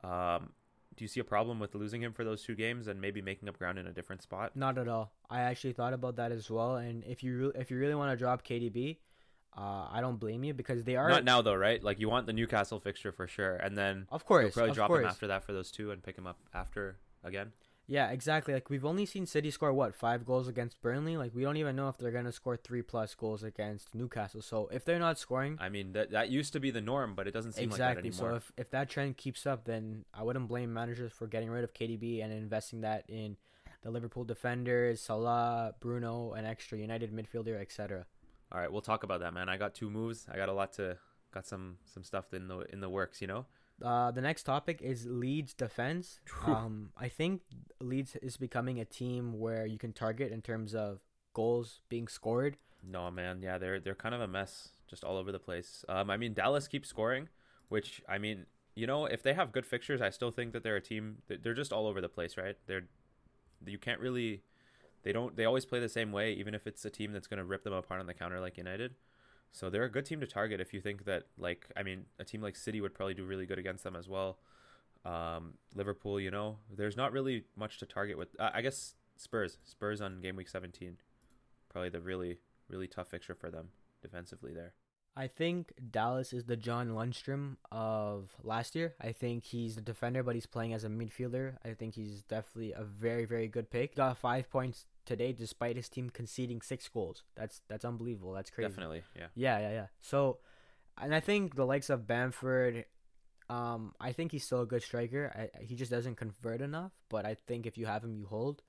Um, 0.05 0.51
do 0.97 1.05
you 1.05 1.09
see 1.09 1.21
a 1.21 1.25
problem 1.25 1.59
with 1.61 1.75
losing 1.75 2.03
him 2.03 2.13
for 2.13 2.25
those 2.25 2.43
two 2.43 2.55
games 2.55 2.89
and 2.89 3.01
maybe 3.01 3.21
making 3.23 3.49
up 3.49 3.59
ground 3.59 3.79
in 3.79 3.87
a 3.87 3.93
different 3.93 4.23
spot? 4.23 4.53
not 4.57 4.79
at 4.79 4.89
all. 4.89 5.13
I 5.29 5.41
actually 5.43 5.73
thought 5.75 5.93
about 5.93 6.17
that 6.17 6.33
as 6.33 6.51
well. 6.51 6.77
And 6.77 7.05
if 7.05 7.23
you 7.23 7.39
re- 7.39 7.61
if 7.61 7.71
you 7.71 7.77
really 7.79 7.95
want 7.95 8.13
to 8.13 8.17
drop 8.17 8.45
KDB, 8.47 8.97
uh, 9.57 9.89
I 9.91 10.01
don't 10.01 10.17
blame 10.19 10.45
you 10.45 10.55
because 10.55 10.85
they 10.85 10.97
are 10.97 11.09
Not 11.09 11.25
now 11.25 11.43
though, 11.43 11.55
right? 11.55 11.83
Like 11.83 11.99
you 12.01 12.09
want 12.09 12.27
the 12.27 12.33
Newcastle 12.33 12.81
fixture 12.81 13.13
for 13.13 13.27
sure, 13.27 13.57
and 13.57 13.77
then 13.77 14.07
of 14.11 14.23
you'll 14.23 14.27
course 14.27 14.55
probably 14.55 14.71
of 14.71 14.77
drop 14.77 14.89
course. 14.89 15.03
him 15.03 15.09
after 15.09 15.27
that 15.29 15.45
for 15.45 15.53
those 15.53 15.71
two 15.71 15.91
and 15.91 16.03
pick 16.03 16.17
him 16.17 16.27
up 16.27 16.39
after 16.55 16.99
again. 17.25 17.53
Yeah, 17.89 18.11
exactly. 18.11 18.53
Like 18.53 18.69
we've 18.69 18.85
only 18.85 19.07
seen 19.07 19.27
City 19.27 19.51
score 19.51 19.73
what 19.73 19.95
five 19.95 20.27
goals 20.27 20.49
against 20.49 20.81
Burnley. 20.81 21.17
Like 21.17 21.35
we 21.35 21.43
don't 21.43 21.57
even 21.57 21.77
know 21.77 21.89
if 21.89 21.99
they're 21.99 22.11
gonna 22.11 22.33
score 22.33 22.57
three 22.57 22.83
plus 22.83 23.15
goals 23.15 23.45
against 23.45 23.95
Newcastle. 23.95 24.43
So 24.43 24.69
if 24.73 24.85
they're 24.85 24.99
not 24.99 25.19
scoring, 25.19 25.57
I 25.61 25.69
mean 25.69 25.93
that 25.93 26.11
that 26.11 26.29
used 26.29 26.53
to 26.55 26.61
be 26.61 26.71
the 26.71 26.81
norm, 26.81 27.15
but 27.15 27.29
it 27.29 27.33
doesn't 27.33 27.53
seem 27.53 27.65
exactly. 27.71 28.03
like 28.03 28.13
that 28.13 28.19
so 28.19 28.35
if 28.35 28.53
if 28.57 28.71
that 28.71 28.89
trend 28.89 29.17
keeps 29.17 29.47
up, 29.47 29.65
then 29.65 30.05
I 30.13 30.25
wouldn't 30.25 30.49
blame 30.49 30.73
managers 30.73 31.13
for 31.13 31.29
getting 31.29 31.49
rid 31.49 31.63
of 31.63 31.75
KDB 31.75 32.25
and 32.25 32.33
investing 32.33 32.81
that 32.81 33.05
in 33.09 33.37
the 33.83 33.91
Liverpool 33.93 34.25
defenders, 34.25 35.01
Salah, 35.01 35.75
Bruno, 35.79 36.33
an 36.33 36.45
extra 36.45 36.79
United 36.79 37.13
midfielder, 37.13 37.61
etc. 37.61 38.05
All 38.51 38.61
right, 38.61 38.71
we'll 38.71 38.81
talk 38.81 39.05
about 39.05 39.21
that, 39.21 39.33
man. 39.33 39.49
I 39.49 39.57
got 39.57 39.75
two 39.75 39.91
moves. 39.91 40.27
I 40.33 40.37
got 40.37 40.49
a 40.49 40.53
lot 40.53 40.73
to 40.75 40.99
got 41.33 41.47
some 41.47 41.79
some 41.85 42.03
stuff 42.03 42.35
in 42.35 42.49
the 42.49 42.61
in 42.73 42.81
the 42.81 42.89
works, 42.89 43.21
you 43.21 43.29
know. 43.29 43.47
Uh, 43.83 44.11
the 44.11 44.21
next 44.21 44.45
topic 44.45 44.81
is 44.81 45.07
Leeds 45.07 45.53
defense. 45.53 46.21
Um, 46.47 46.91
I 46.97 47.09
think 47.09 47.43
Leeds 47.81 48.17
is 48.23 48.37
becoming 48.37 48.81
a 48.81 48.85
team 48.85 49.39
where 49.39 49.67
you 49.67 49.79
can 49.79 49.93
target 49.93 50.33
in 50.33 50.41
terms 50.41 50.75
of 50.75 51.01
goals 51.35 51.81
being 51.89 52.09
scored. 52.09 52.57
No 52.83 53.11
man, 53.11 53.43
yeah, 53.43 53.59
they're 53.59 53.81
they're 53.81 53.95
kind 53.95 54.15
of 54.15 54.21
a 54.21 54.29
mess, 54.29 54.71
just 54.89 55.05
all 55.05 55.17
over 55.17 55.33
the 55.33 55.39
place. 55.39 55.85
Um, 55.89 56.09
I 56.11 56.17
mean 56.17 56.33
Dallas 56.35 56.69
keeps 56.69 56.89
scoring, 56.89 57.29
which 57.69 58.01
I 58.09 58.19
mean, 58.19 58.47
you 58.75 58.87
know, 58.87 59.07
if 59.07 59.23
they 59.23 59.35
have 59.35 59.53
good 59.53 59.67
fixtures, 59.67 60.01
I 60.01 60.11
still 60.11 60.31
think 60.31 60.53
that 60.53 60.63
they're 60.63 60.77
a 60.77 60.81
team. 60.81 61.19
They're 61.29 61.55
just 61.55 61.73
all 61.73 61.87
over 61.87 62.01
the 62.01 62.09
place, 62.09 62.37
right? 62.37 62.57
They're 62.67 62.85
you 63.65 63.79
can't 63.79 64.01
really, 64.01 64.43
they 65.03 65.13
don't. 65.13 65.37
They 65.37 65.45
always 65.45 65.65
play 65.65 65.81
the 65.81 65.89
same 65.89 66.13
way, 66.13 66.33
even 66.33 66.55
if 66.55 66.67
it's 66.67 66.85
a 66.85 66.91
team 66.91 67.13
that's 67.13 67.27
going 67.27 67.39
to 67.39 67.45
rip 67.45 67.65
them 67.65 67.73
apart 67.73 68.01
on 68.01 68.07
the 68.07 68.15
counter 68.15 68.41
like 68.41 68.57
United. 68.57 68.95
So 69.53 69.71
they're 69.71 69.85
a 69.85 69.91
good 69.91 70.05
team 70.05 70.21
to 70.21 70.27
target 70.27 70.61
if 70.61 70.75
you 70.75 70.81
think 70.81 71.05
that, 71.07 71.25
like, 71.39 71.67
I 71.77 71.83
mean, 71.83 72.05
a 72.19 72.25
team 72.25 72.43
like 72.43 72.57
City 72.57 72.81
would 72.81 72.93
probably 72.93 73.15
do 73.15 73.25
really 73.25 73.47
good 73.47 73.59
against 73.59 73.85
them 73.85 73.97
as 73.97 74.09
well. 74.09 74.39
Um, 75.05 75.55
Liverpool, 75.75 76.21
you 76.21 76.31
know, 76.31 76.59
there's 76.75 76.97
not 76.97 77.13
really 77.13 77.45
much 77.57 77.79
to 77.79 77.87
target 77.87 78.19
with. 78.19 78.29
Uh, 78.39 78.51
I 78.53 78.61
guess 78.61 78.95
Spurs, 79.17 79.59
Spurs 79.65 80.01
on 80.01 80.21
game 80.21 80.37
week 80.37 80.49
17, 80.49 80.97
probably 81.71 81.89
the 81.89 82.01
really 82.01 82.39
really 82.69 82.87
tough 82.87 83.09
fixture 83.09 83.35
for 83.35 83.51
them 83.51 83.69
defensively 84.03 84.53
there. 84.53 84.73
I 85.17 85.29
think 85.29 85.73
Dallas 85.91 86.35
is 86.35 86.45
the 86.45 86.57
John 86.57 86.91
Lundstram 86.91 87.57
of 87.73 88.31
last 88.43 88.75
year. 88.75 88.95
I 89.01 89.13
think 89.13 89.45
he's 89.45 89.77
the 89.77 89.81
defender, 89.81 90.23
but 90.23 90.35
he's 90.35 90.45
playing 90.45 90.75
as 90.75 90.85
a 90.85 90.89
midfielder. 90.89 91.55
I 91.65 91.73
think 91.73 91.95
he's 91.95 92.23
definitely 92.23 92.73
a 92.73 92.85
very, 92.85 93.25
very 93.25 93.49
good 93.49 93.71
pick. 93.71 93.97
Got 93.97 94.19
five 94.19 94.51
points 94.51 94.85
today, 95.07 95.33
despite 95.33 95.77
his 95.77 95.89
team 95.89 96.11
conceding 96.11 96.61
six 96.61 96.87
goals. 96.89 97.23
That's 97.35 97.63
that's 97.67 97.87
unbelievable. 97.87 98.35
That's 98.35 98.51
crazy. 98.51 98.69
Definitely, 98.69 99.05
yeah. 99.17 99.29
Yeah, 99.35 99.59
yeah, 99.61 99.71
yeah. 99.71 99.87
So, 100.03 100.39
and 100.99 101.15
I 101.15 101.21
think 101.21 101.55
the 101.55 101.65
likes 101.65 101.89
of 101.89 102.07
Bamford, 102.07 102.85
um, 103.49 103.95
I 103.99 104.13
think 104.13 104.33
he's 104.33 104.45
still 104.45 104.61
a 104.61 104.67
good 104.67 104.83
striker. 104.83 105.33
I, 105.35 105.63
he 105.65 105.77
just 105.77 105.91
doesn't 105.91 106.17
convert 106.17 106.61
enough. 106.61 106.93
But 107.09 107.25
I 107.25 107.37
think 107.47 107.65
if 107.65 107.79
you 107.79 107.87
have 107.87 108.05
him, 108.05 108.15
you 108.15 108.27
hold. 108.27 108.63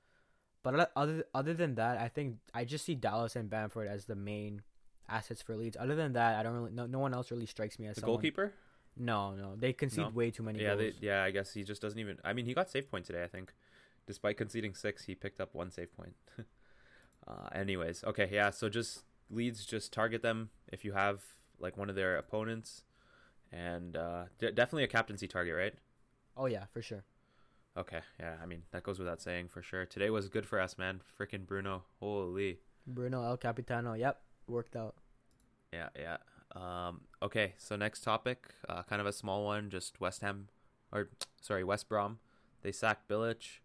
But 0.64 0.92
other 0.96 1.26
other 1.34 1.54
than 1.54 1.76
that, 1.76 1.98
I 1.98 2.08
think 2.08 2.38
I 2.54 2.64
just 2.64 2.86
see 2.86 2.96
Dallas 2.96 3.36
and 3.36 3.50
Bamford 3.50 3.90
as 3.90 4.06
the 4.06 4.16
main 4.16 4.62
assets 5.10 5.42
for 5.42 5.56
Leeds. 5.56 5.78
Other 5.80 5.96
than 5.96 6.14
that, 6.14 6.36
I 6.40 6.44
don't 6.44 6.54
really. 6.54 6.72
No, 6.72 6.86
no 6.86 7.00
one 7.00 7.14
else 7.14 7.32
really 7.32 7.46
strikes 7.46 7.80
me 7.80 7.88
as 7.88 7.96
The 7.96 8.02
someone- 8.02 8.16
goalkeeper? 8.18 8.54
No, 9.00 9.36
no, 9.36 9.56
they 9.56 9.74
concede 9.74 10.06
No? 10.06 10.10
way 10.10 10.32
too 10.32 10.42
many 10.42 10.60
Yeah, 10.60 10.74
they, 10.76 10.90
goals. 10.90 11.02
yeah. 11.02 11.24
I 11.24 11.30
guess 11.32 11.54
he 11.54 11.64
just 11.64 11.82
doesn't 11.84 12.00
even. 12.00 12.18
I 12.24 12.34
mean, 12.34 12.46
he 12.46 12.54
got 12.56 12.70
save 12.70 12.90
point 12.90 13.06
today. 13.06 13.24
I 13.24 13.28
think, 13.28 13.54
despite 14.08 14.38
conceding 14.38 14.74
six, 14.74 15.06
he 15.06 15.14
picked 15.14 15.40
up 15.40 15.54
one 15.54 15.70
save 15.70 15.96
point. 15.96 16.16
uh, 17.28 17.50
anyways, 17.54 18.04
okay, 18.06 18.28
yeah. 18.32 18.50
So 18.50 18.70
just 18.70 19.04
Leeds, 19.30 19.66
just 19.66 19.94
target 19.94 20.22
them 20.24 20.50
if 20.72 20.84
you 20.84 20.94
have 20.94 21.22
like 21.60 21.78
one 21.78 21.90
of 21.90 21.96
their 21.96 22.18
opponents, 22.18 22.84
and 23.52 23.96
uh, 23.96 24.26
de- 24.40 24.52
definitely 24.52 24.84
a 24.84 24.88
captaincy 24.88 25.28
target, 25.28 25.56
right? 25.56 25.76
Oh 26.36 26.46
yeah, 26.48 26.66
for 26.74 26.82
sure. 26.82 27.04
Okay, 27.78 28.00
yeah. 28.20 28.36
I 28.42 28.48
mean, 28.48 28.64
that 28.72 28.82
goes 28.82 28.98
without 28.98 29.22
saying 29.22 29.50
for 29.50 29.62
sure. 29.62 29.86
Today 29.86 30.10
was 30.10 30.28
good 30.30 30.48
for 30.48 30.60
us, 30.60 30.78
man. 30.78 31.02
Freaking 31.20 31.46
Bruno, 31.46 31.84
holy. 32.00 32.60
Bruno 32.88 33.24
El 33.24 33.38
Capitano. 33.38 33.94
Yep, 33.94 34.20
worked 34.48 34.76
out. 34.76 34.96
Yeah, 35.74 35.90
yeah. 36.00 36.18
Um, 36.56 37.02
okay, 37.22 37.54
so 37.58 37.76
next 37.76 38.02
topic, 38.02 38.48
uh, 38.68 38.84
kind 38.84 39.02
of 39.02 39.08
a 39.08 39.14
small 39.14 39.46
one, 39.46 39.70
just 39.70 40.00
West 40.00 40.22
Ham, 40.22 40.48
or 40.92 41.10
sorry, 41.42 41.64
West 41.64 41.90
Brom. 41.90 42.20
They 42.64 42.72
sacked 42.72 43.08
Bilic 43.08 43.60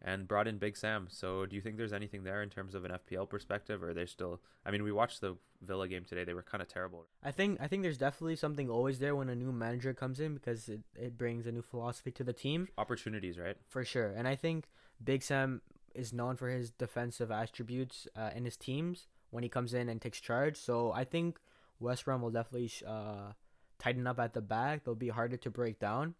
and 0.00 0.28
brought 0.28 0.46
in 0.46 0.58
Big 0.58 0.76
Sam. 0.76 1.08
So 1.10 1.46
do 1.46 1.56
you 1.56 1.62
think 1.62 1.76
there's 1.76 1.92
anything 1.92 2.22
there 2.22 2.42
in 2.42 2.50
terms 2.50 2.74
of 2.74 2.84
an 2.84 2.92
FPL 2.92 3.28
perspective, 3.28 3.82
or 3.82 3.92
they're 3.92 4.06
still? 4.06 4.40
I 4.64 4.70
mean, 4.70 4.82
we 4.84 4.92
watched 4.92 5.20
the 5.20 5.36
Villa 5.62 5.88
game 5.88 6.04
today; 6.04 6.24
they 6.24 6.34
were 6.34 6.42
kind 6.42 6.62
of 6.62 6.68
terrible. 6.68 7.06
I 7.24 7.32
think 7.32 7.58
I 7.60 7.66
think 7.66 7.82
there's 7.82 7.98
definitely 7.98 8.36
something 8.36 8.70
always 8.70 8.98
there 8.98 9.16
when 9.16 9.28
a 9.28 9.34
new 9.34 9.50
manager 9.50 9.92
comes 9.94 10.20
in 10.20 10.34
because 10.34 10.68
it, 10.68 10.80
it 10.94 11.18
brings 11.18 11.46
a 11.46 11.52
new 11.52 11.62
philosophy 11.62 12.12
to 12.12 12.24
the 12.24 12.32
team. 12.32 12.68
Opportunities, 12.78 13.38
right? 13.38 13.56
For 13.66 13.84
sure. 13.84 14.12
And 14.16 14.28
I 14.28 14.36
think 14.36 14.68
Big 15.02 15.22
Sam 15.22 15.62
is 15.94 16.12
known 16.12 16.36
for 16.36 16.48
his 16.48 16.70
defensive 16.70 17.30
attributes 17.30 18.06
uh, 18.14 18.30
in 18.36 18.44
his 18.44 18.56
teams 18.56 19.08
when 19.30 19.42
he 19.42 19.48
comes 19.48 19.74
in 19.74 19.88
and 19.88 20.00
takes 20.00 20.20
charge. 20.20 20.56
So 20.56 20.92
I 20.92 21.04
think 21.04 21.38
West 21.80 22.04
Brom 22.04 22.22
will 22.22 22.30
definitely 22.30 22.70
uh, 22.86 23.32
tighten 23.78 24.06
up 24.06 24.18
at 24.18 24.34
the 24.34 24.40
back. 24.40 24.84
They'll 24.84 24.94
be 24.94 25.08
harder 25.08 25.36
to 25.36 25.50
break 25.50 25.78
down. 25.78 26.14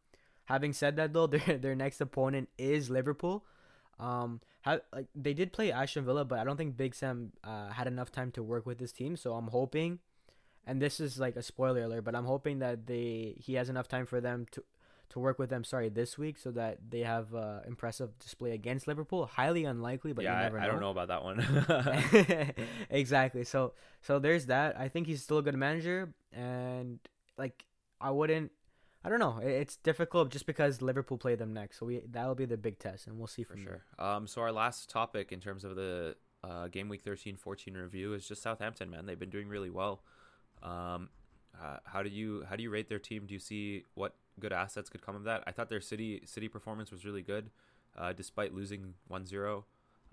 Having 0.47 0.73
said 0.75 0.97
that, 0.97 1.13
though, 1.13 1.27
their 1.27 1.59
their 1.59 1.75
next 1.75 2.01
opponent 2.01 2.49
is 2.59 2.91
Liverpool. 2.91 3.45
Um, 3.99 4.41
ha- 4.63 4.81
like 4.93 5.07
they 5.15 5.35
did 5.35 5.53
play 5.53 5.73
Aston 5.73 6.05
Villa, 6.05 6.25
but 6.25 6.39
I 6.39 6.45
don't 6.45 6.57
think 6.57 6.77
Big 6.77 6.95
Sam 6.95 7.33
uh, 7.43 7.71
had 7.71 7.87
enough 7.87 8.13
time 8.13 8.31
to 8.33 8.43
work 8.43 8.65
with 8.65 8.81
his 8.81 8.93
team. 8.93 9.17
So 9.17 9.35
I'm 9.35 9.49
hoping, 9.49 9.99
and 10.67 10.81
this 10.81 11.01
is 11.01 11.19
like 11.19 11.37
a 11.37 11.43
spoiler 11.43 11.83
alert, 11.83 12.05
but 12.05 12.15
I'm 12.15 12.27
hoping 12.27 12.61
that 12.61 12.87
they 12.87 13.35
he 13.39 13.55
has 13.55 13.69
enough 13.69 13.89
time 13.89 14.07
for 14.07 14.21
them 14.21 14.47
to 14.53 14.65
to 15.11 15.19
work 15.19 15.39
with 15.39 15.51
them. 15.51 15.65
Sorry, 15.65 15.89
this 15.89 16.19
week, 16.19 16.39
so 16.39 16.51
that 16.53 16.79
they 16.91 17.01
have 17.01 17.35
uh, 17.35 17.61
impressive 17.67 18.19
display 18.19 18.53
against 18.53 18.87
Liverpool. 18.87 19.27
Highly 19.27 19.65
unlikely, 19.65 20.13
but 20.13 20.25
yeah, 20.25 20.37
you 20.37 20.43
never 20.45 20.61
I, 20.61 20.65
I 20.65 20.67
don't 20.67 20.81
know 20.81 20.91
about 20.91 21.09
that 21.09 21.25
one. 21.25 22.55
exactly. 22.91 23.45
So 23.45 23.73
so 24.03 24.19
there's 24.19 24.47
that. 24.47 24.79
I 24.79 24.89
think 24.89 25.07
he's 25.07 25.23
still 25.23 25.39
a 25.39 25.43
good 25.43 25.57
manager, 25.57 26.13
and 26.33 26.99
like 27.37 27.65
I 28.01 28.11
wouldn't. 28.11 28.53
I 29.05 29.09
don't 29.11 29.21
know. 29.21 29.39
It's 29.43 29.77
difficult 29.77 30.31
just 30.31 30.45
because 30.45 30.83
Liverpool 30.83 31.19
play 31.19 31.37
them 31.37 31.55
next, 31.55 31.79
so 31.79 31.87
we 31.87 32.03
that'll 32.11 32.35
be 32.35 32.47
the 32.47 32.57
big 32.57 32.79
test, 32.79 33.07
and 33.07 33.17
we'll 33.17 33.29
see 33.29 33.45
for 33.45 33.57
sure. 33.57 33.85
Um, 33.99 34.27
so 34.27 34.43
our 34.43 34.53
last 34.53 34.91
topic 34.91 35.33
in 35.33 35.41
terms 35.41 35.65
of 35.65 35.77
the 35.77 36.17
uh, 36.45 36.69
game 36.69 36.89
week 36.89 37.05
13-14 37.05 37.81
review 37.81 38.15
is 38.15 38.27
just 38.27 38.43
Southampton. 38.43 38.91
Man, 38.91 39.07
they've 39.07 39.19
been 39.19 39.31
doing 39.31 39.49
really 39.49 39.71
well. 39.71 40.03
Um, 40.63 41.09
uh, 41.61 41.79
how 41.85 42.03
do 42.03 42.09
you 42.09 42.45
how 42.49 42.57
do 42.57 42.63
you 42.63 42.71
rate 42.71 42.89
their 42.89 42.99
team? 42.99 43.27
Do 43.27 43.35
you 43.35 43.41
see 43.41 43.85
what 43.95 44.15
good 44.39 44.53
assets 44.53 44.89
could 44.89 45.03
come 45.03 45.17
of 45.17 45.25
that? 45.25 45.45
I 45.47 45.53
thought 45.53 45.69
their 45.69 45.81
city 45.81 46.23
city 46.25 46.49
performance 46.49 46.91
was 46.91 47.05
really 47.05 47.23
good, 47.23 47.51
uh, 47.97 48.13
despite 48.13 48.55
losing 48.55 48.95
1-0. 49.11 49.65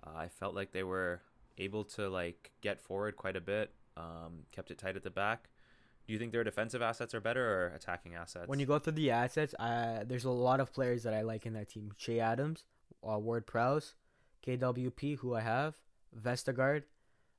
Uh, 0.04 0.10
I 0.14 0.28
felt 0.28 0.54
like 0.54 0.72
they 0.72 0.82
were 0.82 1.22
able 1.58 1.84
to 1.84 2.08
like 2.08 2.50
get 2.60 2.80
forward 2.80 3.16
quite 3.16 3.36
a 3.36 3.40
bit. 3.40 3.72
Um, 3.96 4.44
kept 4.52 4.70
it 4.70 4.78
tight 4.78 4.96
at 4.96 5.02
the 5.02 5.10
back. 5.10 5.48
Do 6.06 6.12
you 6.12 6.18
think 6.18 6.30
their 6.32 6.44
defensive 6.44 6.82
assets 6.82 7.14
are 7.14 7.20
better 7.20 7.44
or 7.44 7.74
attacking 7.74 8.14
assets? 8.14 8.46
When 8.46 8.60
you 8.60 8.66
go 8.66 8.78
through 8.78 8.92
the 8.92 9.10
assets, 9.10 9.54
uh, 9.58 10.04
there's 10.06 10.24
a 10.24 10.30
lot 10.30 10.60
of 10.60 10.72
players 10.72 11.02
that 11.02 11.14
I 11.14 11.22
like 11.22 11.46
in 11.46 11.54
that 11.54 11.68
team. 11.68 11.92
Che 11.96 12.20
Adams, 12.20 12.64
uh, 13.02 13.18
Ward 13.18 13.46
Prowse, 13.46 13.94
KWP, 14.46 15.18
who 15.18 15.34
I 15.34 15.40
have, 15.40 15.74
Vestergaard. 16.16 16.84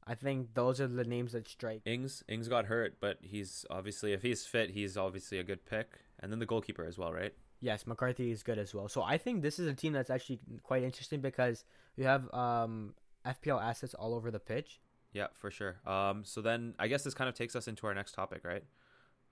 I 0.07 0.15
think 0.15 0.53
those 0.53 0.79
are 0.79 0.87
the 0.87 1.03
names 1.03 1.33
that 1.33 1.47
strike. 1.47 1.81
Ings 1.85 2.23
Ings 2.29 2.47
got 2.47 2.65
hurt, 2.65 2.97
but 3.01 3.17
he's 3.21 3.65
obviously 3.69 4.13
if 4.13 4.21
he's 4.21 4.45
fit, 4.45 4.71
he's 4.71 4.95
obviously 4.97 5.37
a 5.37 5.43
good 5.43 5.65
pick. 5.65 5.99
And 6.19 6.31
then 6.31 6.39
the 6.39 6.45
goalkeeper 6.45 6.85
as 6.85 6.97
well, 6.97 7.13
right? 7.13 7.33
Yes, 7.59 7.85
McCarthy 7.85 8.31
is 8.31 8.41
good 8.41 8.57
as 8.57 8.73
well. 8.73 8.87
So 8.87 9.03
I 9.03 9.17
think 9.17 9.41
this 9.41 9.59
is 9.59 9.67
a 9.67 9.73
team 9.73 9.93
that's 9.93 10.09
actually 10.09 10.39
quite 10.63 10.83
interesting 10.83 11.21
because 11.21 11.65
you 11.95 12.05
have 12.05 12.33
um, 12.33 12.93
FPL 13.25 13.61
assets 13.61 13.93
all 13.93 14.13
over 14.13 14.31
the 14.31 14.39
pitch. 14.39 14.79
Yeah, 15.11 15.27
for 15.33 15.51
sure. 15.51 15.77
Um, 15.85 16.23
so 16.23 16.41
then 16.41 16.75
I 16.79 16.87
guess 16.87 17.03
this 17.03 17.13
kind 17.13 17.27
of 17.27 17.35
takes 17.35 17.55
us 17.55 17.67
into 17.67 17.85
our 17.87 17.93
next 17.93 18.13
topic, 18.13 18.43
right? 18.43 18.63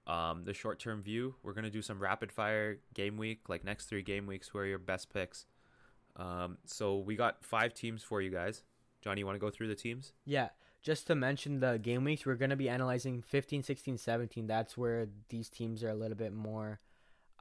Um, 0.08 0.44
the 0.44 0.54
short 0.54 0.80
term 0.80 1.02
view. 1.02 1.36
We're 1.42 1.54
gonna 1.54 1.70
do 1.70 1.82
some 1.82 2.00
rapid 2.00 2.32
fire 2.32 2.80
game 2.94 3.18
week, 3.18 3.48
like 3.48 3.64
next 3.64 3.86
three 3.86 4.04
game 4.04 4.28
weeks. 4.28 4.50
Who 4.50 4.60
are 4.60 4.66
your 4.66 4.80
best 4.80 5.12
picks? 5.14 5.46
Um, 6.18 6.58
so 6.66 6.98
we 6.98 7.16
got 7.16 7.44
five 7.44 7.74
teams 7.74 8.04
for 8.04 8.22
you 8.22 8.30
guys. 8.30 8.64
Johnny, 9.02 9.20
you 9.20 9.26
want 9.26 9.36
to 9.36 9.40
go 9.40 9.50
through 9.50 9.68
the 9.68 9.76
teams? 9.76 10.14
Yeah, 10.26 10.50
just 10.86 11.08
to 11.08 11.16
mention 11.16 11.62
the 11.62 11.80
game 11.80 12.04
weeks, 12.04 12.28
we're 12.28 12.36
going 12.36 12.52
to 12.52 12.56
be 12.56 12.70
analyzing 12.70 13.24
15, 13.24 13.64
16, 13.64 13.98
17. 13.98 14.46
That's 14.46 14.78
where 14.78 15.08
these 15.30 15.50
teams 15.50 15.84
are 15.84 15.90
a 15.90 15.96
little 15.96 16.16
bit 16.16 16.32
more, 16.32 16.80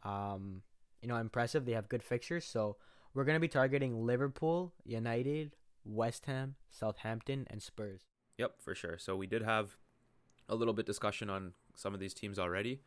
um, 0.02 0.62
you 1.02 1.08
know, 1.08 1.16
impressive. 1.16 1.66
They 1.66 1.72
have 1.72 1.90
good 1.90 2.02
fixtures. 2.02 2.46
So 2.46 2.78
we're 3.12 3.24
going 3.24 3.36
to 3.36 3.40
be 3.40 3.48
targeting 3.48 4.06
Liverpool, 4.06 4.72
United, 4.86 5.56
West 5.84 6.24
Ham, 6.24 6.54
Southampton, 6.70 7.46
and 7.50 7.62
Spurs. 7.62 8.00
Yep, 8.38 8.62
for 8.62 8.74
sure. 8.74 8.96
So 8.96 9.14
we 9.14 9.26
did 9.26 9.42
have 9.42 9.76
a 10.48 10.54
little 10.54 10.72
bit 10.72 10.86
discussion 10.86 11.28
on 11.28 11.52
some 11.74 11.92
of 11.92 12.00
these 12.00 12.14
teams 12.14 12.38
already, 12.38 12.80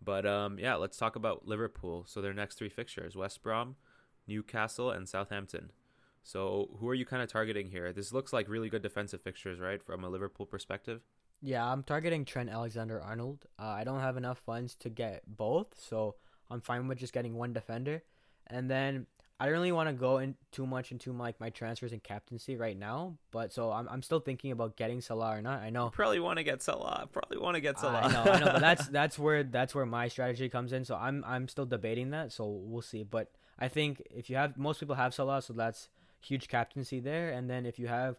but 0.00 0.24
um, 0.24 0.60
yeah, 0.60 0.76
let's 0.76 0.96
talk 0.96 1.16
about 1.16 1.48
Liverpool. 1.48 2.04
So 2.06 2.22
their 2.22 2.32
next 2.32 2.54
three 2.54 2.68
fixtures: 2.68 3.16
West 3.16 3.42
Brom, 3.42 3.76
Newcastle, 4.26 4.90
and 4.90 5.08
Southampton. 5.08 5.70
So 6.24 6.70
who 6.80 6.88
are 6.88 6.94
you 6.94 7.04
kind 7.04 7.22
of 7.22 7.30
targeting 7.30 7.68
here? 7.68 7.92
This 7.92 8.12
looks 8.12 8.32
like 8.32 8.48
really 8.48 8.70
good 8.70 8.82
defensive 8.82 9.20
fixtures, 9.20 9.60
right, 9.60 9.80
from 9.82 10.02
a 10.02 10.08
Liverpool 10.08 10.46
perspective. 10.46 11.02
Yeah, 11.42 11.70
I'm 11.70 11.82
targeting 11.82 12.24
Trent 12.24 12.48
Alexander 12.48 13.00
Arnold. 13.00 13.44
Uh, 13.58 13.66
I 13.66 13.84
don't 13.84 14.00
have 14.00 14.16
enough 14.16 14.38
funds 14.38 14.74
to 14.76 14.88
get 14.88 15.22
both, 15.26 15.78
so 15.78 16.14
I'm 16.50 16.62
fine 16.62 16.88
with 16.88 16.98
just 16.98 17.12
getting 17.12 17.34
one 17.34 17.52
defender. 17.52 18.02
And 18.46 18.70
then 18.70 19.06
I 19.38 19.44
don't 19.44 19.52
really 19.52 19.72
want 19.72 19.90
to 19.90 19.92
go 19.92 20.18
in 20.18 20.36
too 20.50 20.66
much 20.66 20.92
into 20.92 21.12
like 21.12 21.38
my 21.40 21.50
transfers 21.50 21.92
and 21.92 22.02
captaincy 22.02 22.56
right 22.56 22.78
now, 22.78 23.18
but 23.30 23.52
so 23.52 23.70
I'm 23.70 23.86
I'm 23.90 24.00
still 24.00 24.20
thinking 24.20 24.52
about 24.52 24.76
getting 24.76 25.02
Salah 25.02 25.36
or 25.36 25.42
not. 25.42 25.60
I 25.60 25.68
know. 25.68 25.90
Probably 25.90 26.20
want 26.20 26.38
to 26.38 26.44
get 26.44 26.62
Salah. 26.62 27.06
Probably 27.12 27.36
want 27.36 27.56
to 27.56 27.60
get 27.60 27.78
Salah. 27.78 28.00
I 28.02 28.12
know, 28.12 28.32
I 28.32 28.38
know, 28.38 28.46
but 28.46 28.60
that's 28.60 28.88
that's 28.98 29.18
where 29.18 29.42
that's 29.42 29.74
where 29.74 29.84
my 29.84 30.08
strategy 30.08 30.48
comes 30.48 30.72
in. 30.72 30.86
So 30.86 30.94
I'm 30.94 31.22
I'm 31.26 31.48
still 31.48 31.66
debating 31.66 32.10
that. 32.10 32.32
So 32.32 32.46
we'll 32.46 32.80
see. 32.80 33.02
But 33.02 33.32
I 33.58 33.68
think 33.68 34.02
if 34.10 34.30
you 34.30 34.36
have 34.36 34.56
most 34.56 34.80
people 34.80 34.94
have 34.94 35.12
Salah, 35.12 35.42
so 35.42 35.52
that's 35.52 35.88
huge 36.24 36.48
captaincy 36.48 37.00
there. 37.00 37.30
And 37.30 37.48
then 37.48 37.66
if 37.66 37.78
you 37.78 37.86
have 37.86 38.16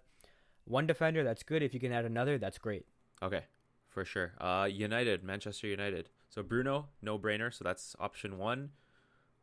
one 0.66 0.88
defender, 0.88 1.24
that's 1.24 1.44
good. 1.44 1.62
If 1.64 1.74
you 1.74 1.80
can 1.80 1.92
add 1.92 2.06
another, 2.06 2.38
that's 2.38 2.58
great. 2.58 2.86
Okay, 3.22 3.44
for 3.90 4.06
sure. 4.06 4.34
Uh, 4.40 4.68
United, 4.72 5.24
Manchester 5.24 5.68
United. 5.68 6.10
So 6.30 6.44
Bruno, 6.44 6.88
no 7.02 7.18
brainer. 7.18 7.54
So 7.54 7.64
that's 7.64 7.96
option 8.00 8.38
one. 8.38 8.72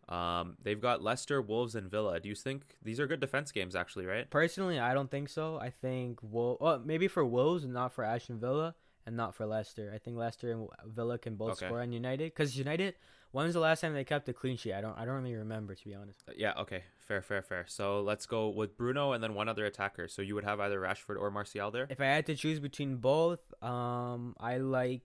Um, 0.09 0.57
they've 0.63 0.81
got 0.81 1.03
Leicester, 1.03 1.41
Wolves, 1.41 1.75
and 1.75 1.91
Villa. 1.91 2.21
Do 2.21 2.29
you 2.29 2.35
think 2.35 2.77
these 2.83 2.99
are 2.99 3.07
good 3.07 3.21
defense 3.21 3.53
games? 3.53 3.75
Actually, 3.77 4.05
right? 4.07 4.29
Personally, 4.31 4.79
I 4.79 4.95
don't 4.95 5.11
think 5.11 5.29
so. 5.29 5.59
I 5.59 5.71
think 5.71 6.23
Wol- 6.23 6.59
well, 6.61 6.83
maybe 6.85 7.09
for 7.09 7.25
Wolves, 7.25 7.65
and 7.65 7.73
not 7.73 7.93
for 7.93 8.05
Aston 8.05 8.39
Villa, 8.41 8.75
and 9.07 9.17
not 9.17 9.35
for 9.35 9.47
Leicester. 9.47 9.91
I 9.95 9.99
think 9.99 10.17
Leicester 10.17 10.53
and 10.53 10.69
Villa 10.87 11.19
can 11.19 11.37
both 11.37 11.53
Okay. 11.53 11.67
score 11.67 11.81
on 11.81 11.93
United 11.93 12.27
because 12.33 12.57
United. 12.57 12.95
When 13.33 13.47
was 13.47 13.55
the 13.55 13.61
last 13.61 13.81
time 13.81 13.95
they 13.95 14.05
kept 14.05 14.29
a 14.29 14.35
clean 14.35 14.57
sheet? 14.59 14.75
I 14.75 14.81
don't. 14.83 14.97
I 14.99 15.05
don't 15.07 15.23
really 15.23 15.35
remember 15.35 15.75
to 15.75 15.85
be 15.85 15.95
honest. 15.95 16.23
Uh, 16.29 16.33
Yeah. 16.37 16.53
Okay. 16.59 16.85
Fair. 16.99 17.23
Fair. 17.23 17.41
Fair. 17.43 17.65
So 17.67 18.03
let's 18.03 18.27
go 18.27 18.49
with 18.51 18.77
Bruno 18.77 19.13
and 19.13 19.23
then 19.25 19.33
one 19.35 19.49
other 19.49 19.65
attacker. 19.65 20.07
So 20.09 20.21
you 20.21 20.35
would 20.35 20.45
have 20.45 20.61
either 20.61 20.79
Rashford 20.81 21.19
or 21.19 21.31
Martial 21.31 21.71
there. 21.71 21.87
If 21.89 22.01
I 22.01 22.07
had 22.07 22.27
to 22.27 22.35
choose 22.35 22.61
between 22.61 22.97
both, 22.97 23.41
um, 23.63 24.35
I 24.39 24.59
like 24.59 25.01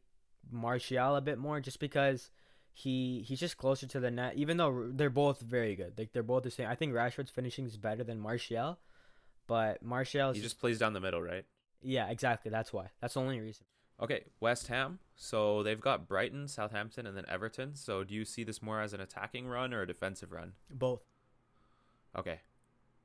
Martial 0.51 1.15
a 1.15 1.21
bit 1.21 1.38
more 1.38 1.60
just 1.62 1.79
because 1.79 2.29
he 2.73 3.23
he's 3.27 3.39
just 3.39 3.57
closer 3.57 3.88
to 3.88 3.99
the 3.99 4.12
net. 4.12 4.36
Even 4.36 4.57
though 4.57 4.89
they're 4.91 5.10
both 5.10 5.39
very 5.41 5.75
good, 5.75 5.97
like 5.97 6.12
they're 6.12 6.21
both 6.23 6.43
the 6.43 6.51
same. 6.51 6.67
I 6.67 6.75
think 6.75 6.93
Rashford's 6.93 7.31
finishing 7.31 7.65
is 7.65 7.77
better 7.77 8.03
than 8.03 8.19
Martial, 8.19 8.77
but 9.47 9.81
Martial. 9.81 10.33
He 10.33 10.41
just 10.41 10.60
plays 10.60 10.79
down 10.79 10.93
the 10.93 10.99
middle, 10.99 11.21
right? 11.21 11.45
yeah, 11.81 12.10
exactly. 12.10 12.51
That's 12.51 12.73
why. 12.73 12.88
That's 13.01 13.13
the 13.13 13.21
only 13.21 13.39
reason. 13.39 13.65
Okay, 14.01 14.25
West 14.39 14.67
Ham. 14.67 14.99
So 15.15 15.63
they've 15.63 15.81
got 15.81 16.07
Brighton, 16.07 16.47
Southampton, 16.47 17.07
and 17.07 17.17
then 17.17 17.25
Everton. 17.27 17.75
So 17.75 18.03
do 18.03 18.13
you 18.13 18.25
see 18.25 18.43
this 18.43 18.62
more 18.62 18.81
as 18.81 18.93
an 18.93 19.01
attacking 19.01 19.47
run 19.47 19.73
or 19.73 19.81
a 19.81 19.88
defensive 19.88 20.31
run? 20.31 20.53
Both. 20.69 21.01
Okay. 22.15 22.41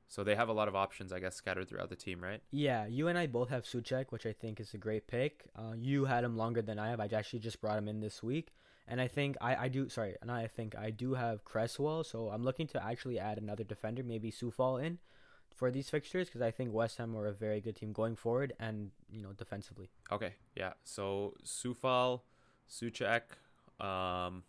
So 0.07 0.23
they 0.23 0.35
have 0.35 0.49
a 0.49 0.53
lot 0.53 0.67
of 0.67 0.75
options, 0.75 1.11
I 1.11 1.19
guess, 1.19 1.35
scattered 1.35 1.67
throughout 1.67 1.89
the 1.89 1.95
team, 1.95 2.21
right? 2.21 2.41
Yeah, 2.51 2.85
you 2.85 3.07
and 3.07 3.17
I 3.17 3.25
both 3.25 3.49
have 3.49 3.63
Soucek, 3.63 4.11
which 4.11 4.27
I 4.27 4.33
think 4.33 4.59
is 4.59 4.75
a 4.75 4.77
great 4.77 5.07
pick. 5.07 5.45
Uh, 5.55 5.73
you 5.75 6.05
had 6.05 6.23
him 6.23 6.37
longer 6.37 6.61
than 6.61 6.77
I 6.77 6.89
have. 6.89 6.99
I 6.99 7.09
actually 7.11 7.39
just 7.39 7.59
brought 7.59 7.79
him 7.79 7.87
in 7.87 7.99
this 7.99 8.21
week, 8.21 8.53
and 8.87 9.01
I 9.01 9.07
think 9.07 9.37
I, 9.41 9.55
I 9.55 9.67
do. 9.69 9.89
Sorry, 9.89 10.15
and 10.21 10.31
I 10.31 10.45
think 10.45 10.75
I 10.75 10.91
do 10.91 11.15
have 11.15 11.43
Cresswell. 11.43 12.03
So 12.03 12.29
I'm 12.29 12.43
looking 12.43 12.67
to 12.67 12.83
actually 12.85 13.17
add 13.17 13.39
another 13.39 13.63
defender, 13.63 14.03
maybe 14.03 14.31
Coufal 14.31 14.83
in, 14.83 14.99
for 15.53 15.71
these 15.71 15.89
fixtures 15.89 16.27
because 16.27 16.41
I 16.41 16.51
think 16.51 16.73
West 16.73 16.97
Ham 16.97 17.15
are 17.15 17.27
a 17.27 17.33
very 17.33 17.61
good 17.61 17.75
team 17.75 17.93
going 17.93 18.15
forward 18.15 18.53
and 18.59 18.91
you 19.11 19.21
know 19.21 19.33
defensively. 19.33 19.89
Okay, 20.11 20.33
yeah. 20.55 20.73
So 20.83 21.35
Coufal, 21.45 22.21
Soucek, 22.69 23.21
um, 23.79 24.43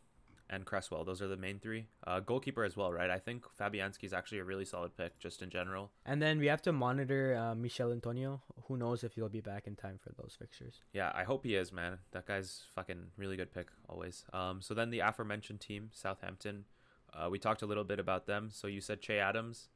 and 0.51 0.65
Cresswell. 0.65 1.05
Those 1.05 1.23
are 1.23 1.29
the 1.29 1.37
main 1.37 1.59
three. 1.59 1.87
Uh, 2.07 2.21
goalkeeper 2.21 2.65
as 2.65 2.77
well, 2.77 2.93
right? 2.93 3.11
I 3.11 3.19
think 3.19 3.45
Fabianski 3.59 4.05
is 4.05 4.13
actually 4.13 4.39
a 4.39 4.45
really 4.45 4.65
solid 4.65 4.97
pick, 4.97 5.19
just 5.19 5.43
in 5.43 5.51
general. 5.51 5.91
And 6.05 6.21
then 6.21 6.39
we 6.39 6.47
have 6.47 6.63
to 6.63 6.73
monitor 6.73 7.37
uh, 7.37 7.55
Michail 7.55 7.93
Antonio. 7.93 8.43
Who 8.65 8.77
knows 8.77 9.05
if 9.05 9.15
he'll 9.15 9.29
be 9.29 9.41
back 9.41 9.67
in 9.67 9.77
time 9.77 9.99
for 10.03 10.13
those 10.21 10.37
fixtures? 10.39 10.83
Yeah, 10.93 11.11
I 11.15 11.25
hope 11.25 11.45
he 11.45 11.55
is, 11.55 11.73
man. 11.73 11.99
That 12.13 12.27
guy's 12.27 12.63
fucking 12.75 13.13
really 13.17 13.37
good 13.37 13.53
pick 13.53 13.69
always. 13.89 14.25
Um, 14.33 14.61
so 14.61 14.75
then 14.75 14.91
the 14.91 15.01
aforementioned 15.01 15.61
team, 15.61 15.91
Southampton. 15.93 16.65
Uh, 17.13 17.29
we 17.31 17.39
talked 17.39 17.63
a 17.63 17.67
little 17.67 17.85
bit 17.85 18.01
about 18.01 18.27
them. 18.27 18.51
So 18.53 18.67
you 18.67 18.81
said 18.81 19.01
Che 19.01 19.19
Adams, 19.19 19.69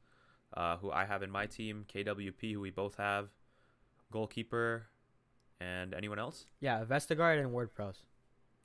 uh, 0.53 0.77
who 0.77 0.91
I 0.91 1.05
have 1.05 1.23
in 1.23 1.31
my 1.31 1.45
team, 1.45 1.85
KWP, 1.93 2.53
who 2.53 2.59
we 2.59 2.71
both 2.71 2.95
have, 2.95 3.29
goalkeeper, 4.11 4.87
and 5.59 5.93
anyone 5.93 6.19
else? 6.19 6.45
Yeah, 6.59 6.83
Vestergaard 6.85 7.39
and 7.39 7.51
Ward 7.51 7.73
Prowse. 7.73 8.03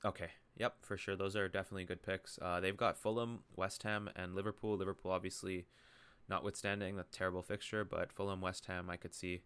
Okay. 0.04 0.30
Yep, 0.56 0.76
for 0.82 0.96
sure. 0.96 1.16
Those 1.16 1.34
are 1.34 1.48
definitely 1.48 1.84
good 1.84 2.02
picks. 2.02 2.38
Uh, 2.40 2.60
they've 2.60 2.76
got 2.76 2.96
Fulham, 2.96 3.40
West 3.56 3.82
Ham, 3.82 4.08
and 4.14 4.34
Liverpool. 4.34 4.76
Liverpool, 4.76 5.10
obviously, 5.10 5.66
notwithstanding 6.28 6.96
the 6.96 7.04
terrible 7.10 7.42
fixture, 7.42 7.84
but 7.84 8.12
Fulham, 8.12 8.40
West 8.40 8.66
Ham, 8.66 8.88
I 8.88 8.96
could 8.96 9.14
see 9.14 9.42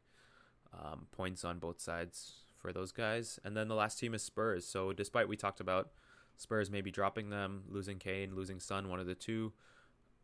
um, 0.72 1.06
points 1.12 1.44
on 1.44 1.58
both 1.58 1.80
sides 1.80 2.44
for 2.56 2.72
those 2.72 2.92
guys. 2.92 3.38
And 3.44 3.56
then 3.56 3.68
the 3.68 3.74
last 3.74 3.98
team 3.98 4.14
is 4.14 4.22
Spurs. 4.22 4.66
So 4.66 4.92
despite 4.92 5.28
we 5.28 5.36
talked 5.36 5.60
about 5.60 5.90
Spurs 6.36 6.70
maybe 6.70 6.90
dropping 6.90 7.30
them, 7.30 7.62
losing 7.68 7.98
Kane, 7.98 8.34
losing 8.34 8.60
Son, 8.60 8.88
one 8.88 9.00
of 9.00 9.06
the 9.06 9.14
two, 9.14 9.52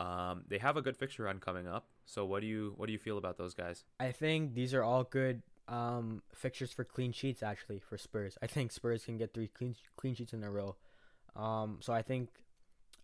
um, 0.00 0.42
they 0.48 0.58
have 0.58 0.76
a 0.76 0.82
good 0.82 0.96
fixture 0.96 1.24
run 1.24 1.38
coming 1.38 1.66
up. 1.68 1.86
So 2.04 2.24
what 2.24 2.40
do 2.40 2.46
you 2.46 2.74
what 2.76 2.86
do 2.86 2.92
you 2.92 2.98
feel 2.98 3.18
about 3.18 3.38
those 3.38 3.54
guys? 3.54 3.84
I 4.00 4.12
think 4.12 4.54
these 4.54 4.74
are 4.74 4.82
all 4.82 5.04
good 5.04 5.42
um, 5.68 6.22
fixtures 6.34 6.72
for 6.72 6.84
clean 6.84 7.12
sheets. 7.12 7.42
Actually, 7.42 7.80
for 7.80 7.96
Spurs, 7.96 8.36
I 8.42 8.46
think 8.46 8.72
Spurs 8.72 9.04
can 9.04 9.16
get 9.16 9.32
three 9.32 9.48
clean 9.48 9.74
clean 9.96 10.14
sheets 10.14 10.32
in 10.32 10.42
a 10.42 10.50
row. 10.50 10.76
Um, 11.36 11.78
so 11.80 11.92
I 11.92 12.02
think, 12.02 12.30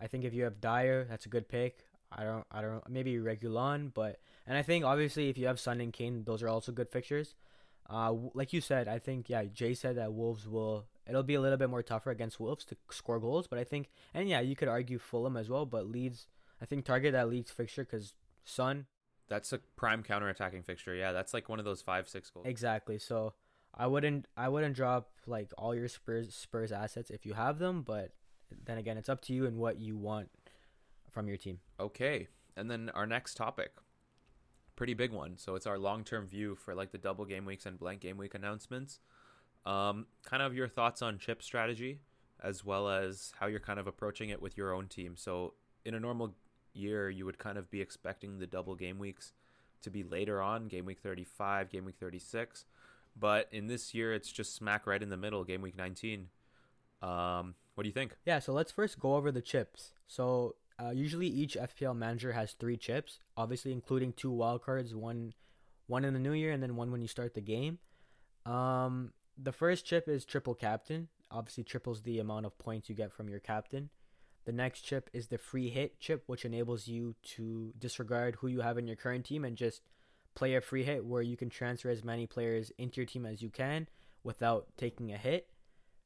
I 0.00 0.06
think 0.06 0.24
if 0.24 0.32
you 0.32 0.44
have 0.44 0.60
Dier, 0.60 1.06
that's 1.08 1.26
a 1.26 1.28
good 1.28 1.48
pick. 1.48 1.84
I 2.12 2.24
don't, 2.24 2.44
I 2.50 2.60
don't, 2.60 2.88
maybe 2.88 3.14
Reguilon, 3.16 3.94
but 3.94 4.20
and 4.46 4.58
I 4.58 4.62
think 4.62 4.84
obviously 4.84 5.28
if 5.28 5.38
you 5.38 5.46
have 5.46 5.60
Son 5.60 5.80
and 5.80 5.92
Kane, 5.92 6.24
those 6.24 6.42
are 6.42 6.48
also 6.48 6.72
good 6.72 6.88
fixtures. 6.88 7.34
Uh, 7.88 8.14
like 8.34 8.52
you 8.52 8.60
said, 8.60 8.86
I 8.88 8.98
think 8.98 9.28
yeah, 9.28 9.44
Jay 9.44 9.74
said 9.74 9.96
that 9.96 10.12
Wolves 10.12 10.46
will. 10.48 10.86
It'll 11.08 11.24
be 11.24 11.34
a 11.34 11.40
little 11.40 11.58
bit 11.58 11.70
more 11.70 11.82
tougher 11.82 12.10
against 12.10 12.38
Wolves 12.38 12.64
to 12.66 12.76
score 12.90 13.18
goals, 13.18 13.48
but 13.48 13.58
I 13.58 13.64
think, 13.64 13.90
and 14.14 14.28
yeah, 14.28 14.40
you 14.40 14.54
could 14.54 14.68
argue 14.68 14.98
Fulham 14.98 15.36
as 15.36 15.48
well, 15.48 15.66
but 15.66 15.86
Leeds, 15.86 16.28
I 16.60 16.66
think 16.66 16.84
target 16.84 17.12
that 17.12 17.28
Leeds 17.28 17.50
fixture 17.50 17.84
because 17.84 18.14
Son, 18.44 18.86
That's 19.28 19.52
a 19.52 19.58
prime 19.76 20.02
counterattacking 20.02 20.64
fixture. 20.64 20.94
Yeah, 20.94 21.12
that's 21.12 21.32
like 21.32 21.48
one 21.48 21.58
of 21.58 21.64
those 21.64 21.82
five 21.82 22.08
six 22.08 22.30
goals. 22.30 22.46
Exactly. 22.46 22.98
So 22.98 23.34
I 23.74 23.86
wouldn't 23.86 24.26
I 24.36 24.48
wouldn't 24.48 24.74
drop 24.74 25.10
like 25.26 25.52
all 25.56 25.74
your 25.74 25.88
Spurs 25.88 26.34
Spurs 26.34 26.72
assets 26.72 27.10
if 27.10 27.24
you 27.24 27.34
have 27.34 27.58
them, 27.58 27.82
but 27.82 28.12
then 28.64 28.78
again, 28.78 28.96
it's 28.96 29.08
up 29.08 29.22
to 29.22 29.32
you 29.32 29.46
and 29.46 29.56
what 29.56 29.78
you 29.78 29.96
want 29.96 30.28
from 31.10 31.28
your 31.28 31.36
team. 31.36 31.60
Okay. 31.78 32.28
And 32.56 32.70
then 32.70 32.90
our 32.94 33.06
next 33.06 33.36
topic. 33.36 33.72
Pretty 34.76 34.94
big 34.94 35.12
one. 35.12 35.36
So 35.36 35.54
it's 35.54 35.66
our 35.66 35.78
long 35.78 36.04
term 36.04 36.26
view 36.26 36.56
for 36.56 36.74
like 36.74 36.90
the 36.90 36.98
double 36.98 37.24
game 37.24 37.44
weeks 37.44 37.66
and 37.66 37.78
blank 37.78 38.00
game 38.00 38.16
week 38.16 38.34
announcements. 38.34 38.98
Um, 39.66 40.06
kind 40.24 40.42
of 40.42 40.54
your 40.54 40.68
thoughts 40.68 41.02
on 41.02 41.18
chip 41.18 41.42
strategy, 41.42 42.00
as 42.42 42.64
well 42.64 42.88
as 42.88 43.32
how 43.38 43.46
you're 43.46 43.60
kind 43.60 43.78
of 43.78 43.86
approaching 43.86 44.30
it 44.30 44.40
with 44.40 44.56
your 44.56 44.72
own 44.72 44.88
team. 44.88 45.16
So 45.16 45.52
in 45.84 45.94
a 45.94 46.00
normal 46.00 46.34
year, 46.74 47.10
you 47.10 47.24
would 47.24 47.38
kind 47.38 47.58
of 47.58 47.70
be 47.70 47.80
expecting 47.80 48.38
the 48.38 48.46
double 48.46 48.74
game 48.74 48.98
weeks 48.98 49.32
to 49.82 49.90
be 49.90 50.02
later 50.02 50.42
on, 50.42 50.68
game 50.68 50.84
week 50.84 51.00
35, 51.00 51.70
game 51.70 51.84
week 51.84 51.96
36. 51.98 52.64
But 53.18 53.48
in 53.50 53.66
this 53.66 53.94
year, 53.94 54.12
it's 54.12 54.30
just 54.30 54.54
smack 54.54 54.86
right 54.86 55.02
in 55.02 55.10
the 55.10 55.16
middle, 55.16 55.44
game 55.44 55.62
week 55.62 55.76
19. 55.76 56.28
Um, 57.02 57.54
what 57.74 57.84
do 57.84 57.88
you 57.88 57.94
think? 57.94 58.16
Yeah, 58.24 58.38
so 58.38 58.52
let's 58.52 58.72
first 58.72 58.98
go 58.98 59.16
over 59.16 59.32
the 59.32 59.40
chips. 59.40 59.92
So 60.06 60.56
uh, 60.78 60.90
usually 60.90 61.26
each 61.26 61.56
FPL 61.56 61.96
manager 61.96 62.32
has 62.32 62.52
three 62.52 62.76
chips, 62.76 63.20
obviously 63.36 63.72
including 63.72 64.12
two 64.12 64.30
wildcards, 64.30 64.94
one 64.94 65.34
one 65.86 66.04
in 66.04 66.14
the 66.14 66.20
new 66.20 66.32
year 66.32 66.52
and 66.52 66.62
then 66.62 66.76
one 66.76 66.92
when 66.92 67.02
you 67.02 67.08
start 67.08 67.34
the 67.34 67.40
game. 67.40 67.78
Um, 68.46 69.12
the 69.36 69.50
first 69.50 69.84
chip 69.84 70.08
is 70.08 70.24
triple 70.24 70.54
captain. 70.54 71.08
Obviously 71.32 71.64
triples 71.64 72.02
the 72.02 72.20
amount 72.20 72.46
of 72.46 72.56
points 72.58 72.88
you 72.88 72.94
get 72.94 73.12
from 73.12 73.28
your 73.28 73.40
captain. 73.40 73.90
The 74.50 74.56
next 74.56 74.80
chip 74.80 75.08
is 75.12 75.28
the 75.28 75.38
free 75.38 75.68
hit 75.70 76.00
chip, 76.00 76.24
which 76.26 76.44
enables 76.44 76.88
you 76.88 77.14
to 77.36 77.72
disregard 77.78 78.34
who 78.40 78.48
you 78.48 78.62
have 78.62 78.78
in 78.78 78.88
your 78.88 78.96
current 78.96 79.24
team 79.24 79.44
and 79.44 79.56
just 79.56 79.80
play 80.34 80.56
a 80.56 80.60
free 80.60 80.82
hit 80.82 81.04
where 81.04 81.22
you 81.22 81.36
can 81.36 81.50
transfer 81.50 81.88
as 81.88 82.02
many 82.02 82.26
players 82.26 82.72
into 82.76 83.00
your 83.00 83.06
team 83.06 83.24
as 83.24 83.42
you 83.42 83.48
can 83.48 83.86
without 84.24 84.66
taking 84.76 85.12
a 85.12 85.16
hit. 85.16 85.46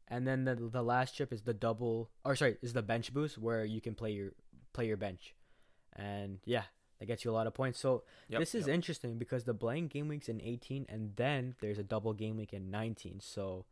And 0.09 0.29
then 0.29 0.45
the 0.45 0.57
the 0.57 0.83
last 0.83 1.15
chip 1.15 1.33
is 1.33 1.41
the 1.41 1.55
double 1.55 2.11
or 2.23 2.37
sorry, 2.37 2.59
is 2.61 2.75
the 2.75 2.83
bench 2.83 3.15
boost 3.15 3.39
where 3.39 3.65
you 3.65 3.81
can 3.81 3.95
play 3.95 4.11
your 4.11 4.33
play 4.75 4.89
your 4.89 4.99
bench. 4.99 5.35
And 5.97 6.41
yeah, 6.45 6.65
that 6.99 7.07
gets 7.07 7.25
you 7.25 7.31
a 7.31 7.33
lot 7.33 7.47
of 7.47 7.55
points. 7.55 7.81
So 7.81 8.03
Yep, 8.29 8.41
this 8.41 8.55
is 8.55 8.67
yep. 8.67 8.75
interesting 8.75 9.17
because 9.17 9.45
the 9.45 9.55
blank 9.55 9.91
game 9.91 10.07
week's 10.09 10.29
in 10.29 10.43
18 10.43 10.85
and 10.91 11.17
then 11.17 11.55
there's 11.63 11.79
a 11.79 11.83
double 11.83 12.13
game 12.13 12.37
week 12.37 12.53
in 12.53 12.71
19. 12.71 13.21
So 13.21 13.65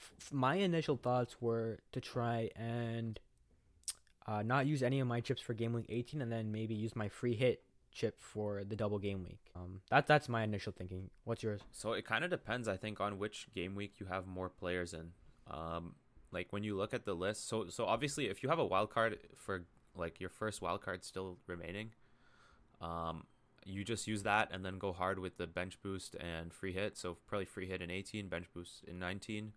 f- 0.00 0.32
my 0.32 0.54
initial 0.54 0.96
thoughts 0.96 1.42
were 1.42 1.80
to 1.90 2.00
try 2.00 2.50
and 2.54 3.18
uh, 4.26 4.42
not 4.42 4.66
use 4.66 4.82
any 4.82 5.00
of 5.00 5.06
my 5.06 5.20
chips 5.20 5.40
for 5.40 5.54
game 5.54 5.72
week 5.72 5.86
18 5.88 6.20
and 6.20 6.30
then 6.30 6.50
maybe 6.50 6.74
use 6.74 6.96
my 6.96 7.08
free 7.08 7.34
hit 7.34 7.62
chip 7.92 8.20
for 8.20 8.62
the 8.64 8.76
double 8.76 8.98
game 8.98 9.22
week. 9.22 9.40
Um, 9.54 9.80
that 9.90 10.06
that's 10.06 10.28
my 10.28 10.42
initial 10.42 10.72
thinking. 10.72 11.10
What's 11.24 11.42
yours? 11.42 11.62
So 11.72 11.92
it 11.92 12.04
kind 12.04 12.24
of 12.24 12.30
depends, 12.30 12.68
I 12.68 12.76
think, 12.76 13.00
on 13.00 13.18
which 13.18 13.46
game 13.54 13.74
week 13.74 13.94
you 13.98 14.06
have 14.06 14.26
more 14.26 14.48
players 14.48 14.92
in. 14.92 15.12
Um, 15.50 15.94
like 16.32 16.48
when 16.50 16.62
you 16.62 16.76
look 16.76 16.92
at 16.92 17.04
the 17.04 17.14
list, 17.14 17.48
so 17.48 17.68
so 17.68 17.86
obviously 17.86 18.26
if 18.26 18.42
you 18.42 18.48
have 18.48 18.58
a 18.58 18.64
wild 18.64 18.90
card 18.90 19.18
for 19.34 19.64
like 19.96 20.20
your 20.20 20.28
first 20.28 20.60
wild 20.60 20.82
card 20.82 21.04
still 21.04 21.38
remaining, 21.46 21.92
um, 22.82 23.24
you 23.64 23.82
just 23.82 24.06
use 24.06 24.22
that 24.24 24.48
and 24.52 24.64
then 24.64 24.78
go 24.78 24.92
hard 24.92 25.18
with 25.18 25.38
the 25.38 25.46
bench 25.46 25.78
boost 25.82 26.14
and 26.16 26.52
free 26.52 26.72
hit. 26.72 26.96
So 26.98 27.16
probably 27.26 27.46
free 27.46 27.66
hit 27.66 27.80
in 27.80 27.90
18, 27.90 28.28
bench 28.28 28.46
boost 28.52 28.84
in 28.86 28.98
19. 28.98 29.52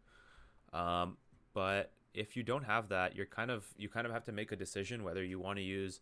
Um, 0.71 1.17
but 1.53 1.91
if 2.13 2.35
you 2.35 2.43
don't 2.43 2.65
have 2.65 2.89
that, 2.89 3.15
you're 3.15 3.25
kind 3.25 3.51
of 3.51 3.65
you 3.77 3.89
kind 3.89 4.05
of 4.05 4.13
have 4.13 4.25
to 4.25 4.31
make 4.31 4.51
a 4.51 4.55
decision 4.55 5.03
whether 5.03 5.23
you 5.23 5.39
want 5.39 5.57
to 5.57 5.63
use 5.63 6.01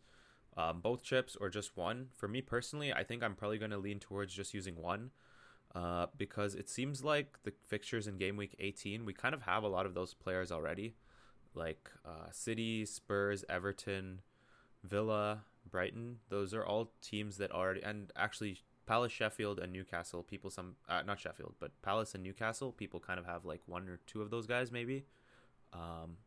um, 0.56 0.82
both 0.82 1.04
chips 1.04 1.36
or 1.40 1.50
just 1.50 1.78
one. 1.78 2.08
For 2.16 2.28
me 2.28 2.42
personally, 2.42 2.92
I 2.92 3.04
think 3.04 3.24
I'm 3.24 3.36
probably 3.36 3.58
going 3.58 3.72
to 3.72 3.78
lean 3.78 4.00
towards 4.00 4.34
just 4.34 4.54
using 4.54 4.82
one 4.82 5.12
uh, 5.76 6.08
because 6.18 6.56
it 6.56 6.70
seems 6.70 7.04
like 7.04 7.38
the 7.44 7.54
fixtures 7.68 8.08
in 8.08 8.18
game 8.18 8.38
week 8.38 8.56
18, 8.60 9.06
we 9.06 9.14
kind 9.14 9.36
of 9.36 9.44
have 9.44 9.64
a 9.64 9.68
lot 9.68 9.86
of 9.86 9.94
those 9.94 10.14
players 10.14 10.52
already, 10.52 10.96
like 11.54 11.90
uh, 12.06 12.32
City, 12.32 12.86
Spurs, 12.86 13.46
Everton, 13.50 14.22
Villa, 14.84 15.44
Brighton. 15.70 16.18
Those 16.30 16.54
are 16.54 16.66
all 16.66 16.92
teams 17.02 17.38
that 17.38 17.52
already, 17.52 17.84
and 17.84 18.12
actually 18.16 18.60
Palace, 18.88 19.12
Sheffield, 19.12 19.60
and 19.60 19.72
Newcastle. 19.72 20.24
People, 20.24 20.50
some 20.50 20.78
uh, 20.88 21.04
not 21.06 21.20
Sheffield, 21.20 21.56
but 21.60 21.80
Palace 21.82 22.16
and 22.16 22.24
Newcastle. 22.24 22.72
People 22.72 23.00
kind 23.00 23.20
of 23.20 23.26
have 23.26 23.46
like 23.46 23.62
one 23.66 23.88
or 23.90 24.00
two 24.08 24.22
of 24.22 24.32
those 24.32 24.48
guys, 24.48 24.72
maybe. 24.72 25.04
Um, 25.74 26.18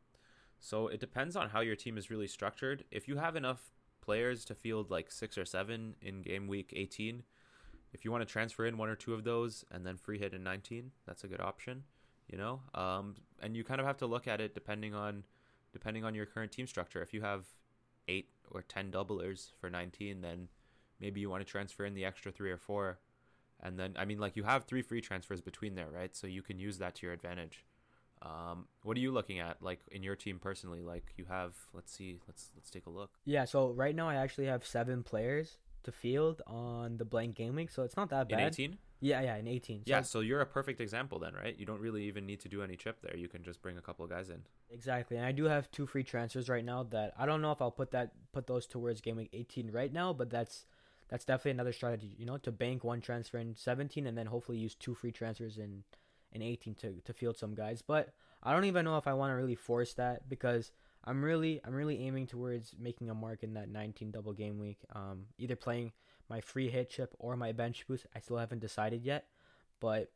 so 0.59 0.88
it 0.88 1.00
depends 1.00 1.37
on 1.37 1.48
how 1.48 1.61
your 1.61 1.76
team 1.76 1.96
is 1.96 2.11
really 2.11 2.29
structured. 2.29 2.85
If 2.90 3.09
you 3.09 3.16
have 3.16 3.35
enough 3.35 3.70
players 4.00 4.44
to 4.46 4.55
field 4.55 4.90
like 4.90 5.11
six 5.11 5.38
or 5.38 5.44
seven 5.44 5.94
in 6.03 6.22
game 6.22 6.46
week 6.46 6.72
18, 6.76 7.22
if 7.92 8.05
you 8.05 8.12
want 8.12 8.26
to 8.26 8.31
transfer 8.31 8.66
in 8.66 8.76
one 8.76 8.88
or 8.88 8.94
two 8.94 9.14
of 9.14 9.24
those 9.24 9.64
and 9.70 9.85
then 9.85 9.96
free 9.96 10.18
hit 10.18 10.35
in 10.35 10.42
19, 10.42 10.90
that's 11.07 11.24
a 11.24 11.29
good 11.29 11.40
option. 11.40 11.85
You 12.29 12.38
know, 12.38 12.61
um, 12.74 13.16
and 13.42 13.57
you 13.57 13.64
kind 13.64 13.81
of 13.81 13.87
have 13.88 13.96
to 13.98 14.07
look 14.07 14.29
at 14.29 14.40
it 14.40 14.55
depending 14.55 14.94
on 14.94 15.24
depending 15.72 16.05
on 16.05 16.14
your 16.14 16.26
current 16.26 16.53
team 16.53 16.66
structure. 16.66 17.03
If 17.03 17.12
you 17.12 17.22
have 17.22 17.44
eight 18.07 18.29
or 18.53 18.62
ten 18.62 18.92
doublers 18.92 19.50
for 19.61 19.68
19, 19.68 20.20
then 20.20 20.46
maybe 21.00 21.20
you 21.20 21.29
want 21.29 21.44
to 21.44 21.50
transfer 21.50 21.85
in 21.85 21.94
the 21.94 22.05
extra 22.05 22.31
three 22.31 22.53
or 22.53 22.57
four, 22.57 23.00
and 23.61 23.76
then 23.76 23.96
I 23.98 24.05
mean 24.05 24.20
like 24.20 24.37
you 24.37 24.44
have 24.44 24.64
three 24.64 24.83
free 24.83 25.00
transfers 25.00 25.40
between 25.40 25.74
there, 25.74 25.88
right? 25.92 26.14
So 26.14 26.29
you 26.29 26.42
can 26.42 26.61
use 26.61 26.79
that 26.79 26.94
to 26.96 27.07
your 27.07 27.12
advantage. 27.12 27.64
Um, 28.22 28.66
what 28.83 28.96
are 28.96 29.00
you 29.00 29.12
looking 29.12 29.38
at, 29.38 29.62
like 29.62 29.80
in 29.90 30.02
your 30.02 30.16
team 30.16 30.38
personally? 30.38 30.83
Like 30.83 31.14
you 31.16 31.24
have, 31.28 31.54
let's 31.72 31.92
see, 31.92 32.20
let's 32.26 32.50
let's 32.54 32.70
take 32.70 32.87
a 32.87 32.90
look. 32.90 33.11
Yeah, 33.24 33.44
so 33.44 33.70
right 33.70 33.94
now 33.94 34.09
I 34.09 34.16
actually 34.16 34.46
have 34.46 34.66
seven 34.66 35.02
players 35.02 35.59
to 35.85 35.92
field 35.92 36.42
on 36.46 36.98
the 36.98 37.04
blank 37.04 37.37
game 37.37 37.54
week, 37.54 37.70
so 37.70 37.83
it's 37.83 37.96
not 37.96 38.11
that 38.11 38.28
bad. 38.28 38.38
In 38.40 38.46
18, 38.46 38.78
Yeah, 39.00 39.22
yeah, 39.22 39.37
in 39.37 39.48
18. 39.48 39.78
So 39.78 39.83
yeah. 39.87 40.02
So 40.02 40.20
you're 40.20 40.42
a 40.42 40.46
perfect 40.46 40.80
example 40.83 41.18
then, 41.18 41.33
right? 41.35 41.59
You 41.59 41.64
don't 41.64 41.80
really 41.80 42.04
even 42.04 42.26
need 42.26 42.40
to 42.40 42.48
do 42.48 42.62
any 42.62 42.76
chip 42.76 43.00
there. 43.00 43.16
You 43.16 43.28
can 43.28 43.42
just 43.42 43.62
bring 43.62 43.78
a 43.78 43.80
couple 43.80 44.04
of 44.04 44.11
guys 44.11 44.28
in. 44.28 44.42
Exactly, 44.70 45.16
and 45.16 45.24
I 45.24 45.33
do 45.33 45.44
have 45.44 45.70
two 45.70 45.87
free 45.87 46.04
transfers 46.04 46.48
right 46.50 46.64
now 46.64 46.83
that 46.90 47.14
I 47.18 47.24
don't 47.24 47.40
know 47.40 47.52
if 47.52 47.62
I'll 47.62 47.70
put 47.70 47.92
that 47.92 48.12
put 48.33 48.46
those 48.46 48.66
towards 48.66 49.00
game 49.00 49.16
week 49.16 49.30
18 49.33 49.70
right 49.72 49.92
now, 49.92 50.12
but 50.12 50.28
that's 50.28 50.66
that's 51.09 51.24
definitely 51.24 51.52
another 51.52 51.72
strategy, 51.72 52.14
you 52.18 52.24
know, 52.24 52.37
to 52.38 52.52
bank 52.52 52.85
one 52.85 53.00
transfer 53.00 53.38
in 53.38 53.56
17 53.56 54.06
and 54.06 54.16
then 54.16 54.26
hopefully 54.26 54.59
use 54.59 54.76
two 54.76 54.94
free 54.94 55.11
transfers 55.11 55.59
in 55.59 55.83
in 56.32 56.42
18 56.42 56.74
to 56.76 56.94
to 57.04 57.12
field 57.12 57.36
some 57.36 57.54
guys. 57.54 57.82
But 57.82 58.10
I 58.42 58.52
don't 58.52 58.64
even 58.64 58.84
know 58.84 58.96
if 58.96 59.06
I 59.06 59.12
want 59.14 59.30
to 59.30 59.34
really 59.34 59.54
force 59.54 59.94
that 59.94 60.28
because 60.28 60.72
I'm 61.04 61.22
really 61.22 61.60
I'm 61.64 61.74
really 61.74 62.00
aiming 62.06 62.26
towards 62.26 62.74
making 62.78 63.10
a 63.10 63.14
mark 63.14 63.42
in 63.42 63.54
that 63.54 63.68
19 63.68 64.10
double 64.10 64.32
game 64.32 64.58
week. 64.58 64.78
Um, 64.94 65.26
either 65.38 65.56
playing 65.56 65.92
my 66.28 66.40
free 66.40 66.68
hit 66.68 66.90
chip 66.90 67.14
or 67.18 67.36
my 67.36 67.52
bench 67.52 67.86
boost. 67.86 68.06
I 68.14 68.20
still 68.20 68.36
haven't 68.36 68.60
decided 68.60 69.04
yet, 69.04 69.26
but 69.80 70.10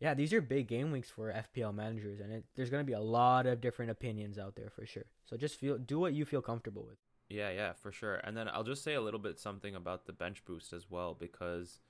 yeah, 0.00 0.14
these 0.14 0.32
are 0.32 0.40
big 0.40 0.68
game 0.68 0.90
weeks 0.90 1.10
for 1.10 1.32
FPL 1.32 1.74
managers, 1.74 2.20
and 2.20 2.32
it, 2.32 2.44
there's 2.54 2.70
gonna 2.70 2.84
be 2.84 2.92
a 2.92 3.00
lot 3.00 3.46
of 3.46 3.60
different 3.60 3.90
opinions 3.90 4.38
out 4.38 4.56
there 4.56 4.70
for 4.70 4.86
sure. 4.86 5.06
So 5.24 5.36
just 5.36 5.58
feel 5.58 5.78
do 5.78 5.98
what 5.98 6.14
you 6.14 6.24
feel 6.24 6.42
comfortable 6.42 6.84
with. 6.88 6.98
Yeah, 7.28 7.50
yeah, 7.50 7.72
for 7.72 7.92
sure. 7.92 8.16
And 8.16 8.36
then 8.36 8.48
I'll 8.52 8.64
just 8.64 8.84
say 8.84 8.94
a 8.94 9.00
little 9.00 9.20
bit 9.20 9.38
something 9.38 9.74
about 9.74 10.06
the 10.06 10.12
bench 10.12 10.44
boost 10.44 10.72
as 10.72 10.90
well 10.90 11.14
because 11.18 11.80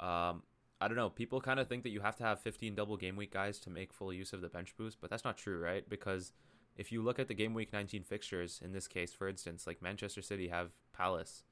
um 0.00 0.42
I 0.80 0.88
don't 0.88 0.96
know, 0.96 1.10
people 1.10 1.40
kind 1.40 1.60
of 1.60 1.68
think 1.68 1.82
that 1.82 1.90
you 1.90 2.00
have 2.00 2.16
to 2.16 2.24
have 2.24 2.40
15 2.40 2.74
double 2.74 2.96
game 2.96 3.16
week 3.16 3.32
guys 3.32 3.58
to 3.60 3.70
make 3.70 3.92
full 3.92 4.12
use 4.12 4.32
of 4.32 4.40
the 4.40 4.48
bench 4.48 4.74
boost, 4.76 4.98
but 5.00 5.10
that's 5.10 5.24
not 5.24 5.36
true, 5.36 5.60
right? 5.60 5.86
Because 5.88 6.32
if 6.76 6.90
you 6.90 7.02
look 7.02 7.18
at 7.18 7.28
the 7.28 7.34
game 7.34 7.52
week 7.52 7.72
19 7.72 8.02
fixtures 8.02 8.60
in 8.64 8.72
this 8.72 8.88
case, 8.88 9.12
for 9.12 9.28
instance, 9.28 9.66
like 9.66 9.82
Manchester 9.82 10.22
City 10.22 10.48
have 10.48 10.70
Palace 10.92 11.44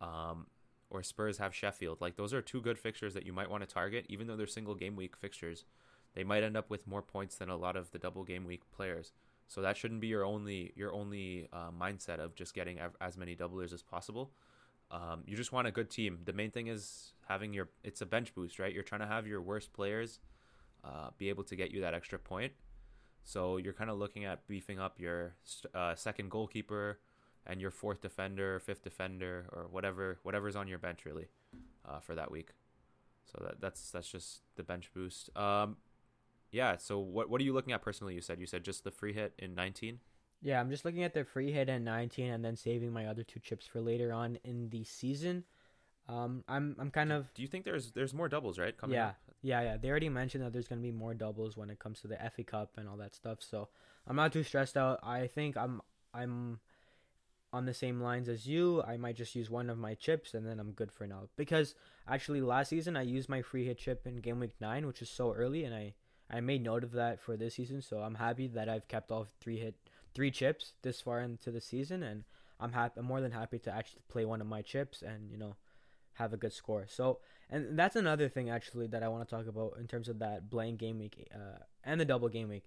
um 0.00 0.46
or 0.90 1.02
Spurs 1.02 1.38
have 1.38 1.54
Sheffield. 1.54 2.00
Like 2.00 2.16
those 2.16 2.34
are 2.34 2.42
two 2.42 2.60
good 2.60 2.78
fixtures 2.78 3.14
that 3.14 3.24
you 3.24 3.32
might 3.32 3.50
want 3.50 3.66
to 3.66 3.72
target 3.72 4.06
even 4.08 4.26
though 4.26 4.36
they're 4.36 4.46
single 4.46 4.74
game 4.74 4.96
week 4.96 5.16
fixtures. 5.16 5.64
They 6.14 6.24
might 6.24 6.42
end 6.42 6.56
up 6.56 6.68
with 6.68 6.86
more 6.86 7.02
points 7.02 7.36
than 7.36 7.48
a 7.48 7.56
lot 7.56 7.76
of 7.76 7.92
the 7.92 7.98
double 7.98 8.24
game 8.24 8.44
week 8.44 8.62
players. 8.72 9.12
So 9.46 9.62
that 9.62 9.76
shouldn't 9.76 10.00
be 10.00 10.08
your 10.08 10.24
only 10.24 10.72
your 10.76 10.92
only 10.92 11.48
uh, 11.52 11.70
mindset 11.70 12.18
of 12.18 12.34
just 12.34 12.54
getting 12.54 12.78
as 13.00 13.16
many 13.16 13.34
doublers 13.34 13.72
as 13.72 13.82
possible. 13.82 14.32
Um, 14.90 15.22
you 15.26 15.36
just 15.36 15.52
want 15.52 15.68
a 15.68 15.70
good 15.70 15.90
team. 15.90 16.18
The 16.24 16.32
main 16.32 16.50
thing 16.50 16.66
is 16.66 17.12
having 17.28 17.52
your 17.54 17.68
it's 17.84 18.00
a 18.00 18.06
bench 18.06 18.34
boost, 18.34 18.58
right? 18.58 18.72
You're 18.72 18.82
trying 18.82 19.02
to 19.02 19.06
have 19.06 19.26
your 19.26 19.40
worst 19.40 19.72
players 19.72 20.18
uh, 20.84 21.10
be 21.16 21.28
able 21.28 21.44
to 21.44 21.56
get 21.56 21.70
you 21.70 21.80
that 21.82 21.94
extra 21.94 22.18
point. 22.18 22.52
So 23.22 23.58
you're 23.58 23.72
kind 23.72 23.90
of 23.90 23.98
looking 23.98 24.24
at 24.24 24.46
beefing 24.48 24.78
up 24.78 24.98
your 24.98 25.34
uh, 25.74 25.94
second 25.94 26.30
goalkeeper 26.30 26.98
and 27.46 27.60
your 27.60 27.70
fourth 27.70 28.00
defender, 28.00 28.58
fifth 28.58 28.82
defender, 28.82 29.46
or 29.52 29.68
whatever 29.70 30.18
whatever's 30.22 30.56
on 30.56 30.66
your 30.68 30.78
bench 30.78 31.04
really 31.04 31.26
uh, 31.88 32.00
for 32.00 32.14
that 32.14 32.30
week. 32.30 32.50
So 33.26 33.42
that 33.44 33.60
that's 33.60 33.90
that's 33.90 34.08
just 34.08 34.42
the 34.56 34.62
bench 34.62 34.90
boost. 34.92 35.36
Um, 35.36 35.76
yeah. 36.50 36.76
So 36.76 36.98
what 36.98 37.30
what 37.30 37.40
are 37.40 37.44
you 37.44 37.52
looking 37.52 37.72
at 37.72 37.82
personally? 37.82 38.14
You 38.14 38.20
said 38.20 38.40
you 38.40 38.46
said 38.46 38.64
just 38.64 38.84
the 38.84 38.90
free 38.90 39.12
hit 39.12 39.34
in 39.38 39.54
19. 39.54 40.00
Yeah, 40.42 40.60
I'm 40.60 40.70
just 40.70 40.84
looking 40.84 41.02
at 41.02 41.12
the 41.12 41.24
free 41.24 41.52
hit 41.52 41.68
in 41.68 41.84
19 41.84 42.30
and 42.30 42.44
then 42.44 42.56
saving 42.56 42.92
my 42.92 43.06
other 43.06 43.22
two 43.22 43.40
chips 43.40 43.66
for 43.66 43.80
later 43.80 44.12
on 44.12 44.38
in 44.44 44.70
the 44.70 44.84
season. 44.84 45.44
Um, 46.08 46.44
I'm 46.48 46.74
I'm 46.78 46.90
kind 46.90 47.12
of 47.12 47.32
Do 47.34 47.42
you 47.42 47.48
think 47.48 47.64
there's 47.64 47.92
there's 47.92 48.14
more 48.14 48.28
doubles 48.28 48.58
right 48.58 48.76
coming 48.76 48.94
yeah 48.94 49.08
up? 49.08 49.16
yeah 49.42 49.60
yeah. 49.62 49.76
They 49.76 49.88
already 49.90 50.08
mentioned 50.08 50.42
that 50.44 50.52
there's 50.52 50.66
gonna 50.66 50.80
be 50.80 50.90
more 50.90 51.14
doubles 51.14 51.56
when 51.56 51.70
it 51.70 51.78
comes 51.78 52.00
to 52.00 52.08
the 52.08 52.16
FA 52.34 52.42
Cup 52.42 52.72
and 52.78 52.88
all 52.88 52.96
that 52.96 53.14
stuff. 53.14 53.42
So 53.42 53.68
I'm 54.06 54.16
not 54.16 54.32
too 54.32 54.42
stressed 54.42 54.76
out. 54.76 54.98
I 55.02 55.26
think 55.26 55.56
I'm 55.56 55.80
I'm 56.12 56.60
on 57.52 57.66
the 57.66 57.74
same 57.74 58.00
lines 58.00 58.28
as 58.28 58.46
you. 58.46 58.82
I 58.82 58.96
might 58.96 59.16
just 59.16 59.34
use 59.34 59.50
one 59.50 59.70
of 59.70 59.78
my 59.78 59.94
chips 59.94 60.34
and 60.34 60.46
then 60.46 60.60
I'm 60.60 60.72
good 60.72 60.92
for 60.92 61.06
now. 61.06 61.28
Because 61.36 61.74
actually 62.08 62.40
last 62.40 62.68
season 62.68 62.96
I 62.96 63.02
used 63.02 63.28
my 63.28 63.42
free 63.42 63.66
hit 63.66 63.78
chip 63.78 64.06
in 64.06 64.16
game 64.16 64.40
week 64.40 64.54
nine, 64.60 64.86
which 64.86 65.02
is 65.02 65.10
so 65.10 65.32
early, 65.32 65.64
and 65.64 65.74
I 65.74 65.94
I 66.30 66.40
made 66.40 66.62
note 66.62 66.84
of 66.84 66.92
that 66.92 67.20
for 67.20 67.36
this 67.36 67.54
season. 67.54 67.82
So 67.82 68.00
I'm 68.00 68.14
happy 68.16 68.46
that 68.48 68.68
I've 68.68 68.88
kept 68.88 69.10
all 69.12 69.26
three 69.40 69.58
hit 69.58 69.74
three 70.14 70.30
chips 70.30 70.72
this 70.82 71.00
far 71.00 71.20
into 71.20 71.50
the 71.50 71.60
season, 71.60 72.02
and 72.02 72.24
I'm 72.58 72.72
happy. 72.72 73.00
I'm 73.00 73.06
more 73.06 73.20
than 73.20 73.32
happy 73.32 73.58
to 73.60 73.70
actually 73.74 74.02
play 74.08 74.24
one 74.24 74.40
of 74.40 74.46
my 74.46 74.62
chips 74.62 75.02
and 75.02 75.30
you 75.30 75.38
know 75.38 75.56
have 76.14 76.32
a 76.32 76.36
good 76.36 76.52
score. 76.52 76.86
So 76.88 77.20
and 77.48 77.78
that's 77.78 77.96
another 77.96 78.28
thing 78.28 78.50
actually 78.50 78.86
that 78.88 79.02
I 79.02 79.08
want 79.08 79.28
to 79.28 79.34
talk 79.34 79.46
about 79.46 79.76
in 79.80 79.86
terms 79.86 80.08
of 80.08 80.18
that 80.18 80.50
blank 80.50 80.78
game 80.78 80.98
week 80.98 81.28
uh, 81.34 81.58
and 81.84 82.00
the 82.00 82.04
double 82.04 82.28
game 82.28 82.48
week. 82.48 82.64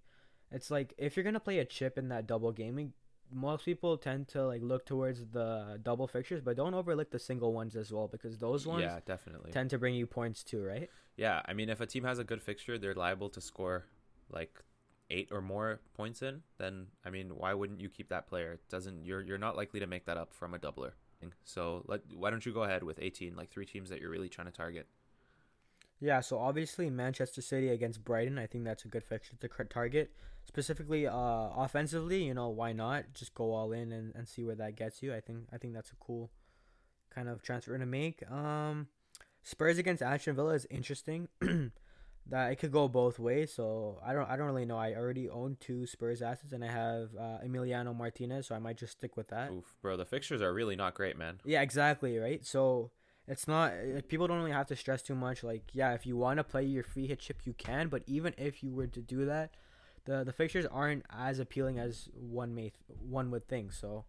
It's 0.52 0.70
like 0.72 0.94
if 0.98 1.16
you're 1.16 1.24
gonna 1.24 1.40
play 1.40 1.60
a 1.60 1.66
chip 1.66 1.98
in 1.98 2.10
that 2.10 2.28
double 2.28 2.52
game 2.52 2.76
week, 2.76 2.90
most 3.32 3.66
people 3.66 3.98
tend 3.98 4.28
to 4.30 4.46
like 4.46 4.62
look 4.62 4.86
towards 4.86 5.26
the 5.28 5.80
double 5.84 6.08
fixtures, 6.08 6.42
but 6.42 6.56
don't 6.58 6.74
overlook 6.74 7.12
the 7.12 7.20
single 7.20 7.54
ones 7.54 7.76
as 7.76 7.92
well 7.92 8.08
because 8.08 8.38
those 8.38 8.66
ones 8.68 8.82
Yeah, 8.84 9.00
definitely. 9.06 9.52
tend 9.52 9.70
to 9.72 9.78
bring 9.78 9.96
you 9.96 10.06
points 10.08 10.44
too, 10.44 10.64
right? 10.64 10.90
Yeah, 11.18 11.42
I 11.46 11.54
mean, 11.54 11.70
if 11.70 11.80
a 11.82 11.86
team 11.86 12.04
has 12.06 12.20
a 12.20 12.24
good 12.24 12.42
fixture, 12.42 12.78
they're 12.78 12.94
liable 12.96 13.30
to 13.30 13.42
score 13.42 13.86
like 14.30 14.60
eight 15.10 15.30
or 15.32 15.42
more 15.42 15.80
points 15.94 16.22
in. 16.22 16.42
Then, 16.58 16.88
I 17.06 17.10
mean, 17.10 17.36
why 17.36 17.54
wouldn't 17.54 17.82
you 17.82 17.90
keep 17.90 18.10
that 18.10 18.28
player? 18.28 18.54
It 18.54 18.70
doesn't 18.70 19.06
you're 19.06 19.22
you're 19.22 19.38
not 19.38 19.56
likely 19.56 19.80
to 19.80 19.88
make 19.88 20.06
that 20.06 20.18
up 20.18 20.34
from 20.34 20.54
a 20.54 20.60
doubler. 20.60 20.92
So, 21.46 21.86
let 21.88 22.02
why 22.14 22.30
don't 22.30 22.46
you 22.46 22.54
go 22.54 22.64
ahead 22.64 22.84
with 22.84 23.00
18, 23.02 23.36
like 23.38 23.50
three 23.50 23.66
teams 23.66 23.90
that 23.90 24.02
you're 24.02 24.10
really 24.10 24.28
trying 24.28 24.48
to 24.48 24.54
target? 24.54 24.88
Yeah, 26.02 26.20
so 26.20 26.38
obviously 26.38 26.90
Manchester 26.90 27.42
City 27.42 27.70
against 27.70 28.04
Brighton, 28.04 28.38
I 28.38 28.46
think 28.46 28.66
that's 28.66 28.84
a 28.84 28.90
good 28.90 29.06
fixture 29.06 29.38
to 29.38 29.48
target. 29.66 30.12
Specifically, 30.44 31.08
uh, 31.08 31.14
offensively, 31.56 32.26
you 32.26 32.34
know, 32.34 32.50
why 32.50 32.74
not 32.74 33.14
just 33.14 33.34
go 33.34 33.54
all 33.54 33.72
in 33.72 33.94
and, 33.94 34.14
and 34.14 34.28
see 34.28 34.44
where 34.44 34.56
that 34.56 34.76
gets 34.76 35.02
you? 35.02 35.14
I 35.14 35.22
think 35.22 35.48
I 35.54 35.58
think 35.58 35.74
that's 35.74 35.92
a 35.92 35.96
cool 35.96 36.30
kind 37.10 37.30
of 37.30 37.42
transfer 37.42 37.78
to 37.78 37.86
make. 37.86 38.30
Um, 38.30 38.88
Spurs 39.44 39.78
against 39.78 40.04
Aston 40.04 40.36
Villa 40.36 40.54
is 40.54 40.68
interesting. 40.70 41.30
that 42.30 42.52
it 42.52 42.56
could 42.56 42.72
go 42.72 42.88
both 42.88 43.20
ways. 43.20 43.54
So 43.54 44.00
I 44.06 44.14
don't 44.14 44.30
I 44.30 44.36
don't 44.38 44.48
really 44.48 44.66
know. 44.66 44.78
I 44.78 44.94
already 44.96 45.30
own 45.30 45.58
two 45.60 45.86
Spurs 45.86 46.22
assets 46.22 46.54
and 46.54 46.64
I 46.64 46.72
have 46.72 47.10
uh, 47.20 47.38
Emiliano 47.46 47.96
Martinez, 47.96 48.48
so 48.48 48.56
I 48.56 48.60
might 48.60 48.78
just 48.78 48.94
stick 48.94 49.18
with 49.18 49.28
that. 49.30 49.52
Oof, 49.52 49.76
bro, 49.82 49.98
the 49.98 50.06
fixtures 50.06 50.42
are 50.42 50.54
really 50.54 50.76
not 50.76 50.94
great, 50.94 51.18
man. 51.18 51.40
Yeah, 51.46 51.62
exactly, 51.62 52.18
right? 52.18 52.46
So 52.46 52.92
it's 53.28 53.48
not 53.48 53.74
like, 53.86 54.08
people 54.08 54.28
don't 54.28 54.38
really 54.38 54.52
have 54.52 54.68
to 54.68 54.76
stress 54.76 55.02
too 55.02 55.16
much. 55.16 55.44
Like, 55.44 55.64
yeah, 55.74 55.94
if 55.94 56.06
you 56.06 56.18
want 56.18 56.38
to 56.38 56.44
play 56.44 56.64
your 56.64 56.84
free 56.84 57.08
hit 57.08 57.20
chip, 57.20 57.42
you 57.46 57.54
can. 57.54 57.88
But 57.88 58.04
even 58.08 58.34
if 58.38 58.64
you 58.64 58.74
were 58.74 58.88
to 58.88 59.02
do 59.02 59.26
that, 59.26 59.52
the 60.06 60.24
the 60.24 60.34
fixtures 60.34 60.66
aren't 60.66 61.06
as 61.10 61.40
appealing 61.40 61.80
as 61.80 62.10
one 62.14 62.54
may 62.54 62.74
one 62.88 63.32
would 63.32 63.48
think. 63.48 63.74
So 63.74 64.06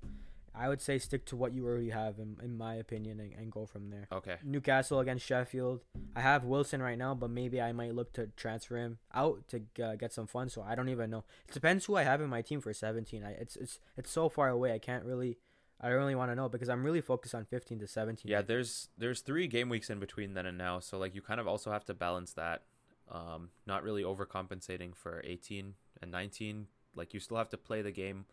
I 0.56 0.68
would 0.68 0.80
say 0.80 0.98
stick 0.98 1.24
to 1.26 1.36
what 1.36 1.52
you 1.52 1.66
already 1.66 1.90
have, 1.90 2.18
in, 2.18 2.36
in 2.42 2.56
my 2.56 2.74
opinion, 2.76 3.18
and, 3.18 3.32
and 3.32 3.50
go 3.50 3.66
from 3.66 3.90
there. 3.90 4.06
Okay. 4.12 4.36
Newcastle 4.44 5.00
against 5.00 5.26
Sheffield. 5.26 5.80
I 6.14 6.20
have 6.20 6.44
Wilson 6.44 6.80
right 6.80 6.96
now, 6.96 7.14
but 7.14 7.30
maybe 7.30 7.60
I 7.60 7.72
might 7.72 7.94
look 7.94 8.12
to 8.14 8.28
transfer 8.36 8.76
him 8.76 8.98
out 9.12 9.48
to 9.48 9.62
uh, 9.84 9.96
get 9.96 10.12
some 10.12 10.28
fun. 10.28 10.48
So 10.48 10.62
I 10.62 10.76
don't 10.76 10.88
even 10.88 11.10
know. 11.10 11.24
It 11.48 11.54
depends 11.54 11.86
who 11.86 11.96
I 11.96 12.04
have 12.04 12.20
in 12.20 12.30
my 12.30 12.40
team 12.40 12.60
for 12.60 12.72
17. 12.72 13.24
I 13.24 13.32
it's 13.32 13.56
it's 13.56 13.80
it's 13.96 14.10
so 14.10 14.28
far 14.28 14.48
away. 14.48 14.72
I 14.72 14.78
can't 14.78 15.04
really. 15.04 15.38
I 15.80 15.88
don't 15.88 15.98
really 15.98 16.14
want 16.14 16.30
to 16.30 16.36
know 16.36 16.48
because 16.48 16.68
I'm 16.68 16.84
really 16.84 17.00
focused 17.00 17.34
on 17.34 17.44
15 17.44 17.80
to 17.80 17.86
17. 17.88 18.30
Yeah, 18.30 18.42
there's 18.42 18.88
there's 18.96 19.20
three 19.20 19.48
game 19.48 19.68
weeks 19.68 19.90
in 19.90 19.98
between 19.98 20.34
then 20.34 20.46
and 20.46 20.56
now, 20.56 20.78
so 20.78 20.98
like 20.98 21.14
you 21.16 21.20
kind 21.20 21.40
of 21.40 21.48
also 21.48 21.72
have 21.72 21.84
to 21.86 21.94
balance 21.94 22.32
that. 22.34 22.62
Um, 23.10 23.50
not 23.66 23.82
really 23.82 24.02
overcompensating 24.02 24.94
for 24.94 25.20
18 25.24 25.74
and 26.00 26.10
19. 26.10 26.68
Like 26.94 27.12
you 27.12 27.20
still 27.20 27.36
have 27.36 27.50
to 27.50 27.58
play 27.58 27.82
the 27.82 27.90
game 27.90 28.24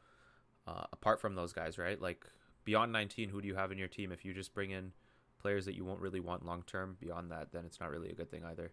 uh, 0.68 0.84
apart 0.92 1.20
from 1.20 1.36
those 1.36 1.54
guys, 1.54 1.78
right? 1.78 2.02
Like 2.02 2.26
beyond 2.64 2.92
19, 2.92 3.30
who 3.30 3.42
do 3.42 3.48
you 3.48 3.56
have 3.56 3.72
in 3.72 3.78
your 3.78 3.88
team? 3.88 4.12
If 4.12 4.26
you 4.26 4.34
just 4.34 4.54
bring 4.54 4.72
in 4.72 4.92
players 5.40 5.66
that 5.66 5.76
you 5.76 5.84
won't 5.86 6.00
really 6.00 6.20
want 6.20 6.46
long 6.46 6.64
term 6.66 6.98
beyond 7.00 7.32
that, 7.32 7.52
then 7.52 7.66
it's 7.66 7.80
not 7.80 7.90
really 7.90 8.10
a 8.10 8.16
good 8.16 8.30
thing 8.30 8.44
either. 8.46 8.72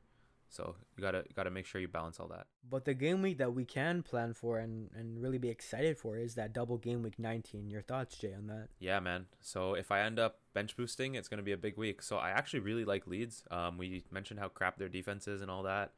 So 0.51 0.77
you 0.97 1.03
gotta 1.03 1.25
you 1.29 1.35
gotta 1.37 1.51
make 1.51 1.67
sure 1.67 1.81
you 1.81 1.89
balance 1.89 2.19
all 2.19 2.29
that. 2.29 2.47
But 2.69 2.87
the 2.87 2.95
game 2.95 3.21
week 3.21 3.39
that 3.39 3.55
we 3.55 3.65
can 3.65 4.03
plan 4.03 4.33
for 4.33 4.59
and, 4.59 4.89
and 4.97 5.21
really 5.23 5.39
be 5.39 5.51
excited 5.51 5.99
for 5.99 6.17
is 6.17 6.35
that 6.37 6.55
double 6.55 6.79
game 6.79 7.03
week 7.03 7.19
19. 7.19 7.71
Your 7.71 7.83
thoughts, 7.83 8.17
Jay, 8.17 8.33
on 8.33 8.47
that? 8.47 8.69
Yeah, 8.79 8.99
man. 9.01 9.27
So 9.41 9.75
if 9.75 9.93
I 9.93 10.01
end 10.01 10.19
up 10.19 10.41
bench 10.55 10.75
boosting, 10.77 11.17
it's 11.17 11.29
gonna 11.29 11.43
be 11.43 11.53
a 11.53 11.59
big 11.59 11.77
week. 11.77 12.03
So 12.03 12.17
I 12.17 12.31
actually 12.31 12.61
really 12.61 12.85
like 12.85 13.07
Leeds. 13.07 13.45
Um, 13.51 13.77
we 13.77 14.05
mentioned 14.11 14.41
how 14.41 14.49
crap 14.49 14.79
their 14.79 14.89
defense 14.89 15.29
is 15.29 15.43
and 15.43 15.51
all 15.51 15.65
that. 15.65 15.93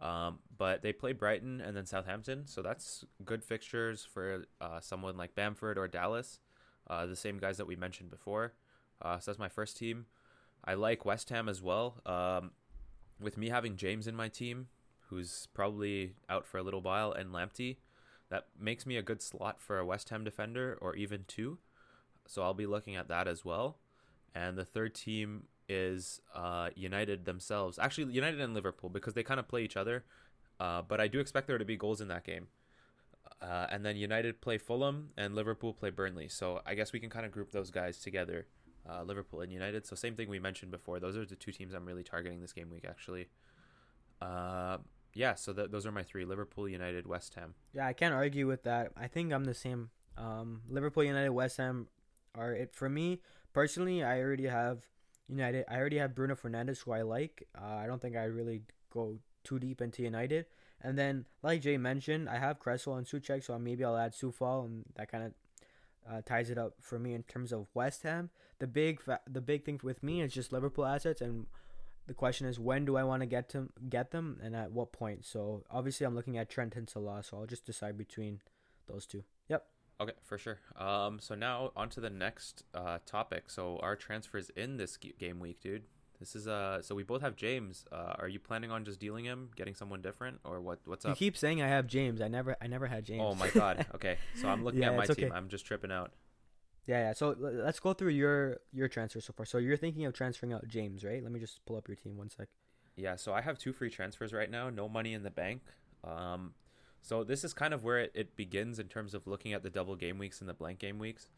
Um, 0.00 0.38
but 0.56 0.80
they 0.82 0.92
play 0.94 1.12
Brighton 1.12 1.60
and 1.60 1.76
then 1.76 1.84
Southampton, 1.84 2.46
so 2.46 2.62
that's 2.62 3.04
good 3.24 3.44
fixtures 3.44 4.02
for 4.10 4.46
uh, 4.60 4.80
someone 4.80 5.16
like 5.18 5.34
Bamford 5.34 5.76
or 5.76 5.88
Dallas. 5.88 6.40
uh, 6.90 7.06
the 7.06 7.16
same 7.16 7.38
guys 7.38 7.56
that 7.56 7.66
we 7.66 7.76
mentioned 7.76 8.10
before. 8.10 8.52
Uh, 9.00 9.18
so 9.18 9.30
that's 9.30 9.38
my 9.38 9.48
first 9.48 9.76
team. 9.76 10.06
I 10.64 10.74
like 10.74 11.04
West 11.04 11.30
Ham 11.30 11.48
as 11.48 11.62
well. 11.62 12.00
Um, 12.04 12.50
with 13.20 13.38
me 13.38 13.48
having 13.48 13.76
James 13.76 14.06
in 14.06 14.16
my 14.16 14.28
team, 14.28 14.66
who's 15.08 15.48
probably 15.54 16.14
out 16.28 16.46
for 16.46 16.58
a 16.58 16.62
little 16.62 16.82
while, 16.82 17.12
and 17.12 17.30
Lamptey, 17.30 17.76
that 18.28 18.46
makes 18.58 18.84
me 18.84 18.96
a 18.96 19.02
good 19.02 19.22
slot 19.22 19.60
for 19.60 19.78
a 19.78 19.86
West 19.86 20.08
Ham 20.10 20.24
defender 20.24 20.76
or 20.80 20.96
even 20.96 21.24
two. 21.28 21.58
So 22.26 22.42
I'll 22.42 22.54
be 22.54 22.66
looking 22.66 22.96
at 22.96 23.08
that 23.08 23.26
as 23.28 23.44
well. 23.44 23.78
And 24.34 24.58
the 24.58 24.64
third 24.64 24.94
team 24.94 25.44
is 25.70 26.20
uh, 26.34 26.70
United 26.74 27.24
themselves. 27.24 27.78
Actually, 27.78 28.12
United 28.12 28.40
and 28.40 28.52
Liverpool 28.54 28.90
because 28.90 29.14
they 29.14 29.22
kind 29.22 29.38
of 29.38 29.46
play 29.46 29.62
each 29.62 29.76
other. 29.76 30.04
Uh, 30.58 30.82
but 30.82 31.00
I 31.00 31.08
do 31.08 31.20
expect 31.20 31.46
there 31.46 31.58
to 31.58 31.64
be 31.64 31.76
goals 31.76 32.00
in 32.00 32.08
that 32.08 32.24
game. 32.24 32.48
Uh, 33.40 33.66
and 33.70 33.86
then 33.86 33.96
United 33.96 34.40
play 34.40 34.58
Fulham 34.58 35.10
and 35.16 35.34
Liverpool 35.34 35.72
play 35.72 35.90
Burnley. 35.90 36.28
So 36.28 36.60
I 36.66 36.74
guess 36.74 36.92
we 36.92 37.00
can 37.00 37.08
kind 37.08 37.24
of 37.24 37.32
group 37.32 37.52
those 37.52 37.70
guys 37.70 37.98
together, 37.98 38.46
uh, 38.88 39.02
Liverpool 39.02 39.40
and 39.40 39.52
United. 39.52 39.86
So 39.86 39.94
same 39.94 40.16
thing 40.16 40.28
we 40.28 40.40
mentioned 40.40 40.72
before. 40.72 40.98
Those 40.98 41.16
are 41.16 41.24
the 41.24 41.36
two 41.36 41.52
teams 41.52 41.72
I'm 41.72 41.86
really 41.86 42.02
targeting 42.02 42.40
this 42.40 42.52
game 42.52 42.68
week, 42.68 42.84
actually. 42.86 43.28
Uh, 44.20 44.78
yeah, 45.14 45.34
so 45.34 45.52
th- 45.52 45.70
those 45.70 45.86
are 45.86 45.92
my 45.92 46.02
three: 46.02 46.24
Liverpool, 46.24 46.68
United, 46.68 47.06
West 47.06 47.34
Ham. 47.34 47.54
Yeah, 47.72 47.86
I 47.86 47.94
can't 47.94 48.14
argue 48.14 48.46
with 48.46 48.64
that. 48.64 48.92
I 48.96 49.06
think 49.06 49.32
I'm 49.32 49.44
the 49.44 49.54
same. 49.54 49.90
Um, 50.18 50.62
Liverpool, 50.68 51.04
United, 51.04 51.30
West 51.30 51.56
Ham 51.56 51.88
are 52.34 52.52
it 52.52 52.74
for 52.74 52.88
me 52.88 53.20
personally. 53.52 54.04
I 54.04 54.20
already 54.20 54.46
have 54.46 54.82
United. 55.30 55.64
I 55.68 55.76
already 55.76 55.98
have 55.98 56.14
Bruno 56.14 56.34
Fernandes, 56.34 56.82
who 56.84 56.92
I 56.92 57.02
like. 57.02 57.46
Uh, 57.56 57.76
I 57.76 57.86
don't 57.86 58.00
think 58.00 58.16
I 58.16 58.24
really 58.24 58.62
go 58.92 59.18
too 59.44 59.58
deep 59.58 59.80
into 59.80 60.02
United. 60.02 60.46
And 60.82 60.98
then, 60.98 61.26
like 61.42 61.60
Jay 61.60 61.76
mentioned, 61.76 62.28
I 62.28 62.38
have 62.38 62.58
Cresswell 62.58 62.96
and 62.96 63.06
Soucek, 63.06 63.44
so 63.44 63.58
maybe 63.58 63.84
I'll 63.84 63.96
add 63.96 64.14
Coufal, 64.14 64.64
and 64.64 64.84
that 64.96 65.10
kind 65.10 65.24
of 65.24 65.32
uh, 66.10 66.22
ties 66.22 66.50
it 66.50 66.58
up 66.58 66.74
for 66.80 66.98
me 66.98 67.14
in 67.14 67.22
terms 67.24 67.52
of 67.52 67.66
West 67.74 68.02
Ham. 68.02 68.30
The 68.58 68.66
big, 68.66 69.00
fa- 69.00 69.20
the 69.30 69.40
big 69.40 69.64
thing 69.64 69.80
with 69.82 70.02
me 70.02 70.22
is 70.22 70.32
just 70.32 70.52
Liverpool 70.52 70.86
assets, 70.86 71.20
and 71.20 71.46
the 72.06 72.14
question 72.14 72.46
is 72.46 72.58
when 72.58 72.84
do 72.84 72.96
I 72.96 73.04
want 73.04 73.20
to 73.20 73.26
get 73.26 73.48
to 73.50 73.68
get 73.88 74.10
them, 74.10 74.40
and 74.42 74.56
at 74.56 74.72
what 74.72 74.92
point. 74.92 75.26
So 75.26 75.64
obviously, 75.70 76.06
I'm 76.06 76.14
looking 76.14 76.38
at 76.38 76.48
Trent 76.48 76.74
and 76.76 76.88
Salah, 76.88 77.22
so 77.22 77.38
I'll 77.38 77.46
just 77.46 77.66
decide 77.66 77.98
between 77.98 78.40
those 78.86 79.06
two. 79.06 79.24
Okay, 80.00 80.12
for 80.22 80.38
sure. 80.38 80.58
Um, 80.76 81.18
so 81.20 81.34
now 81.34 81.72
on 81.76 81.88
to 81.90 82.00
the 82.00 82.08
next 82.10 82.62
uh, 82.74 82.98
topic. 83.04 83.44
So 83.50 83.78
our 83.82 83.96
transfers 83.96 84.50
in 84.56 84.76
this 84.78 84.96
game 84.96 85.40
week, 85.40 85.60
dude. 85.60 85.82
This 86.18 86.34
is 86.36 86.46
uh. 86.48 86.82
So 86.82 86.94
we 86.94 87.02
both 87.02 87.22
have 87.22 87.36
James. 87.36 87.84
Uh, 87.90 88.14
are 88.18 88.28
you 88.28 88.38
planning 88.38 88.70
on 88.70 88.84
just 88.84 89.00
dealing 89.00 89.24
him, 89.24 89.50
getting 89.56 89.74
someone 89.74 90.02
different, 90.02 90.40
or 90.44 90.60
what? 90.60 90.78
What's 90.84 91.04
up? 91.04 91.10
You 91.10 91.16
keep 91.16 91.36
saying 91.36 91.62
I 91.62 91.68
have 91.68 91.86
James. 91.86 92.20
I 92.20 92.28
never, 92.28 92.56
I 92.60 92.66
never 92.66 92.86
had 92.86 93.04
James. 93.04 93.22
Oh 93.24 93.34
my 93.34 93.48
god. 93.54 93.86
Okay, 93.94 94.16
so 94.34 94.48
I'm 94.48 94.62
looking 94.64 94.80
Yeah, 94.82 94.90
at 94.90 94.96
my 94.96 95.06
team. 95.06 95.26
okay. 95.26 95.34
I'm 95.34 95.48
just 95.48 95.64
tripping 95.66 95.90
out. 95.92 96.12
Yeah, 96.86 97.08
yeah. 97.08 97.12
So 97.14 97.36
let's 97.38 97.80
go 97.80 97.92
through 97.94 98.10
your 98.10 98.58
your 98.72 98.88
transfer 98.88 99.20
so 99.20 99.32
far. 99.32 99.46
So 99.46 99.58
you're 99.58 99.76
thinking 99.78 100.04
of 100.06 100.12
transferring 100.12 100.52
out 100.52 100.66
James, 100.68 101.04
right? 101.04 101.22
Let 101.22 101.32
me 101.32 101.40
just 101.40 101.64
pull 101.64 101.76
up 101.76 101.88
your 101.88 101.96
team 101.96 102.16
one 102.18 102.28
sec. 102.28 102.48
Yeah, 102.96 103.16
so 103.16 103.32
I 103.32 103.40
have 103.40 103.58
two 103.58 103.72
free 103.72 103.88
transfers 103.88 104.32
right 104.34 104.50
now, 104.50 104.68
no 104.68 104.88
money 104.90 105.14
in 105.14 105.22
the 105.22 105.30
bank. 105.30 105.62
Um, 106.04 106.52
so 107.02 107.24
this 107.24 107.44
is 107.44 107.52
kind 107.52 107.72
of 107.72 107.82
where 107.82 107.98
it, 107.98 108.12
it 108.14 108.36
begins 108.36 108.78
in 108.78 108.88
terms 108.88 109.14
of 109.14 109.26
looking 109.26 109.52
at 109.52 109.62
the 109.62 109.70
double 109.70 109.96
game 109.96 110.18
weeks 110.18 110.40
and 110.40 110.48
the 110.48 110.54
blank 110.54 110.78
game 110.78 110.98
weeks. 110.98 111.28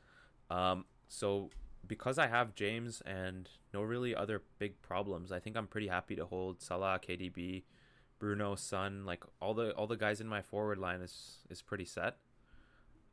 Um, 0.50 0.84
so 1.08 1.50
because 1.86 2.18
I 2.18 2.26
have 2.26 2.54
James 2.54 3.02
and 3.06 3.48
no 3.72 3.82
really 3.82 4.14
other 4.14 4.42
big 4.58 4.80
problems, 4.82 5.32
I 5.32 5.38
think 5.38 5.56
I'm 5.56 5.66
pretty 5.66 5.88
happy 5.88 6.16
to 6.16 6.24
hold 6.24 6.60
Salah, 6.60 6.98
KDB, 7.06 7.64
Bruno, 8.18 8.54
Son, 8.54 9.04
like 9.04 9.24
all 9.40 9.54
the 9.54 9.72
all 9.72 9.86
the 9.86 9.96
guys 9.96 10.20
in 10.20 10.28
my 10.28 10.42
forward 10.42 10.78
line 10.78 11.00
is 11.00 11.38
is 11.50 11.62
pretty 11.62 11.84
set. 11.84 12.16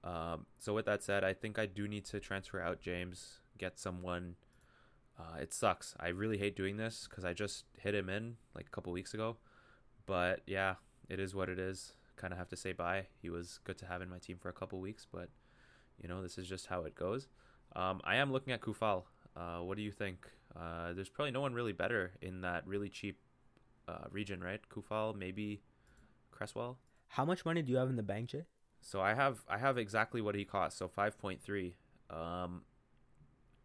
Um, 0.04 0.46
so 0.60 0.74
with 0.74 0.86
that 0.86 1.04
said, 1.04 1.24
I 1.24 1.34
think 1.34 1.60
I 1.60 1.66
do 1.66 1.88
need 1.88 2.06
to 2.06 2.20
transfer 2.20 2.62
out 2.62 2.80
James, 2.80 3.40
get 3.58 3.80
someone. 3.80 4.36
Uh, 5.20 5.38
it 5.42 5.54
sucks. 5.54 5.96
I 6.00 6.10
really 6.10 6.38
hate 6.38 6.56
doing 6.56 6.78
this 6.78 7.06
because 7.10 7.26
I 7.26 7.34
just 7.34 7.66
hit 7.78 7.94
him 7.94 8.08
in 8.08 8.38
like 8.56 8.68
a 8.68 8.70
couple 8.70 8.94
weeks 8.94 9.14
ago. 9.14 9.36
But 10.06 10.42
yeah, 10.46 10.76
it 11.10 11.20
is 11.20 11.36
what 11.36 11.50
it 11.50 11.60
is. 11.60 11.94
Kind 12.20 12.34
of 12.34 12.38
have 12.38 12.50
to 12.50 12.58
say 12.58 12.74
bye. 12.74 13.08
He 13.22 13.30
was 13.30 13.60
good 13.64 13.78
to 13.78 13.86
have 13.86 14.02
in 14.02 14.10
my 14.10 14.20
team 14.20 14.38
for 14.38 14.50
a 14.50 14.54
couple 14.54 14.80
weeks, 14.82 15.08
but 15.10 15.30
you 16.02 16.10
know 16.10 16.22
this 16.22 16.38
is 16.38 16.48
just 16.48 16.68
how 16.68 16.82
it 16.84 16.94
goes. 16.94 17.30
Um, 17.76 18.02
I 18.04 18.18
am 18.18 18.30
looking 18.34 18.52
at 18.52 18.60
Coufal. 18.60 19.04
Uh, 19.38 19.60
what 19.60 19.78
do 19.78 19.84
you 19.84 19.92
think? 19.92 20.28
Uh, 20.54 20.92
there's 20.92 21.08
probably 21.08 21.32
no 21.32 21.40
one 21.40 21.54
really 21.54 21.72
better 21.72 22.12
in 22.22 22.42
that 22.42 22.68
really 22.68 22.90
cheap 22.90 23.20
uh, 23.88 24.06
region, 24.12 24.44
right? 24.44 24.60
Coufal, 24.70 25.16
maybe 25.16 25.62
Cresswell. 26.32 26.78
How 27.08 27.24
much 27.24 27.46
money 27.46 27.62
do 27.62 27.72
you 27.72 27.78
have 27.78 27.90
in 27.90 27.96
the 27.96 28.04
bank, 28.04 28.32
Jay? 28.32 28.44
So 28.82 29.00
I 29.00 29.14
have 29.14 29.46
I 29.48 29.58
have 29.58 29.78
exactly 29.78 30.20
what 30.20 30.36
he 30.36 30.44
cost, 30.44 30.78
so 30.78 30.90
five 30.90 31.18
point 31.18 31.42
three. 31.42 31.78
Um, 32.10 32.64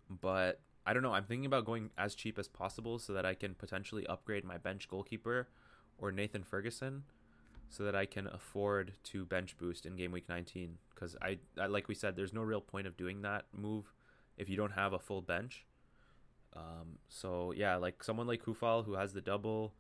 but 0.08 0.60
I 0.86 0.92
don't 0.92 1.02
know. 1.02 1.12
I'm 1.12 1.24
thinking 1.24 1.46
about 1.46 1.64
going 1.64 1.90
as 1.98 2.14
cheap 2.14 2.38
as 2.38 2.46
possible 2.46 3.00
so 3.00 3.14
that 3.14 3.26
I 3.26 3.34
can 3.34 3.54
potentially 3.54 4.06
upgrade 4.06 4.44
my 4.44 4.58
bench 4.58 4.86
goalkeeper 4.88 5.48
or 5.98 6.12
Nathan 6.12 6.44
Ferguson, 6.44 7.04
so 7.74 7.82
that 7.82 7.96
I 7.96 8.06
can 8.06 8.28
afford 8.28 8.92
to 9.04 9.24
bench 9.24 9.56
boost 9.58 9.84
in 9.84 9.96
game 9.96 10.12
week 10.12 10.28
19. 10.28 10.78
Because 10.94 11.16
I, 11.20 11.38
I 11.60 11.66
like 11.66 11.88
we 11.88 11.94
said, 11.94 12.14
there's 12.14 12.32
no 12.32 12.42
real 12.42 12.60
point 12.60 12.86
of 12.86 12.96
doing 12.96 13.22
that 13.22 13.46
move 13.52 13.92
if 14.36 14.48
you 14.48 14.56
don't 14.56 14.72
have 14.72 14.92
a 14.92 14.98
full 14.98 15.20
bench. 15.20 15.66
Um, 16.54 16.98
so 17.08 17.52
yeah, 17.56 17.74
like 17.76 18.04
someone 18.04 18.28
like 18.28 18.44
Coufal 18.44 18.84
who 18.84 18.94
has 18.94 19.12
the 19.12 19.20
double 19.20 19.74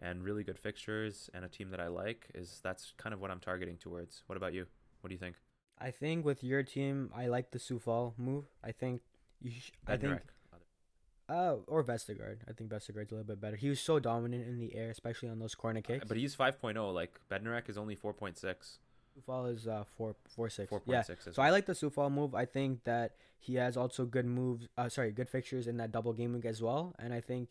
and 0.00 0.24
really 0.24 0.42
good 0.42 0.58
fixtures 0.58 1.30
and 1.34 1.44
a 1.44 1.48
team 1.48 1.70
that 1.70 1.80
I 1.80 1.86
like 1.86 2.26
is 2.34 2.60
that's 2.64 2.92
kind 2.96 3.14
of 3.14 3.20
what 3.20 3.30
I'm 3.30 3.38
targeting 3.38 3.76
towards. 3.76 4.24
What 4.26 4.36
about 4.36 4.52
you? 4.52 4.66
What 5.02 5.08
do 5.08 5.14
you 5.14 5.20
think? 5.20 5.36
I 5.78 5.92
think 5.92 6.24
with 6.24 6.42
your 6.42 6.64
team, 6.64 7.10
I 7.14 7.28
like 7.28 7.52
the 7.52 7.58
Coufal 7.58 8.14
move. 8.18 8.46
I 8.64 8.72
think 8.72 9.02
you. 9.40 9.52
Sh- 9.52 9.70
I 9.86 9.96
think. 9.96 10.20
Uh, 11.28 11.56
or 11.66 11.82
Vestergaard. 11.82 12.38
I 12.48 12.52
think 12.52 12.70
Vestergaard's 12.70 13.10
a 13.10 13.16
little 13.16 13.24
bit 13.24 13.40
better. 13.40 13.56
He 13.56 13.68
was 13.68 13.80
so 13.80 13.98
dominant 13.98 14.46
in 14.46 14.60
the 14.60 14.76
air, 14.76 14.90
especially 14.90 15.28
on 15.28 15.40
those 15.40 15.56
corner 15.56 15.80
kicks. 15.80 16.04
Uh, 16.04 16.08
but 16.08 16.16
he's 16.16 16.36
5.0. 16.36 16.94
Like 16.94 17.18
Bednarek 17.30 17.68
is 17.68 17.76
only 17.76 17.96
4.6. 17.96 18.78
Coufal 19.16 19.54
is 19.54 19.66
uh 19.66 19.84
four 19.96 20.14
four 20.28 20.50
six. 20.50 20.70
4.6. 20.70 20.82
Yeah. 20.86 21.02
So 21.32 21.42
I 21.42 21.50
like 21.50 21.66
the 21.66 21.72
Coufal 21.72 22.12
move. 22.12 22.34
I 22.34 22.44
think 22.44 22.84
that 22.84 23.12
he 23.38 23.54
has 23.54 23.76
also 23.76 24.04
good 24.04 24.26
moves. 24.26 24.68
Uh, 24.76 24.88
sorry, 24.88 25.10
good 25.10 25.28
fixtures 25.28 25.66
in 25.66 25.78
that 25.78 25.90
double 25.90 26.12
game 26.12 26.34
week 26.34 26.44
as 26.44 26.60
well. 26.62 26.94
And 26.98 27.14
I 27.14 27.20
think, 27.20 27.48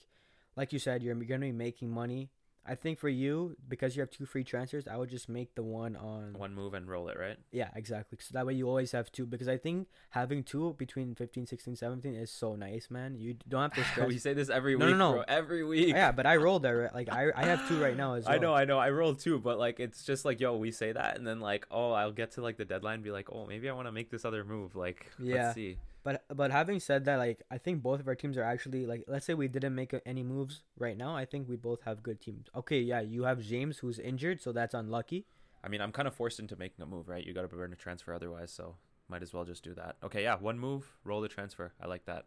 like 0.55 0.73
you 0.73 0.79
said, 0.79 1.01
you're 1.03 1.15
gonna 1.15 1.39
be 1.39 1.51
making 1.51 1.89
money. 1.89 2.29
I 2.67 2.73
think 2.75 2.97
for 2.97 3.10
you, 3.10 3.56
because 3.67 3.95
you 3.95 4.01
have 4.01 4.10
two 4.10 4.25
free 4.25 4.43
transfers, 4.43 4.88
I 4.88 4.97
would 4.97 5.10
just 5.10 5.30
make 5.30 5.54
the 5.54 5.62
one 5.63 5.95
on. 5.95 6.34
one 6.38 6.56
move 6.56 6.73
and 6.73 6.88
roll 6.88 7.10
it, 7.10 7.19
right? 7.19 7.38
Yeah, 7.51 7.69
exactly. 7.75 8.17
So 8.21 8.30
that 8.34 8.45
way 8.47 8.54
you 8.56 8.67
always 8.67 8.91
have 8.93 9.12
two. 9.12 9.25
Because 9.28 9.47
I 9.47 9.58
think 9.58 9.88
having 10.10 10.43
two 10.43 10.73
between 10.78 11.13
15, 11.13 11.45
16, 11.45 11.75
17 11.75 12.15
is 12.15 12.32
so 12.32 12.56
nice, 12.56 12.89
man. 12.89 13.15
You 13.15 13.36
don't 13.47 13.62
have 13.62 13.73
to 13.73 13.84
stress. 13.91 14.08
we 14.08 14.17
say 14.17 14.34
this 14.34 14.49
every 14.49 14.75
No, 14.75 14.86
no, 14.86 14.91
week, 14.91 14.97
no. 14.97 15.12
bro. 15.13 15.23
Every 15.28 15.63
week. 15.63 15.89
yeah, 15.89 16.12
but 16.12 16.25
I 16.25 16.38
rolled 16.38 16.63
there. 16.63 16.89
Like 16.93 17.12
I, 17.12 17.32
I 17.36 17.45
have 17.45 17.67
two 17.67 17.80
right 17.80 17.95
now 17.95 18.15
as 18.15 18.25
well. 18.25 18.34
I 18.36 18.38
know, 18.39 18.54
I 18.56 18.65
know. 18.65 18.80
I 18.80 18.89
rolled 18.89 19.19
two, 19.19 19.38
but 19.39 19.60
like 19.60 19.80
it's 19.80 20.04
just 20.04 20.25
like, 20.25 20.39
yo, 20.39 20.58
we 20.58 20.71
say 20.71 20.91
that, 20.91 21.17
and 21.17 21.28
then 21.28 21.39
like, 21.39 21.67
oh, 21.69 21.91
I'll 21.91 22.12
get 22.12 22.32
to 22.32 22.41
like 22.41 22.58
the 22.58 22.65
deadline, 22.65 22.95
and 22.95 23.04
be 23.04 23.12
like, 23.12 23.30
oh, 23.32 23.45
maybe 23.45 23.69
I 23.69 23.73
want 23.73 23.88
to 23.88 23.91
make 23.91 24.10
this 24.10 24.25
other 24.25 24.43
move. 24.43 24.75
Like, 24.75 25.12
Yeah. 25.19 25.43
let's 25.43 25.56
see. 25.56 25.78
But 26.06 26.24
but 26.30 26.52
having 26.52 26.80
said 26.80 27.06
that, 27.06 27.18
like 27.18 27.41
I 27.50 27.58
think 27.58 27.82
both 27.82 28.00
of 28.00 28.08
our 28.08 28.13
teams 28.13 28.38
are 28.38 28.44
actually 28.44 28.86
like 28.86 29.06
let's 29.08 29.26
say 29.26 29.34
we 29.34 29.48
didn't 29.48 29.74
make 29.74 29.91
any 30.06 30.22
moves 30.22 30.62
right 30.78 30.96
now. 30.96 31.15
I 31.18 31.26
think 31.26 31.50
we 31.50 31.56
both 31.56 31.82
have 31.82 32.04
good 32.04 32.22
teams. 32.22 32.46
Okay, 32.56 32.80
yeah, 32.80 33.02
you 33.02 33.24
have 33.24 33.41
James 33.41 33.80
who's 33.80 33.98
injured, 33.98 34.39
so 34.39 34.52
that's 34.52 34.76
unlucky. 34.76 35.26
I 35.63 35.68
mean, 35.68 35.82
I'm 35.82 35.91
kind 35.91 36.08
of 36.08 36.13
forced 36.13 36.39
into 36.39 36.56
making 36.56 36.84
a 36.84 36.86
move, 36.86 37.10
right? 37.10 37.26
You 37.26 37.34
got 37.34 37.41
to 37.41 37.48
burn 37.48 37.74
a 37.74 37.76
transfer 37.76 38.13
otherwise, 38.13 38.52
so 38.52 38.76
might 39.10 39.24
as 39.24 39.34
well 39.34 39.46
just 39.46 39.63
do 39.63 39.74
that. 39.74 39.96
Okay, 40.04 40.22
yeah, 40.22 40.36
one 40.38 40.60
move, 40.60 40.86
roll 41.04 41.22
the 41.22 41.28
transfer. 41.28 41.74
I 41.82 41.88
like 41.88 42.06
that. 42.06 42.26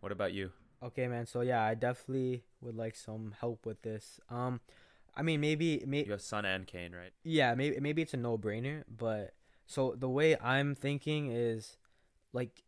What 0.00 0.10
about 0.10 0.32
you? 0.32 0.50
Okay, 0.82 1.06
man. 1.06 1.26
So 1.26 1.42
yeah, 1.42 1.62
I 1.62 1.74
definitely 1.74 2.42
would 2.60 2.74
like 2.74 2.96
some 2.96 3.34
help 3.40 3.64
with 3.64 3.82
this. 3.82 4.18
Um, 4.28 4.60
I 5.14 5.22
mean 5.22 5.40
maybe 5.40 5.82
You 5.86 6.10
have 6.10 6.20
Son 6.20 6.44
and 6.44 6.66
Kane, 6.66 6.92
right? 6.92 7.12
yeah 7.22 7.54
maybe 7.54 7.80
maybe 7.80 8.02
it's 8.02 8.14
a 8.14 8.18
no 8.18 8.36
brainer, 8.36 8.82
but 8.94 9.32
so 9.64 9.94
the 9.96 10.08
way 10.10 10.36
I'm 10.42 10.74
thinking 10.74 11.30
is 11.30 11.78
like 12.32 12.62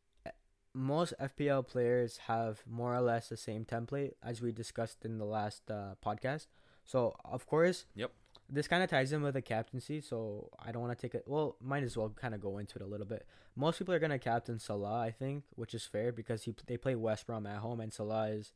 most 0.74 1.14
FPL 1.20 1.66
players 1.66 2.18
have 2.26 2.62
more 2.68 2.94
or 2.94 3.00
less 3.00 3.28
the 3.28 3.36
same 3.36 3.64
template 3.64 4.12
as 4.22 4.40
we 4.40 4.52
discussed 4.52 5.04
in 5.04 5.18
the 5.18 5.24
last 5.24 5.70
uh, 5.70 5.94
podcast. 6.04 6.46
So 6.84 7.14
of 7.24 7.46
course, 7.46 7.86
Yep. 7.94 8.12
This 8.50 8.66
kind 8.66 8.82
of 8.82 8.88
ties 8.88 9.12
in 9.12 9.20
with 9.20 9.34
the 9.34 9.42
captaincy, 9.42 10.00
so 10.00 10.48
I 10.58 10.72
don't 10.72 10.80
want 10.80 10.96
to 10.96 11.02
take 11.02 11.14
it. 11.14 11.24
Well, 11.26 11.56
might 11.60 11.82
as 11.82 11.98
well 11.98 12.08
kind 12.08 12.34
of 12.34 12.40
go 12.40 12.56
into 12.56 12.76
it 12.76 12.82
a 12.82 12.86
little 12.86 13.04
bit. 13.04 13.26
Most 13.54 13.78
people 13.78 13.92
are 13.92 13.98
gonna 13.98 14.18
captain 14.18 14.58
Salah, 14.58 15.00
I 15.00 15.10
think, 15.10 15.44
which 15.54 15.74
is 15.74 15.84
fair 15.84 16.12
because 16.12 16.44
he 16.44 16.54
they 16.66 16.78
play 16.78 16.94
West 16.94 17.26
Brom 17.26 17.46
at 17.46 17.58
home, 17.58 17.78
and 17.78 17.92
Salah 17.92 18.28
is 18.28 18.52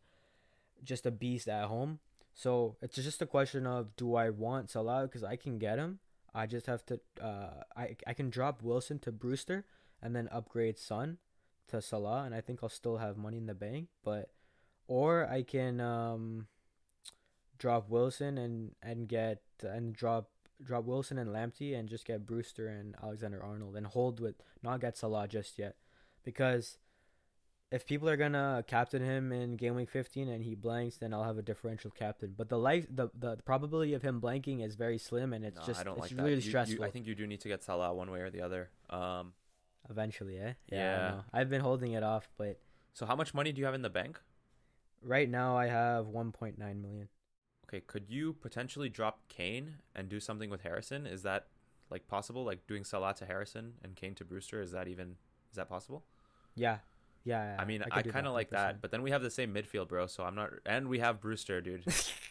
just 0.83 1.05
a 1.05 1.11
beast 1.11 1.47
at 1.47 1.67
home. 1.67 1.99
So 2.33 2.77
it's 2.81 2.97
just 2.97 3.21
a 3.21 3.27
question 3.27 3.67
of 3.67 3.95
do 3.97 4.15
I 4.15 4.31
want 4.31 4.71
Salah 4.71 5.03
because 5.03 5.23
I 5.23 5.37
can 5.37 5.59
get 5.59 5.79
him. 5.79 5.99
I 6.35 6.47
just 6.47 6.65
have 6.65 6.87
to. 6.87 6.99
Uh, 7.21 7.63
I 7.77 7.97
I 8.07 8.15
can 8.15 8.31
drop 8.31 8.63
Wilson 8.63 8.99
to 9.01 9.13
Brewster 9.13 9.67
and 10.01 10.17
then 10.17 10.27
upgrade 10.33 10.79
Son 10.79 11.19
to 11.69 11.81
Salah, 11.83 12.25
and 12.25 12.35
I 12.35 12.41
think 12.41 12.61
I'll 12.63 12.69
still 12.69 12.99
have 12.99 13.17
money 13.17 13.37
in 13.39 13.47
the 13.47 13.55
bank. 13.55 13.89
But 14.05 14.31
or 14.87 15.27
I 15.29 15.43
can 15.43 15.81
um 15.81 16.47
drop 17.59 17.89
Wilson 17.89 18.39
and 18.39 18.73
and 18.83 19.09
get 19.09 19.41
and 19.63 19.95
drop 19.95 20.29
drop 20.63 20.85
Wilson 20.85 21.19
and 21.19 21.31
Lamptey 21.31 21.77
and 21.79 21.89
just 21.89 22.05
get 22.05 22.27
Brewster 22.27 22.69
and 22.69 22.95
Alexander 23.03 23.43
Arnold 23.43 23.77
and 23.77 23.87
hold 23.87 24.21
with 24.21 24.35
not 24.63 24.81
get 24.81 24.97
Salah 24.97 25.27
just 25.29 25.59
yet. 25.59 25.77
because 26.25 26.79
if 27.73 27.87
people 27.87 28.07
are 28.09 28.19
gonna 28.19 28.63
captain 28.67 29.03
him 29.03 29.33
in 29.33 29.57
game 29.57 29.75
week 29.75 29.89
15 29.89 30.29
and 30.29 30.45
he 30.45 30.55
blanks, 30.55 30.99
then 30.99 31.15
I'll 31.15 31.25
have 31.25 31.39
a 31.39 31.43
differential 31.43 31.91
captain. 31.91 32.35
But 32.37 32.51
the 32.51 32.59
life, 32.59 32.87
the, 32.91 33.09
the 33.19 33.39
probability 33.47 33.95
of 33.95 34.03
him 34.03 34.21
blanking 34.21 34.63
is 34.63 34.75
very 34.75 34.99
slim, 34.99 35.33
and 35.33 35.43
it's 35.43 35.59
No, 35.59 35.65
just 35.65 35.81
I 35.81 35.85
don't 35.85 35.97
it's 35.97 36.13
like 36.13 36.21
really 36.21 36.35
that. 36.35 36.41
You- 36.43 36.45
you- 36.45 36.51
stressful. 36.51 36.85
I 36.85 36.91
think 36.91 37.07
you 37.07 37.15
do 37.15 37.27
need 37.27 37.41
to 37.41 37.49
get 37.49 37.63
Salah 37.65 37.95
one 37.95 38.11
way 38.11 38.21
or 38.21 38.29
the 38.31 38.43
other. 38.43 38.69
Um, 38.91 39.33
Eventually, 39.91 40.39
eh? 40.39 40.49
I 40.51 40.55
Yeah. 40.75 41.11
know. 41.11 41.25
I've 41.33 41.51
been 41.51 41.61
holding 41.61 41.93
it 41.93 42.03
off, 42.03 42.29
but 42.37 42.61
so 42.95 43.07
how 43.07 43.17
much 43.17 43.35
money 43.35 43.53
do 43.53 43.61
you 43.61 43.65
have 43.67 43.75
in 43.75 43.83
the 43.83 43.91
bank? 43.91 44.21
right 45.05 45.29
now 45.29 45.57
I 45.57 45.67
have 45.67 46.07
1.9 46.07 46.57
million. 46.81 47.09
Okay, 47.67 47.81
could 47.81 48.05
you 48.09 48.35
potentially 48.35 48.89
drop 48.89 49.27
Kane 49.29 49.79
and 49.97 50.09
do 50.09 50.21
something 50.21 50.49
with 50.51 50.61
Harrison? 50.63 51.07
Is 51.07 51.23
that 51.23 51.49
like 51.91 52.07
possible? 52.07 52.45
Like 52.45 52.67
doing 52.67 52.85
Salah 52.85 53.15
to 53.15 53.27
Harrison 53.27 53.75
and 53.83 53.97
Kane 53.97 54.15
to 54.17 54.25
Brewster? 54.25 54.61
Is 54.63 54.71
that 54.73 54.87
even 54.89 55.17
is 55.51 55.57
that 55.57 55.69
possible? 55.69 56.05
Yeah, 56.55 56.79
yeah. 57.25 57.57
I 57.59 57.65
mean, 57.65 57.83
could 57.83 57.93
I, 58.09 58.11
kind 58.11 58.27
of 58.27 58.33
like 58.33 58.49
100%. 58.49 58.51
that, 58.53 58.81
but 58.83 58.91
then 58.91 59.03
we 59.03 59.11
have 59.11 59.23
the 59.23 59.31
same 59.31 59.55
midfield, 59.55 59.89
bro. 59.89 60.07
So 60.07 60.25
I'm 60.25 60.35
not, 60.35 60.51
and 60.67 60.89
we 60.89 60.99
have 60.99 61.21
Brewster, 61.21 61.61
dude. 61.61 61.85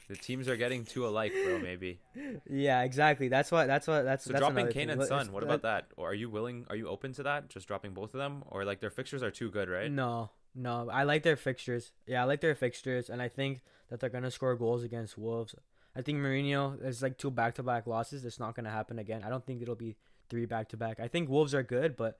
the 0.08 0.16
teams 0.16 0.48
are 0.48 0.58
getting 0.58 0.84
too 0.86 1.08
alike, 1.08 1.34
bro. 1.44 1.60
Maybe. 1.60 2.00
yeah, 2.50 2.82
exactly. 2.84 3.28
That's 3.28 3.52
what. 3.52 3.68
That's 3.68 3.88
what. 3.88 4.04
That's 4.04 4.24
So 4.26 4.34
that's 4.34 4.42
dropping 4.42 4.66
Kane 4.68 4.88
thing. 4.88 4.90
and 4.92 5.04
Son, 5.04 5.22
it's- 5.22 5.34
what 5.34 5.44
about 5.44 5.62
that? 5.64 5.88
Or 5.98 6.10
are 6.10 6.14
you 6.14 6.30
willing? 6.30 6.66
Are 6.70 6.76
you 6.76 6.88
open 6.88 7.14
to 7.14 7.24
that? 7.24 7.50
Just 7.50 7.68
dropping 7.68 7.94
both 7.94 8.14
of 8.14 8.20
them, 8.20 8.44
or 8.48 8.66
like 8.66 8.80
their 8.80 8.90
fixtures 8.90 9.24
are 9.24 9.32
too 9.32 9.50
good, 9.50 9.70
right? 9.70 9.92
No, 9.92 10.30
no. 10.56 10.90
I 10.92 11.04
like 11.04 11.24
their 11.24 11.38
fixtures. 11.38 11.92
Yeah, 12.06 12.22
I 12.22 12.26
like 12.26 12.42
their 12.42 12.56
fixtures, 12.56 13.10
and 13.10 13.22
I 13.22 13.28
think 13.30 13.62
that 13.90 14.00
they're 14.00 14.10
gonna 14.10 14.32
score 14.32 14.56
goals 14.56 14.84
against 14.84 15.18
Wolves. 15.18 15.56
I 15.96 16.02
think 16.02 16.20
Mourinho 16.20 16.82
is 16.86 17.02
like 17.02 17.18
two 17.18 17.30
back-to-back 17.32 17.86
losses. 17.86 18.24
It's 18.24 18.40
not 18.40 18.56
gonna 18.56 18.70
happen 18.70 18.98
again. 19.00 19.24
I 19.26 19.30
don't 19.30 19.46
think 19.46 19.62
it'll 19.62 19.76
be 19.76 19.98
three 20.30 20.46
back-to-back. 20.46 21.02
I 21.02 21.10
think 21.10 21.30
Wolves 21.30 21.54
are 21.54 21.64
good, 21.64 21.98
but 21.98 22.18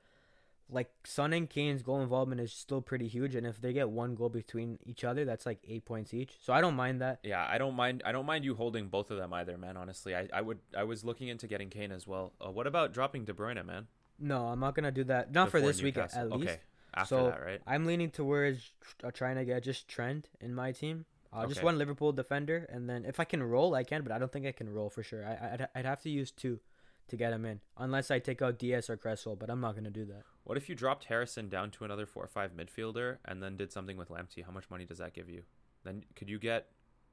like 0.70 0.90
Son 1.04 1.34
and 1.34 1.50
Kane's 1.50 1.82
goal 1.84 2.02
involvement 2.02 2.40
is 2.42 2.54
still 2.54 2.82
pretty 2.82 3.08
huge, 3.08 3.36
and 3.36 3.46
if 3.46 3.60
they 3.60 3.74
get 3.74 3.90
one 3.90 4.16
goal 4.16 4.30
between 4.30 4.80
each 4.86 5.04
other, 5.04 5.26
that's 5.26 5.46
like 5.46 5.60
eight 5.68 5.86
points 5.86 6.14
each. 6.14 6.34
So 6.42 6.54
I 6.54 6.62
don't 6.62 6.76
mind 6.76 7.02
that. 7.02 7.20
Yeah, 7.24 7.46
I 7.50 7.58
don't 7.58 7.76
mind. 7.76 8.02
I 8.06 8.12
don't 8.12 8.26
mind 8.26 8.46
you 8.46 8.56
holding 8.56 8.88
both 8.88 9.12
of 9.12 9.18
them 9.18 9.34
either, 9.34 9.58
man. 9.58 9.76
Honestly, 9.78 10.16
I, 10.16 10.28
I 10.34 10.42
would. 10.42 10.60
I 10.78 10.84
was 10.84 11.04
looking 11.04 11.28
into 11.28 11.48
getting 11.48 11.70
Kane 11.70 11.92
as 11.92 12.08
well. 12.08 12.34
Uh, 12.40 12.52
what 12.52 12.68
about 12.68 12.94
dropping 12.94 13.26
De 13.26 13.34
Bruyne, 13.34 13.66
man? 13.66 13.88
No, 14.20 14.48
I'm 14.48 14.60
not 14.60 14.76
gonna 14.76 14.92
do 14.92 15.04
that. 15.06 15.32
Not 15.34 15.50
for 15.50 15.58
Before 15.60 15.70
this 15.72 15.82
week 15.82 15.98
at, 15.98 16.14
least. 16.32 16.44
Okay, 16.50 16.58
after 16.94 17.16
So, 17.16 17.26
that, 17.26 17.42
right? 17.44 17.62
I'm 17.66 17.86
leaning 17.86 18.12
towards 18.12 18.72
uh, 19.04 19.12
trying 19.12 19.36
to 19.38 19.46
get 19.46 19.64
just 19.64 19.88
Trent 19.88 20.30
in 20.40 20.54
my 20.54 20.72
team. 20.72 21.06
Uh, 21.34 21.46
Just 21.48 21.60
Okay. 21.60 21.66
one 21.66 21.78
Liverpool 21.78 22.12
defender, 22.12 22.66
and 22.70 22.90
then 22.90 23.06
if 23.06 23.18
I 23.20 23.24
can 23.24 23.42
roll, 23.42 23.74
I 23.74 23.84
can. 23.86 24.04
But 24.04 24.12
I 24.12 24.20
don't 24.20 24.32
think 24.32 24.46
I 24.46 24.52
can 24.52 24.70
roll 24.70 24.90
for 24.90 25.02
sure. 25.02 25.26
I, 25.26 25.54
I'd, 25.54 25.68
I'd 25.76 25.86
have 25.86 26.02
to 26.02 26.10
use 26.10 26.30
two 26.30 26.60
to 27.08 27.16
get 27.16 27.32
him 27.34 27.46
in, 27.46 27.62
unless 27.78 28.12
I 28.12 28.20
take 28.20 28.42
out 28.42 28.60
DS 28.60 28.90
or 28.90 28.98
Cresswell. 28.98 29.38
But 29.38 29.50
I'm 29.50 29.62
not 29.62 29.76
gonna 29.76 29.90
do 29.90 30.06
that. 30.06 30.24
What 30.44 30.58
if 30.58 30.68
you 30.70 30.76
dropped 30.76 31.06
Harrison 31.06 31.50
down 31.50 31.72
to 31.72 31.86
another 31.86 32.06
four 32.06 32.24
or 32.24 32.28
five 32.28 32.52
midfielder 32.56 33.18
and 33.26 33.42
then 33.42 33.58
did 33.58 33.72
something 33.72 33.98
with 33.98 34.10
Lamptey? 34.10 34.44
How 34.44 34.52
much 34.52 34.70
money 34.70 34.86
does 34.86 34.98
that 34.98 35.14
give 35.14 35.30
you? 35.30 35.44
Then 35.84 36.04
could 36.16 36.30
you 36.30 36.40
get, 36.40 36.68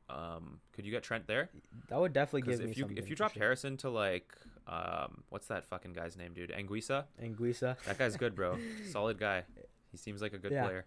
um, 0.09 0.61
could 0.73 0.85
you 0.87 0.91
get 0.91 1.03
Trent 1.03 1.27
there? 1.27 1.51
That 1.89 2.01
would 2.01 2.13
definitely 2.13 2.51
give 2.51 2.61
me 2.61 2.71
if 2.71 2.77
you 2.77 2.83
something. 2.85 2.97
if 2.99 3.11
you 3.11 3.17
dropped 3.17 3.35
sure. 3.35 3.43
Harrison 3.43 3.77
to 3.79 3.91
like, 3.91 4.33
um, 4.67 5.25
what's 5.29 5.47
that 5.49 5.67
fucking 5.69 5.93
guy's 5.93 6.17
name, 6.17 6.33
dude? 6.33 6.51
Anguissa. 6.51 7.05
Anguissa. 7.23 7.77
That 7.85 7.99
guy's 7.99 8.17
good, 8.17 8.35
bro. 8.35 8.59
Solid 8.93 9.19
guy. 9.19 9.45
He 9.91 9.99
seems 9.99 10.23
like 10.23 10.33
a 10.33 10.39
good 10.39 10.53
Yeah. 10.53 10.65
player. 10.65 10.87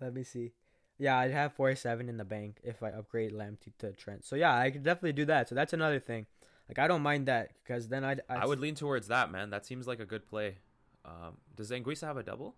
let 0.00 0.14
me 0.14 0.22
see. 0.24 0.52
Yeah, 0.98 1.18
I'd 1.18 1.30
have 1.30 1.54
four 1.54 1.74
seven 1.76 2.08
in 2.08 2.18
the 2.18 2.24
bank 2.24 2.60
if 2.62 2.82
I 2.82 2.90
upgrade 2.90 3.32
Lamptey 3.32 3.72
to 3.78 3.92
Trent. 3.92 4.24
So 4.24 4.36
yeah, 4.36 4.56
I 4.56 4.70
could 4.70 4.82
definitely 4.82 5.14
do 5.14 5.24
that. 5.26 5.48
So 5.48 5.54
that's 5.54 5.72
another 5.72 5.98
thing. 5.98 6.26
Like 6.68 6.78
I 6.78 6.86
don't 6.86 7.02
mind 7.02 7.26
that 7.26 7.52
because 7.64 7.88
then 7.88 8.04
I'd, 8.04 8.20
I'd 8.28 8.38
I 8.40 8.46
would 8.46 8.60
lean 8.60 8.74
towards 8.74 9.08
that, 9.08 9.30
man. 9.32 9.50
That 9.50 9.64
seems 9.66 9.86
like 9.86 9.98
a 9.98 10.04
good 10.04 10.26
play. 10.26 10.58
Um, 11.04 11.38
does 11.56 11.70
Anguissa 11.70 12.02
have 12.02 12.16
a 12.16 12.22
double? 12.22 12.56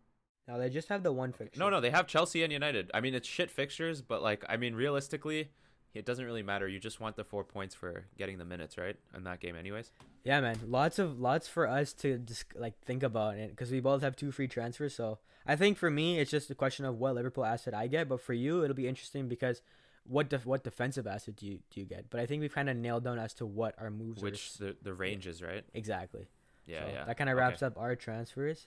No, 0.48 0.58
they 0.58 0.68
just 0.70 0.88
have 0.88 1.02
the 1.02 1.12
one 1.12 1.32
fixture. 1.32 1.60
No, 1.60 1.70
no, 1.70 1.80
they 1.80 1.90
have 1.90 2.06
Chelsea 2.06 2.42
and 2.42 2.52
United. 2.52 2.90
I 2.92 3.00
mean, 3.00 3.14
it's 3.14 3.28
shit 3.28 3.50
fixtures, 3.50 4.02
but 4.02 4.22
like, 4.22 4.44
I 4.48 4.56
mean, 4.56 4.74
realistically, 4.74 5.50
it 5.94 6.04
doesn't 6.04 6.24
really 6.24 6.42
matter. 6.42 6.66
You 6.66 6.80
just 6.80 7.00
want 7.00 7.16
the 7.16 7.24
four 7.24 7.44
points 7.44 7.74
for 7.74 8.06
getting 8.16 8.38
the 8.38 8.44
minutes, 8.44 8.76
right? 8.76 8.96
In 9.14 9.24
that 9.24 9.40
game, 9.40 9.54
anyways. 9.54 9.92
Yeah, 10.24 10.40
man. 10.40 10.58
Lots 10.66 10.98
of 10.98 11.20
lots 11.20 11.48
for 11.48 11.68
us 11.68 11.92
to 11.94 12.18
just 12.18 12.46
like 12.56 12.78
think 12.84 13.02
about 13.02 13.36
it 13.36 13.50
because 13.50 13.70
we 13.70 13.80
both 13.80 14.02
have 14.02 14.16
two 14.16 14.32
free 14.32 14.48
transfers. 14.48 14.94
So 14.94 15.18
I 15.46 15.54
think 15.54 15.78
for 15.78 15.90
me, 15.90 16.18
it's 16.18 16.30
just 16.30 16.50
a 16.50 16.54
question 16.54 16.84
of 16.86 16.98
what 16.98 17.14
Liverpool 17.14 17.44
asset 17.44 17.74
I 17.74 17.86
get. 17.86 18.08
But 18.08 18.20
for 18.20 18.32
you, 18.32 18.64
it'll 18.64 18.74
be 18.76 18.88
interesting 18.88 19.28
because 19.28 19.60
what 20.04 20.28
def- 20.28 20.46
what 20.46 20.64
defensive 20.64 21.06
asset 21.06 21.36
do 21.36 21.46
you 21.46 21.58
do 21.70 21.80
you 21.80 21.86
get? 21.86 22.08
But 22.10 22.20
I 22.20 22.26
think 22.26 22.40
we've 22.40 22.54
kind 22.54 22.70
of 22.70 22.76
nailed 22.76 23.04
down 23.04 23.18
as 23.18 23.34
to 23.34 23.46
what 23.46 23.74
our 23.78 23.90
moves 23.90 24.22
Which 24.22 24.52
are. 24.60 24.64
the 24.64 24.76
the 24.82 24.94
range 24.94 25.26
is, 25.26 25.42
right? 25.42 25.64
Exactly. 25.74 26.26
Yeah, 26.66 26.86
So 26.86 26.92
yeah. 26.92 27.04
That 27.04 27.16
kind 27.16 27.30
of 27.30 27.34
Okay. 27.36 27.40
wraps 27.46 27.62
up 27.62 27.76
our 27.78 27.96
transfers. 27.96 28.66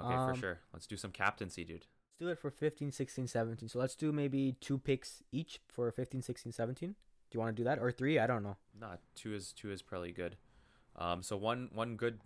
Okay, 0.00 0.14
um, 0.14 0.34
for 0.34 0.40
sure. 0.40 0.60
Let's 0.72 0.86
do 0.86 0.96
some 0.96 1.10
captaincy, 1.10 1.64
dude. 1.64 1.86
Let's 1.86 2.18
do 2.20 2.28
it 2.28 2.38
for 2.38 2.50
15, 2.50 2.92
16, 2.92 3.26
17. 3.26 3.68
So 3.68 3.78
let's 3.78 3.94
do 3.94 4.12
maybe 4.12 4.56
two 4.60 4.78
picks 4.78 5.22
each 5.32 5.60
for 5.68 5.90
15, 5.90 6.22
16, 6.22 6.52
17. 6.52 6.90
Do 6.90 6.94
you 7.32 7.40
want 7.40 7.54
to 7.56 7.60
do 7.60 7.64
that 7.64 7.78
or 7.78 7.90
three? 7.90 8.18
I 8.18 8.26
don't 8.26 8.42
know. 8.42 8.56
Nah, 8.78 8.96
two 9.14 9.34
is 9.34 9.52
two 9.52 9.70
is 9.70 9.82
probably 9.82 10.12
good. 10.12 10.36
Um, 10.96 11.22
so 11.22 11.36
one 11.36 11.70
one 11.72 11.96
good 11.96 12.20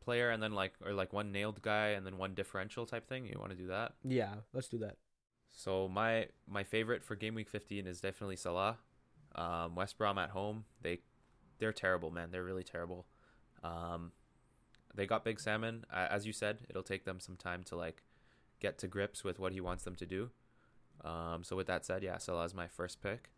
player 0.00 0.30
and 0.30 0.42
then 0.42 0.52
like 0.52 0.72
or 0.84 0.92
like 0.92 1.12
one 1.12 1.30
nailed 1.30 1.62
guy 1.62 1.88
and 1.88 2.04
then 2.04 2.18
one 2.18 2.34
differential 2.34 2.84
type 2.86 3.08
thing. 3.08 3.26
You 3.26 3.38
want 3.38 3.52
to 3.52 3.56
do 3.56 3.68
that? 3.68 3.92
Yeah, 4.02 4.34
let's 4.52 4.68
do 4.68 4.78
that. 4.78 4.96
So 5.52 5.88
my 5.88 6.26
my 6.48 6.64
favorite 6.64 7.04
for 7.04 7.14
game 7.14 7.34
week 7.34 7.48
15 7.48 7.86
is 7.86 8.00
definitely 8.00 8.36
Salah. 8.36 8.78
Um, 9.36 9.76
West 9.76 9.96
Brom 9.98 10.18
at 10.18 10.30
home, 10.30 10.64
they 10.82 10.98
they're 11.58 11.72
terrible, 11.72 12.10
man. 12.10 12.30
They're 12.32 12.44
really 12.44 12.64
terrible. 12.64 13.06
Um, 13.62 14.10
they 14.94 15.06
got 15.06 15.24
Big 15.24 15.40
Salmon, 15.40 15.84
uh, 15.92 16.08
as 16.10 16.26
you 16.26 16.32
said. 16.32 16.58
It'll 16.68 16.82
take 16.82 17.04
them 17.04 17.20
some 17.20 17.36
time 17.36 17.62
to 17.64 17.76
like 17.76 18.02
get 18.60 18.78
to 18.78 18.88
grips 18.88 19.24
with 19.24 19.38
what 19.38 19.52
he 19.52 19.60
wants 19.60 19.84
them 19.84 19.94
to 19.96 20.06
do. 20.06 20.30
Um, 21.04 21.44
so 21.44 21.56
with 21.56 21.66
that 21.68 21.84
said, 21.84 22.02
yeah, 22.02 22.18
Salah 22.18 22.44
is 22.44 22.54
my 22.54 22.66
first 22.66 23.02
pick, 23.02 23.30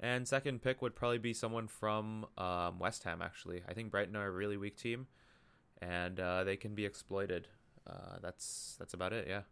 and 0.00 0.26
second 0.26 0.62
pick 0.62 0.80
would 0.80 0.94
probably 0.94 1.18
be 1.18 1.34
someone 1.34 1.68
from 1.68 2.26
um, 2.38 2.78
West 2.78 3.04
Ham. 3.04 3.20
Actually, 3.20 3.62
I 3.68 3.74
think 3.74 3.90
Brighton 3.90 4.16
are 4.16 4.26
a 4.26 4.30
really 4.30 4.56
weak 4.56 4.76
team, 4.76 5.06
and 5.82 6.18
uh, 6.18 6.44
they 6.44 6.56
can 6.56 6.74
be 6.74 6.86
exploited. 6.86 7.48
Uh, 7.86 8.16
that's 8.22 8.76
that's 8.78 8.94
about 8.94 9.12
it. 9.12 9.26
Yeah. 9.28 9.42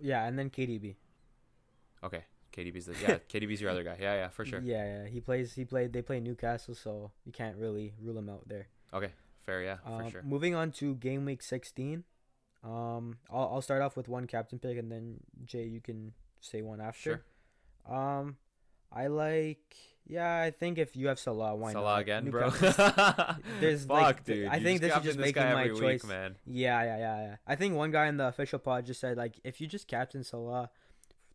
Yeah, 0.00 0.26
and 0.26 0.36
then 0.38 0.50
KDB. 0.50 0.96
Okay. 2.02 2.24
KDB's 2.54 2.86
the 2.86 2.94
yeah. 3.02 3.18
KDB's 3.32 3.60
your 3.60 3.70
other 3.70 3.82
guy. 3.82 3.96
Yeah, 4.00 4.14
yeah, 4.14 4.28
for 4.28 4.44
sure. 4.44 4.60
Yeah, 4.60 4.84
yeah. 4.84 5.08
He 5.08 5.20
plays. 5.20 5.52
He 5.52 5.64
played. 5.64 5.92
They 5.92 6.02
play 6.02 6.20
Newcastle, 6.20 6.74
so 6.74 7.10
you 7.24 7.32
can't 7.32 7.56
really 7.56 7.94
rule 8.00 8.16
him 8.16 8.28
out 8.28 8.48
there. 8.48 8.68
Okay, 8.92 9.10
fair. 9.44 9.62
Yeah, 9.62 9.76
for 9.86 10.10
sure. 10.10 10.22
Moving 10.22 10.54
on 10.54 10.70
to 10.72 10.94
game 10.94 11.24
week 11.24 11.42
16. 11.42 12.04
Um, 12.62 13.18
I'll 13.30 13.50
I'll 13.54 13.62
start 13.62 13.82
off 13.82 13.96
with 13.96 14.08
one 14.08 14.26
captain 14.26 14.58
pick, 14.58 14.78
and 14.78 14.90
then 14.90 15.20
Jay, 15.44 15.64
you 15.64 15.80
can 15.80 16.12
say 16.40 16.62
one 16.62 16.80
after. 16.80 17.24
Sure. 17.86 17.96
Um, 17.96 18.36
I 18.90 19.08
like. 19.08 19.76
Yeah, 20.06 20.42
I 20.42 20.50
think 20.50 20.76
if 20.76 20.96
you 20.96 21.08
have 21.08 21.18
Salah, 21.18 21.54
why 21.56 21.72
Salah 21.72 21.94
not? 21.94 22.00
again, 22.00 22.30
bro. 22.30 22.50
There's, 23.60 23.86
Fuck, 23.86 23.88
like, 23.88 24.24
dude. 24.24 24.48
I 24.48 24.60
think 24.60 24.82
this 24.82 24.94
is 24.94 25.02
just 25.02 25.18
making 25.18 25.42
my 25.42 25.64
every 25.64 25.78
choice. 25.78 26.04
man. 26.04 26.36
Yeah, 26.46 26.82
yeah, 26.82 26.98
yeah, 26.98 27.20
yeah. 27.22 27.36
I 27.46 27.56
think 27.56 27.74
one 27.74 27.90
guy 27.90 28.06
in 28.06 28.18
the 28.18 28.26
official 28.28 28.58
pod 28.58 28.84
just 28.84 29.00
said 29.00 29.16
like, 29.16 29.40
if 29.44 29.62
you 29.62 29.66
just 29.66 29.88
captain 29.88 30.22
Salah 30.22 30.68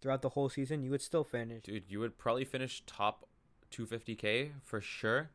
throughout 0.01 0.21
the 0.21 0.29
whole 0.29 0.49
season, 0.49 0.83
you 0.83 0.91
would 0.91 1.01
still 1.01 1.23
finish. 1.23 1.63
Dude, 1.63 1.85
you 1.87 1.99
would 1.99 2.19
probably 2.19 2.45
finish 2.45 2.83
top 2.85 3.25
250k 3.71 4.51
for 4.63 4.81
sure, 4.81 5.31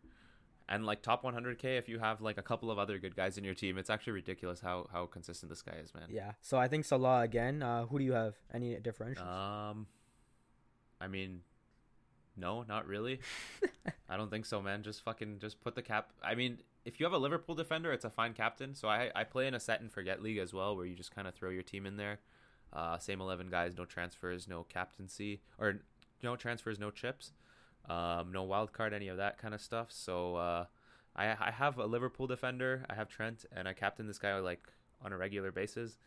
and 0.69 0.87
like 0.87 1.03
top 1.03 1.23
100k 1.23 1.79
if 1.79 1.89
you 1.89 1.99
have 1.99 2.21
like 2.21 2.39
a 2.39 2.43
couple 2.43 2.71
of 2.71 2.79
other 2.79 2.99
good 2.99 3.15
guys 3.15 3.37
in 3.37 3.45
your 3.45 3.55
team. 3.55 3.79
It's 3.79 3.91
actually 3.91 4.15
ridiculous 4.15 4.61
how 4.61 4.89
how 4.93 5.07
consistent 5.07 5.51
this 5.51 5.62
guy 5.62 5.75
is, 5.83 5.95
man. 5.95 6.05
Yeah. 6.09 6.33
So 6.41 6.59
I 6.59 6.69
think 6.69 6.85
Salah 6.85 7.23
again. 7.23 7.62
Uh, 7.62 7.87
who 7.87 7.99
do 7.99 8.05
you 8.05 8.12
have? 8.12 8.35
Any 8.53 8.77
differentials? 8.77 9.27
Um, 9.27 9.87
I 11.01 11.09
mean, 11.09 11.41
no, 12.37 12.62
not 12.62 12.87
really. 12.87 13.21
I 14.09 14.17
don't 14.17 14.31
think 14.31 14.47
so, 14.47 14.62
man. 14.62 14.83
Just 14.83 15.03
fucking 15.03 15.39
just 15.41 15.61
put 15.61 15.75
the 15.75 15.83
cap. 15.83 16.11
I 16.23 16.35
mean, 16.35 16.59
if 16.85 16.99
you 16.99 17.07
have 17.07 17.12
a 17.12 17.19
Liverpool 17.19 17.55
defender, 17.55 17.93
it's 17.93 18.05
a 18.05 18.11
fine 18.11 18.33
captain. 18.33 18.75
So 18.75 18.89
I 18.89 19.11
I 19.15 19.25
play 19.25 19.47
in 19.47 19.55
a 19.55 19.61
set 19.61 19.81
and 19.81 19.93
forget 19.93 20.23
league 20.23 20.39
as 20.39 20.53
well, 20.53 20.77
where 20.77 20.87
you 20.87 20.95
just 20.95 21.15
kind 21.15 21.29
of 21.29 21.35
throw 21.35 21.51
your 21.51 21.62
team 21.62 21.87
in 21.87 21.97
there. 21.97 22.21
Uh, 22.73 22.99
same 22.99 23.21
eleven 23.21 23.49
guys, 23.49 23.77
no 23.77 23.85
transfers, 23.85 24.49
no 24.49 24.65
captaincy, 24.65 25.43
or 25.59 25.81
no 26.23 26.37
transfers, 26.37 26.79
no 26.79 26.91
chips, 26.91 27.33
um, 27.89 28.32
no 28.32 28.43
wild 28.43 28.72
card, 28.72 28.93
any 28.93 29.09
of 29.09 29.16
that 29.18 29.39
kind 29.39 29.55
of 29.55 29.61
stuff. 29.61 29.89
So 29.91 30.37
uh, 30.37 30.64
I 31.14 31.26
I 31.28 31.51
have 31.51 31.78
a 31.78 31.87
Liverpool 31.87 32.26
defender. 32.26 32.85
I 32.89 32.95
have 32.95 33.09
Trent, 33.09 33.45
and 33.53 33.68
I 33.68 33.72
captain 33.72 34.07
this 34.07 34.18
guy 34.18 34.39
like 34.39 34.68
on 35.05 35.12
a 35.12 35.16
regular 35.16 35.53
basis 35.53 35.99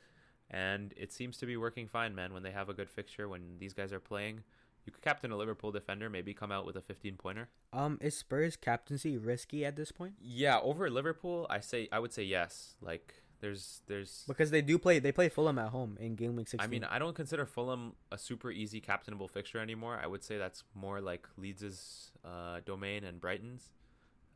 and 0.49 0.93
it 0.95 1.11
seems 1.11 1.37
to 1.37 1.45
be 1.45 1.57
working 1.57 1.87
fine, 1.87 2.15
man. 2.15 2.33
When 2.33 2.43
they 2.43 2.51
have 2.51 2.69
a 2.69 2.73
good 2.73 2.89
fixture, 2.89 3.27
when 3.27 3.57
these 3.59 3.73
guys 3.73 3.91
are 3.91 3.99
playing, 3.99 4.43
you 4.85 4.91
could 4.91 5.01
captain 5.01 5.31
a 5.31 5.37
Liverpool 5.37 5.71
defender, 5.71 6.09
maybe 6.09 6.33
come 6.33 6.51
out 6.51 6.65
with 6.65 6.75
a 6.75 6.81
15 6.81 7.17
pointer. 7.17 7.49
Um, 7.73 7.97
is 8.01 8.17
Spurs 8.17 8.55
captaincy 8.55 9.17
risky 9.17 9.65
at 9.65 9.75
this 9.75 9.91
point? 9.91 10.13
Yeah, 10.21 10.59
over 10.59 10.89
Liverpool, 10.89 11.47
I 11.49 11.59
say 11.59 11.89
I 11.91 11.99
would 11.99 12.13
say 12.13 12.23
yes. 12.23 12.75
Like 12.81 13.15
there's 13.39 13.81
there's 13.87 14.23
Because 14.27 14.51
they 14.51 14.61
do 14.61 14.77
play. 14.77 14.99
They 14.99 15.11
play 15.11 15.29
Fulham 15.29 15.59
at 15.59 15.69
home 15.69 15.97
in 15.99 16.15
game 16.15 16.35
week 16.35 16.47
16. 16.47 16.63
I 16.65 16.69
mean, 16.69 16.83
I 16.83 16.97
don't 16.99 17.15
consider 17.15 17.45
Fulham 17.45 17.93
a 18.11 18.17
super 18.17 18.51
easy 18.51 18.79
captainable 18.81 19.27
fixture 19.27 19.59
anymore. 19.59 19.99
I 20.01 20.07
would 20.07 20.23
say 20.23 20.37
that's 20.37 20.63
more 20.73 20.99
like 21.01 21.27
Leeds's 21.37 22.11
uh, 22.25 22.59
domain 22.65 23.03
and 23.03 23.19
Brighton's. 23.21 23.71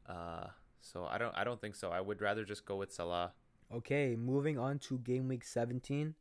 Uh, 0.08 0.48
so 0.80 1.06
I 1.06 1.18
don't 1.18 1.36
I 1.38 1.44
don't 1.44 1.60
think 1.62 1.76
so. 1.76 1.92
I 1.92 2.02
would 2.02 2.22
rather 2.22 2.44
just 2.44 2.66
go 2.66 2.76
with 2.76 2.92
Salah. 2.94 3.34
okay, 3.74 4.16
moving 4.18 4.58
on 4.60 4.80
to 4.80 4.98
game 5.00 5.28
week 5.28 5.44
17. 5.46 6.16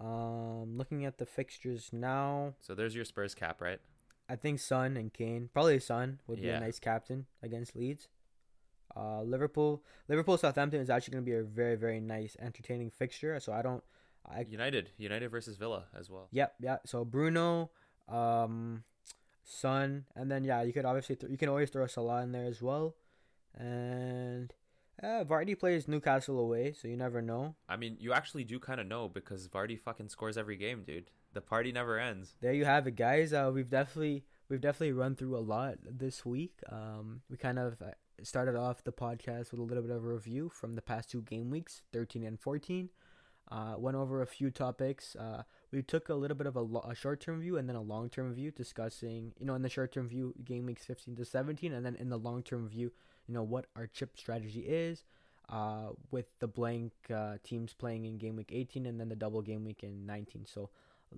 Um, 0.00 0.76
looking 0.76 1.04
at 1.04 1.18
the 1.18 1.26
fixtures 1.26 1.90
now, 1.92 2.54
So 2.60 2.74
there's 2.74 2.96
your 2.96 3.04
Spurs 3.04 3.34
cap, 3.34 3.60
right? 3.60 3.78
I 4.28 4.36
think 4.36 4.58
Son 4.58 4.96
and 4.96 5.12
Kane, 5.12 5.50
probably 5.52 5.78
Son 5.78 6.18
would 6.26 6.40
be 6.40 6.46
Yeah. 6.48 6.56
a 6.56 6.60
nice 6.60 6.80
captain 6.80 7.26
against 7.42 7.76
Leeds. 7.76 8.08
Uh, 8.96 9.22
Liverpool, 9.22 9.82
Liverpool 10.08 10.38
Southampton 10.38 10.80
is 10.80 10.90
actually 10.90 11.12
going 11.12 11.24
to 11.24 11.30
be 11.30 11.36
a 11.36 11.42
very 11.42 11.76
very 11.76 12.00
nice 12.00 12.36
entertaining 12.40 12.90
fixture. 12.90 13.38
So 13.40 13.52
I 13.52 13.62
don't, 13.62 13.82
I 14.24 14.46
United, 14.48 14.90
United 14.98 15.30
versus 15.30 15.56
Villa 15.56 15.84
as 15.98 16.10
well. 16.10 16.28
Yep, 16.32 16.54
yeah. 16.60 16.76
So 16.86 17.04
Bruno, 17.04 17.70
um, 18.08 18.84
Son, 19.42 20.04
and 20.14 20.30
then 20.30 20.44
yeah, 20.44 20.62
you 20.62 20.72
could 20.72 20.84
obviously 20.84 21.16
th- 21.16 21.30
you 21.30 21.38
can 21.38 21.48
always 21.48 21.70
throw 21.70 21.86
Salah 21.86 22.22
in 22.22 22.32
there 22.32 22.46
as 22.46 22.62
well, 22.62 22.94
and 23.58 24.52
uh, 25.02 25.24
Vardy 25.24 25.58
plays 25.58 25.88
Newcastle 25.88 26.38
away, 26.38 26.72
so 26.72 26.88
you 26.88 26.96
never 26.96 27.20
know. 27.20 27.56
I 27.68 27.76
mean, 27.76 27.96
you 27.98 28.12
actually 28.12 28.44
do 28.44 28.58
kind 28.58 28.80
of 28.80 28.86
know 28.86 29.08
because 29.08 29.48
Vardy 29.48 29.78
fucking 29.78 30.08
scores 30.08 30.38
every 30.38 30.56
game, 30.56 30.84
dude. 30.84 31.10
The 31.32 31.40
party 31.40 31.72
never 31.72 31.98
ends. 31.98 32.36
There 32.40 32.52
you 32.52 32.64
have 32.64 32.86
it, 32.86 32.94
guys. 32.94 33.32
Uh, 33.32 33.50
we've 33.52 33.68
definitely 33.68 34.24
we've 34.48 34.60
definitely 34.60 34.92
run 34.92 35.16
through 35.16 35.36
a 35.36 35.40
lot 35.40 35.78
this 35.84 36.24
week. 36.24 36.60
Um, 36.70 37.22
we 37.28 37.36
kind 37.36 37.58
of 37.58 37.82
started 38.22 38.56
off 38.56 38.84
the 38.84 38.92
podcast 38.92 39.50
with 39.50 39.60
a 39.60 39.62
little 39.62 39.82
bit 39.82 39.90
of 39.90 40.04
a 40.04 40.08
review 40.08 40.48
from 40.48 40.74
the 40.74 40.82
past 40.82 41.10
two 41.10 41.22
game 41.22 41.50
weeks, 41.50 41.82
thirteen 41.92 42.24
and 42.24 42.38
fourteen. 42.40 42.90
Uh, 43.50 43.74
went 43.76 43.96
over 43.96 44.22
a 44.22 44.26
few 44.26 44.50
topics. 44.50 45.14
Uh, 45.16 45.42
we 45.70 45.82
took 45.82 46.08
a 46.08 46.14
little 46.14 46.36
bit 46.36 46.46
of 46.46 46.56
a, 46.56 46.62
lo- 46.62 46.84
a 46.88 46.94
short 46.94 47.20
term 47.20 47.40
view 47.40 47.58
and 47.58 47.68
then 47.68 47.76
a 47.76 47.82
long 47.82 48.08
term 48.08 48.32
view, 48.32 48.50
discussing, 48.50 49.32
you 49.38 49.44
know, 49.44 49.54
in 49.54 49.62
the 49.62 49.68
short 49.68 49.92
term 49.92 50.08
view, 50.08 50.34
game 50.44 50.64
weeks 50.64 50.84
15 50.84 51.16
to 51.16 51.24
17, 51.24 51.72
and 51.72 51.84
then 51.84 51.94
in 51.96 52.08
the 52.08 52.18
long 52.18 52.42
term 52.42 52.68
view, 52.68 52.90
you 53.28 53.34
know, 53.34 53.42
what 53.42 53.66
our 53.76 53.86
chip 53.86 54.16
strategy 54.16 54.60
is, 54.60 55.04
uh, 55.50 55.88
with 56.10 56.26
the 56.38 56.46
blank 56.48 56.92
uh, 57.14 57.34
teams 57.44 57.74
playing 57.74 58.06
in 58.06 58.16
game 58.16 58.36
week 58.36 58.50
18 58.50 58.86
and 58.86 58.98
then 58.98 59.10
the 59.10 59.16
double 59.16 59.42
game 59.42 59.64
week 59.64 59.82
in 59.82 60.06
19. 60.06 60.46
So, 60.46 60.70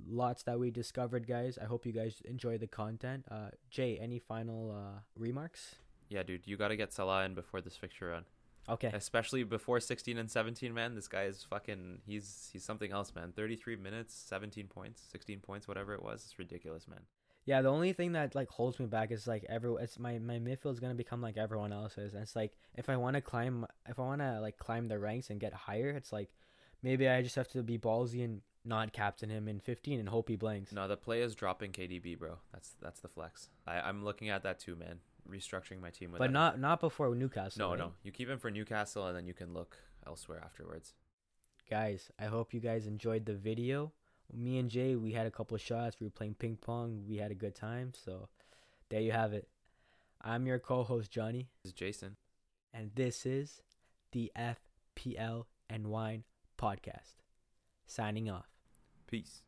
lots 0.09 0.43
that 0.43 0.59
we 0.59 0.73
discovered, 0.73 1.29
guys. 1.29 1.59
I 1.63 1.67
hope 1.67 1.87
you 1.87 1.93
guys 1.93 2.23
enjoy 2.25 2.59
the 2.59 2.67
content. 2.67 3.25
Uh, 3.31 3.51
Jay, 3.71 3.99
any 4.01 4.19
final 4.19 4.73
uh, 4.73 5.01
remarks? 5.17 5.77
Yeah, 6.09 6.23
dude, 6.23 6.47
you 6.47 6.57
got 6.57 6.69
to 6.69 6.77
get 6.77 6.93
Salah 6.93 7.25
in 7.25 7.35
before 7.35 7.61
this 7.61 7.77
fixture 7.77 8.09
run. 8.09 8.25
Okay. 8.69 8.91
Especially 8.93 9.45
before 9.45 9.79
16 9.79 10.19
and 10.19 10.31
17, 10.31 10.75
man. 10.75 10.95
This 10.95 11.09
guy 11.09 11.25
is 11.25 11.45
fucking 11.49 11.99
he's 12.05 12.51
he's 12.53 12.65
something 12.65 12.91
else, 12.91 13.15
man. 13.15 13.33
33 13.35 13.77
minutes, 13.77 14.15
17 14.29 14.67
points, 14.67 15.03
16 15.13 15.41
points, 15.41 15.69
whatever 15.69 15.95
it 15.95 16.03
was. 16.03 16.25
It's 16.25 16.39
ridiculous, 16.39 16.89
man. 16.89 17.01
Yeah, 17.45 17.63
the 17.63 17.69
only 17.69 17.93
thing 17.93 18.13
that 18.13 18.35
like 18.35 18.49
holds 18.49 18.81
me 18.81 18.87
back 18.87 19.13
is 19.13 19.29
like 19.29 19.45
every 19.49 19.73
it's 19.81 20.01
my 20.01 20.19
my 20.19 20.39
midfield 20.39 20.73
is 20.73 20.81
gonna 20.81 20.97
become 20.97 21.23
like 21.23 21.37
everyone 21.37 21.73
else's. 21.73 22.15
And 22.15 22.23
it's 22.23 22.35
like 22.35 22.57
if 22.75 22.89
I 22.89 22.97
want 22.97 23.15
to 23.15 23.21
climb, 23.21 23.67
if 23.89 24.01
I 24.01 24.03
want 24.03 24.21
to 24.21 24.41
like 24.41 24.59
climb 24.59 24.89
the 24.89 24.99
ranks 24.99 25.31
and 25.31 25.39
get 25.39 25.55
higher, 25.55 25.91
it's 25.91 26.13
like 26.13 26.29
maybe 26.83 27.09
I 27.09 27.23
just 27.23 27.37
have 27.37 27.49
to 27.51 27.63
be 27.63 27.79
ballsy 27.79 28.25
and 28.25 28.41
not 28.65 28.93
captain 28.93 29.31
him 29.31 29.47
in 29.47 29.61
15 29.61 30.01
and 30.01 30.09
hope 30.09 30.29
he 30.29 30.35
blanks. 30.35 30.73
No, 30.73 30.89
the 30.89 30.97
play 30.97 31.23
is 31.23 31.37
dropping 31.37 31.71
KDB, 31.71 32.19
bro. 32.19 32.39
That's 32.53 32.75
that's 32.83 32.99
the 32.99 33.09
flex. 33.09 33.51
I 33.65 33.79
I'm 33.79 34.05
looking 34.05 34.29
at 34.29 34.43
that 34.43 34.59
too, 34.59 34.75
man 34.75 34.99
restructuring 35.31 35.81
my 35.81 35.91
team 35.91 36.13
with. 36.13 36.19
But 36.19 36.33
not 36.33 36.59
not 36.59 36.81
before 36.81 37.15
Newcastle. 37.15 37.59
No, 37.59 37.71
right? 37.71 37.79
no. 37.79 37.93
You 38.03 38.13
keep 38.13 38.29
him 38.29 38.39
for 38.39 38.51
Newcastle, 38.51 39.07
and 39.07 39.17
then 39.17 39.27
you 39.27 39.35
can 39.35 39.53
look 39.53 39.77
elsewhere 40.07 40.41
afterwards. 40.45 40.95
Guys, 41.69 42.11
I 42.19 42.27
hope 42.27 42.55
you 42.55 42.61
guys 42.61 42.87
enjoyed 42.87 43.27
the 43.27 43.35
video. 43.35 43.93
Me 44.33 44.59
and 44.59 44.71
Jay, 44.71 44.97
we 44.97 45.13
had 45.13 45.27
a 45.27 45.31
couple 45.31 45.55
of 45.55 45.61
shots. 45.61 45.97
We 46.01 46.07
were 46.07 46.13
playing 46.13 46.35
ping 46.35 46.57
pong. 46.57 47.05
We 47.09 47.17
had 47.17 47.31
a 47.31 47.35
good 47.35 47.55
time. 47.55 47.93
So, 47.95 48.29
there 48.89 49.01
you 49.01 49.13
have 49.13 49.33
it. 49.33 49.49
I'm 50.23 50.47
your 50.47 50.59
co-host 50.59 51.11
Johnny. 51.11 51.49
This 51.63 51.71
is 51.71 51.75
Jason. 51.75 52.17
And 52.73 52.91
this 52.95 53.25
is 53.27 53.63
the 54.13 54.33
FPL 54.37 55.45
and 55.71 55.89
Wine 55.89 56.25
podcast. 56.59 57.15
Signing 57.87 58.29
off. 58.29 58.49
Peace. 59.07 59.43